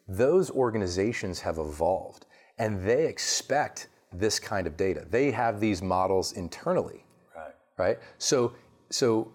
those 0.07 0.51
organizations 0.51 1.39
have 1.39 1.57
evolved 1.57 2.25
and 2.57 2.83
they 2.83 3.05
expect 3.05 3.89
this 4.13 4.39
kind 4.39 4.67
of 4.67 4.77
data. 4.77 5.05
They 5.09 5.31
have 5.31 5.59
these 5.59 5.81
models 5.81 6.33
internally. 6.33 7.03
Right. 7.35 7.53
Right? 7.77 7.99
So 8.17 8.53
so 8.89 9.31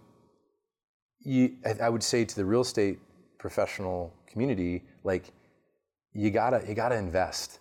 you, 1.20 1.56
I 1.80 1.88
would 1.88 2.02
say 2.02 2.24
to 2.24 2.34
the 2.34 2.44
real 2.44 2.62
estate 2.62 2.98
professional 3.38 4.12
community, 4.26 4.82
like 5.04 5.32
you 6.14 6.30
gotta 6.30 6.64
you 6.66 6.74
gotta 6.74 6.96
invest, 6.96 7.60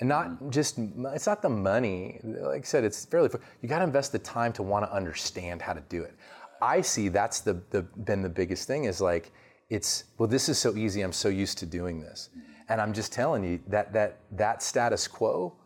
and 0.00 0.08
not 0.08 0.26
mm-hmm. 0.26 0.50
just 0.50 0.78
it's 0.78 1.26
not 1.26 1.42
the 1.42 1.48
money. 1.48 2.20
Like 2.22 2.62
I 2.62 2.64
said, 2.64 2.84
it's 2.84 3.04
fairly. 3.04 3.30
You 3.62 3.68
gotta 3.68 3.84
invest 3.84 4.12
the 4.12 4.18
time 4.18 4.52
to 4.54 4.62
want 4.62 4.84
to 4.84 4.92
understand 4.92 5.62
how 5.62 5.72
to 5.72 5.82
do 5.88 6.02
it. 6.02 6.14
I 6.62 6.80
see 6.80 7.08
that's 7.08 7.40
the, 7.40 7.62
the 7.70 7.82
been 7.82 8.22
the 8.22 8.28
biggest 8.28 8.66
thing 8.66 8.84
is 8.84 9.00
like 9.00 9.32
it's 9.70 10.04
well 10.18 10.28
this 10.28 10.48
is 10.48 10.58
so 10.58 10.76
easy. 10.76 11.02
I'm 11.02 11.12
so 11.12 11.28
used 11.28 11.58
to 11.58 11.66
doing 11.66 12.00
this, 12.00 12.30
mm-hmm. 12.30 12.50
and 12.68 12.80
I'm 12.80 12.92
just 12.92 13.12
telling 13.12 13.44
you 13.44 13.60
that 13.68 13.92
that 13.92 14.20
that 14.32 14.62
status 14.62 15.06
quo, 15.06 15.56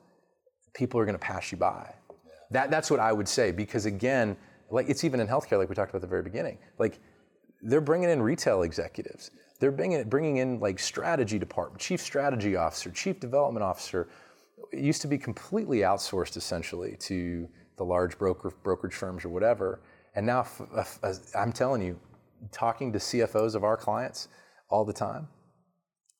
people 0.74 1.00
are 1.00 1.06
gonna 1.06 1.18
pass 1.18 1.50
you 1.50 1.58
by. 1.58 1.94
Yeah. 2.10 2.32
That 2.50 2.70
that's 2.70 2.90
what 2.90 3.00
I 3.00 3.12
would 3.12 3.28
say 3.28 3.50
because 3.50 3.86
again, 3.86 4.36
like 4.70 4.88
it's 4.88 5.04
even 5.04 5.20
in 5.20 5.26
healthcare, 5.26 5.58
like 5.58 5.68
we 5.68 5.74
talked 5.74 5.90
about 5.90 5.98
at 5.98 6.02
the 6.02 6.08
very 6.08 6.22
beginning, 6.22 6.58
like 6.78 6.98
they're 7.62 7.80
bringing 7.80 8.10
in 8.10 8.20
retail 8.22 8.62
executives. 8.62 9.30
They're 9.60 9.72
bringing, 9.72 10.02
bringing 10.08 10.36
in 10.36 10.60
like 10.60 10.78
strategy 10.78 11.38
department, 11.38 11.80
chief 11.80 12.00
strategy 12.00 12.56
officer, 12.56 12.90
chief 12.90 13.18
development 13.18 13.64
officer. 13.64 14.08
It 14.72 14.80
used 14.80 15.02
to 15.02 15.08
be 15.08 15.18
completely 15.18 15.78
outsourced 15.78 16.36
essentially 16.36 16.96
to 17.00 17.48
the 17.76 17.84
large 17.84 18.18
broker, 18.18 18.52
brokerage 18.62 18.94
firms 18.94 19.24
or 19.24 19.30
whatever. 19.30 19.80
And 20.14 20.26
now 20.26 20.46
uh, 20.74 21.14
I'm 21.36 21.52
telling 21.52 21.82
you, 21.82 21.98
talking 22.52 22.92
to 22.92 22.98
CFOs 22.98 23.54
of 23.54 23.64
our 23.64 23.76
clients 23.76 24.28
all 24.68 24.84
the 24.84 24.92
time, 24.92 25.28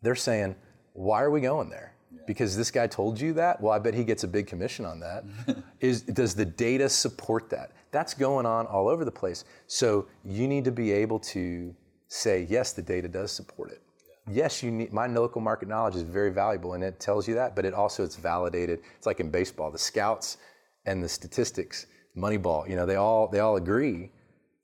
they're 0.02 0.16
saying, 0.16 0.56
why 0.94 1.22
are 1.22 1.30
we 1.30 1.40
going 1.40 1.70
there? 1.70 1.94
Because 2.26 2.56
this 2.56 2.70
guy 2.70 2.86
told 2.86 3.20
you 3.20 3.32
that? 3.34 3.60
Well, 3.60 3.72
I 3.72 3.78
bet 3.78 3.94
he 3.94 4.04
gets 4.04 4.24
a 4.24 4.28
big 4.28 4.46
commission 4.46 4.84
on 4.84 4.98
that. 5.00 5.24
Is, 5.80 6.02
does 6.02 6.34
the 6.34 6.44
data 6.44 6.88
support 6.88 7.50
that? 7.50 7.72
That's 7.90 8.14
going 8.14 8.46
on 8.46 8.66
all 8.66 8.88
over 8.88 9.04
the 9.04 9.12
place. 9.12 9.44
So 9.66 10.08
you 10.24 10.48
need 10.48 10.64
to 10.64 10.72
be 10.72 10.90
able 10.90 11.18
to 11.20 11.74
say, 12.08 12.46
yes, 12.48 12.72
the 12.72 12.82
data 12.82 13.08
does 13.08 13.30
support 13.30 13.70
it. 13.70 13.82
Yes, 14.30 14.62
you 14.62 14.70
need 14.70 14.92
my 14.92 15.06
local 15.06 15.40
market 15.40 15.68
knowledge 15.68 15.96
is 15.96 16.02
very 16.02 16.30
valuable 16.30 16.74
and 16.74 16.84
it 16.84 17.00
tells 17.00 17.26
you 17.26 17.34
that, 17.34 17.56
but 17.56 17.64
it 17.64 17.72
also 17.72 18.04
it's 18.04 18.16
validated. 18.16 18.80
It's 18.96 19.06
like 19.06 19.20
in 19.20 19.30
baseball, 19.30 19.70
the 19.70 19.78
scouts 19.78 20.36
and 20.84 21.02
the 21.02 21.08
statistics, 21.08 21.86
Moneyball, 22.16 22.68
you 22.68 22.76
know, 22.76 22.84
they 22.84 22.96
all 22.96 23.28
they 23.28 23.40
all 23.40 23.56
agree. 23.56 24.10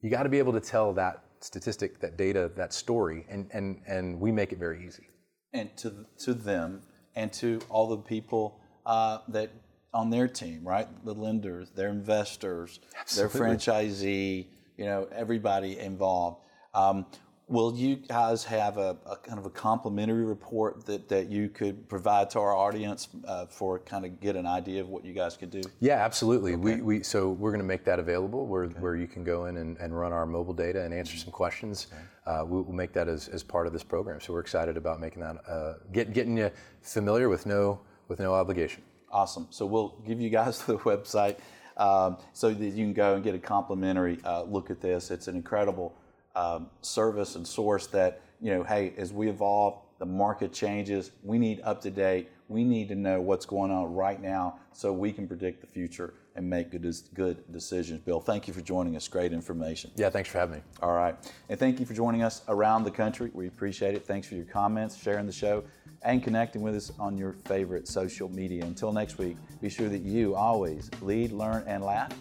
You 0.02 0.10
got 0.10 0.24
to 0.24 0.28
be 0.28 0.38
able 0.38 0.52
to 0.52 0.60
tell 0.60 0.92
that 0.94 1.24
statistic, 1.40 2.00
that 2.00 2.16
data, 2.16 2.50
that 2.56 2.72
story, 2.72 3.24
and 3.28 3.48
and 3.52 3.80
and 3.86 4.20
we 4.20 4.32
make 4.32 4.52
it 4.52 4.58
very 4.58 4.84
easy. 4.86 5.06
And 5.52 5.74
to 5.78 6.06
to 6.24 6.34
them, 6.34 6.82
and 7.14 7.32
to 7.34 7.60
all 7.68 7.88
the 7.88 7.98
people 7.98 8.60
uh, 8.84 9.18
that 9.28 9.50
on 9.92 10.10
their 10.10 10.26
team, 10.26 10.62
right? 10.64 10.88
The 11.04 11.14
lenders, 11.14 11.70
their 11.70 11.88
investors, 11.88 12.80
Absolutely. 12.98 13.38
their 13.40 13.48
franchisee, 13.48 14.46
you 14.76 14.84
know, 14.84 15.06
everybody 15.14 15.78
involved. 15.78 16.40
Um, 16.74 17.06
will 17.46 17.74
you 17.76 17.96
guys 17.96 18.42
have 18.44 18.78
a, 18.78 18.96
a, 19.04 19.16
kind 19.16 19.38
of 19.38 19.44
a 19.44 19.50
complimentary 19.50 20.24
report 20.24 20.86
that, 20.86 21.08
that 21.08 21.30
you 21.30 21.48
could 21.48 21.86
provide 21.88 22.30
to 22.30 22.38
our 22.38 22.54
audience 22.54 23.08
uh, 23.26 23.44
for 23.46 23.78
kind 23.78 24.06
of 24.06 24.18
get 24.20 24.34
an 24.34 24.46
idea 24.46 24.80
of 24.80 24.88
what 24.88 25.04
you 25.04 25.12
guys 25.12 25.36
could 25.36 25.50
do? 25.50 25.60
Yeah, 25.80 25.96
absolutely. 25.96 26.54
Okay. 26.54 26.76
We, 26.76 26.80
we, 26.80 27.02
so 27.02 27.30
we're 27.30 27.50
going 27.50 27.60
to 27.60 27.66
make 27.66 27.84
that 27.84 27.98
available 27.98 28.46
where, 28.46 28.64
okay. 28.64 28.80
where 28.80 28.96
you 28.96 29.06
can 29.06 29.24
go 29.24 29.46
in 29.46 29.58
and, 29.58 29.76
and 29.76 29.98
run 29.98 30.12
our 30.12 30.24
mobile 30.24 30.54
data 30.54 30.82
and 30.82 30.94
answer 30.94 31.18
some 31.18 31.32
questions. 31.32 31.88
Okay. 31.92 32.02
Uh, 32.26 32.44
we'll, 32.46 32.62
we'll, 32.62 32.74
make 32.74 32.94
that 32.94 33.08
as, 33.08 33.28
as 33.28 33.42
part 33.42 33.66
of 33.66 33.74
this 33.74 33.82
program. 33.82 34.20
So 34.20 34.32
we're 34.32 34.40
excited 34.40 34.78
about 34.78 34.98
making 34.98 35.20
that, 35.20 35.36
uh, 35.46 35.74
get, 35.92 36.14
getting 36.14 36.38
you 36.38 36.50
familiar 36.80 37.28
with 37.28 37.44
no, 37.44 37.80
with 38.08 38.20
no 38.20 38.32
obligation. 38.32 38.82
Awesome. 39.10 39.46
So 39.50 39.66
we'll 39.66 39.96
give 40.06 40.18
you 40.18 40.30
guys 40.30 40.62
the 40.66 40.78
website 40.78 41.36
um, 41.76 42.16
so 42.32 42.54
that 42.54 42.64
you 42.64 42.84
can 42.84 42.94
go 42.94 43.16
and 43.16 43.22
get 43.22 43.34
a 43.34 43.38
complimentary 43.38 44.18
uh, 44.24 44.44
look 44.44 44.70
at 44.70 44.80
this. 44.80 45.10
It's 45.10 45.28
an 45.28 45.36
incredible 45.36 45.94
um, 46.34 46.68
service 46.82 47.36
and 47.36 47.46
source 47.46 47.86
that, 47.88 48.20
you 48.40 48.50
know, 48.50 48.62
hey, 48.62 48.92
as 48.96 49.12
we 49.12 49.28
evolve, 49.28 49.78
the 49.98 50.06
market 50.06 50.52
changes, 50.52 51.12
we 51.22 51.38
need 51.38 51.60
up 51.62 51.80
to 51.82 51.90
date, 51.90 52.28
we 52.48 52.64
need 52.64 52.88
to 52.88 52.94
know 52.94 53.20
what's 53.20 53.46
going 53.46 53.70
on 53.70 53.94
right 53.94 54.20
now 54.20 54.58
so 54.72 54.92
we 54.92 55.12
can 55.12 55.26
predict 55.26 55.60
the 55.60 55.66
future 55.66 56.14
and 56.36 56.48
make 56.48 56.70
good, 56.70 56.94
good 57.14 57.52
decisions. 57.52 58.00
Bill, 58.00 58.20
thank 58.20 58.48
you 58.48 58.54
for 58.54 58.60
joining 58.60 58.96
us. 58.96 59.06
Great 59.06 59.32
information. 59.32 59.90
Yeah, 59.94 60.10
thanks 60.10 60.28
for 60.28 60.38
having 60.38 60.56
me. 60.56 60.62
All 60.82 60.92
right. 60.92 61.16
And 61.48 61.58
thank 61.58 61.78
you 61.78 61.86
for 61.86 61.94
joining 61.94 62.22
us 62.22 62.42
around 62.48 62.84
the 62.84 62.90
country. 62.90 63.30
We 63.32 63.46
appreciate 63.46 63.94
it. 63.94 64.04
Thanks 64.04 64.26
for 64.26 64.34
your 64.34 64.44
comments, 64.44 65.00
sharing 65.00 65.26
the 65.26 65.32
show, 65.32 65.64
and 66.02 66.22
connecting 66.22 66.60
with 66.60 66.74
us 66.74 66.92
on 66.98 67.16
your 67.16 67.36
favorite 67.44 67.86
social 67.86 68.28
media. 68.28 68.64
Until 68.64 68.92
next 68.92 69.16
week, 69.16 69.36
be 69.60 69.70
sure 69.70 69.88
that 69.88 70.02
you 70.02 70.34
always 70.34 70.90
lead, 71.00 71.30
learn, 71.32 71.64
and 71.66 71.84
laugh, 71.84 72.12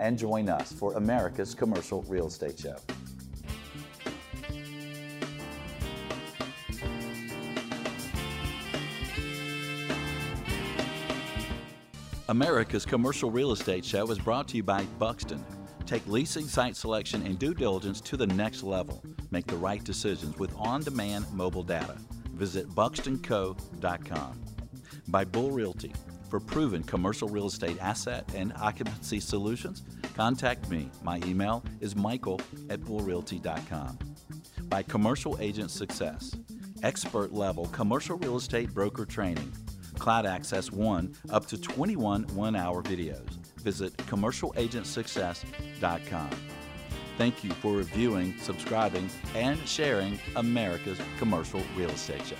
and 0.00 0.18
join 0.18 0.48
us 0.48 0.72
for 0.72 0.94
America's 0.94 1.54
Commercial 1.54 2.02
Real 2.08 2.26
Estate 2.26 2.58
Show. 2.58 2.76
America's 12.30 12.84
Commercial 12.84 13.30
Real 13.30 13.52
Estate 13.52 13.86
Show 13.86 14.10
is 14.10 14.18
brought 14.18 14.48
to 14.48 14.58
you 14.58 14.62
by 14.62 14.82
Buxton. 14.98 15.42
Take 15.86 16.06
leasing, 16.06 16.46
site 16.46 16.76
selection, 16.76 17.24
and 17.24 17.38
due 17.38 17.54
diligence 17.54 18.02
to 18.02 18.18
the 18.18 18.26
next 18.26 18.62
level. 18.62 19.02
Make 19.30 19.46
the 19.46 19.56
right 19.56 19.82
decisions 19.82 20.36
with 20.36 20.54
on 20.58 20.82
demand 20.82 21.24
mobile 21.32 21.62
data. 21.62 21.96
Visit 22.34 22.68
buxtonco.com. 22.68 24.44
By 25.08 25.24
Bull 25.24 25.50
Realty. 25.52 25.94
For 26.28 26.38
proven 26.38 26.82
commercial 26.82 27.30
real 27.30 27.46
estate 27.46 27.78
asset 27.80 28.30
and 28.34 28.52
occupancy 28.60 29.20
solutions, 29.20 29.82
contact 30.14 30.68
me. 30.68 30.90
My 31.02 31.22
email 31.24 31.64
is 31.80 31.96
michael 31.96 32.42
at 32.68 32.80
bullrealty.com. 32.80 33.98
By 34.64 34.82
Commercial 34.82 35.38
Agent 35.40 35.70
Success. 35.70 36.36
Expert 36.82 37.32
level 37.32 37.64
commercial 37.68 38.18
real 38.18 38.36
estate 38.36 38.74
broker 38.74 39.06
training 39.06 39.50
Cloud 39.98 40.26
Access 40.26 40.72
1 40.72 41.14
up 41.30 41.46
to 41.46 41.56
21 41.58 42.24
one 42.34 42.56
hour 42.56 42.82
videos. 42.82 43.28
Visit 43.58 43.96
commercialagentsuccess.com. 43.96 46.30
Thank 47.16 47.42
you 47.42 47.50
for 47.50 47.72
reviewing, 47.72 48.38
subscribing, 48.38 49.10
and 49.34 49.58
sharing 49.66 50.20
America's 50.36 51.00
Commercial 51.18 51.60
Real 51.76 51.90
Estate 51.90 52.24
Show. 52.24 52.36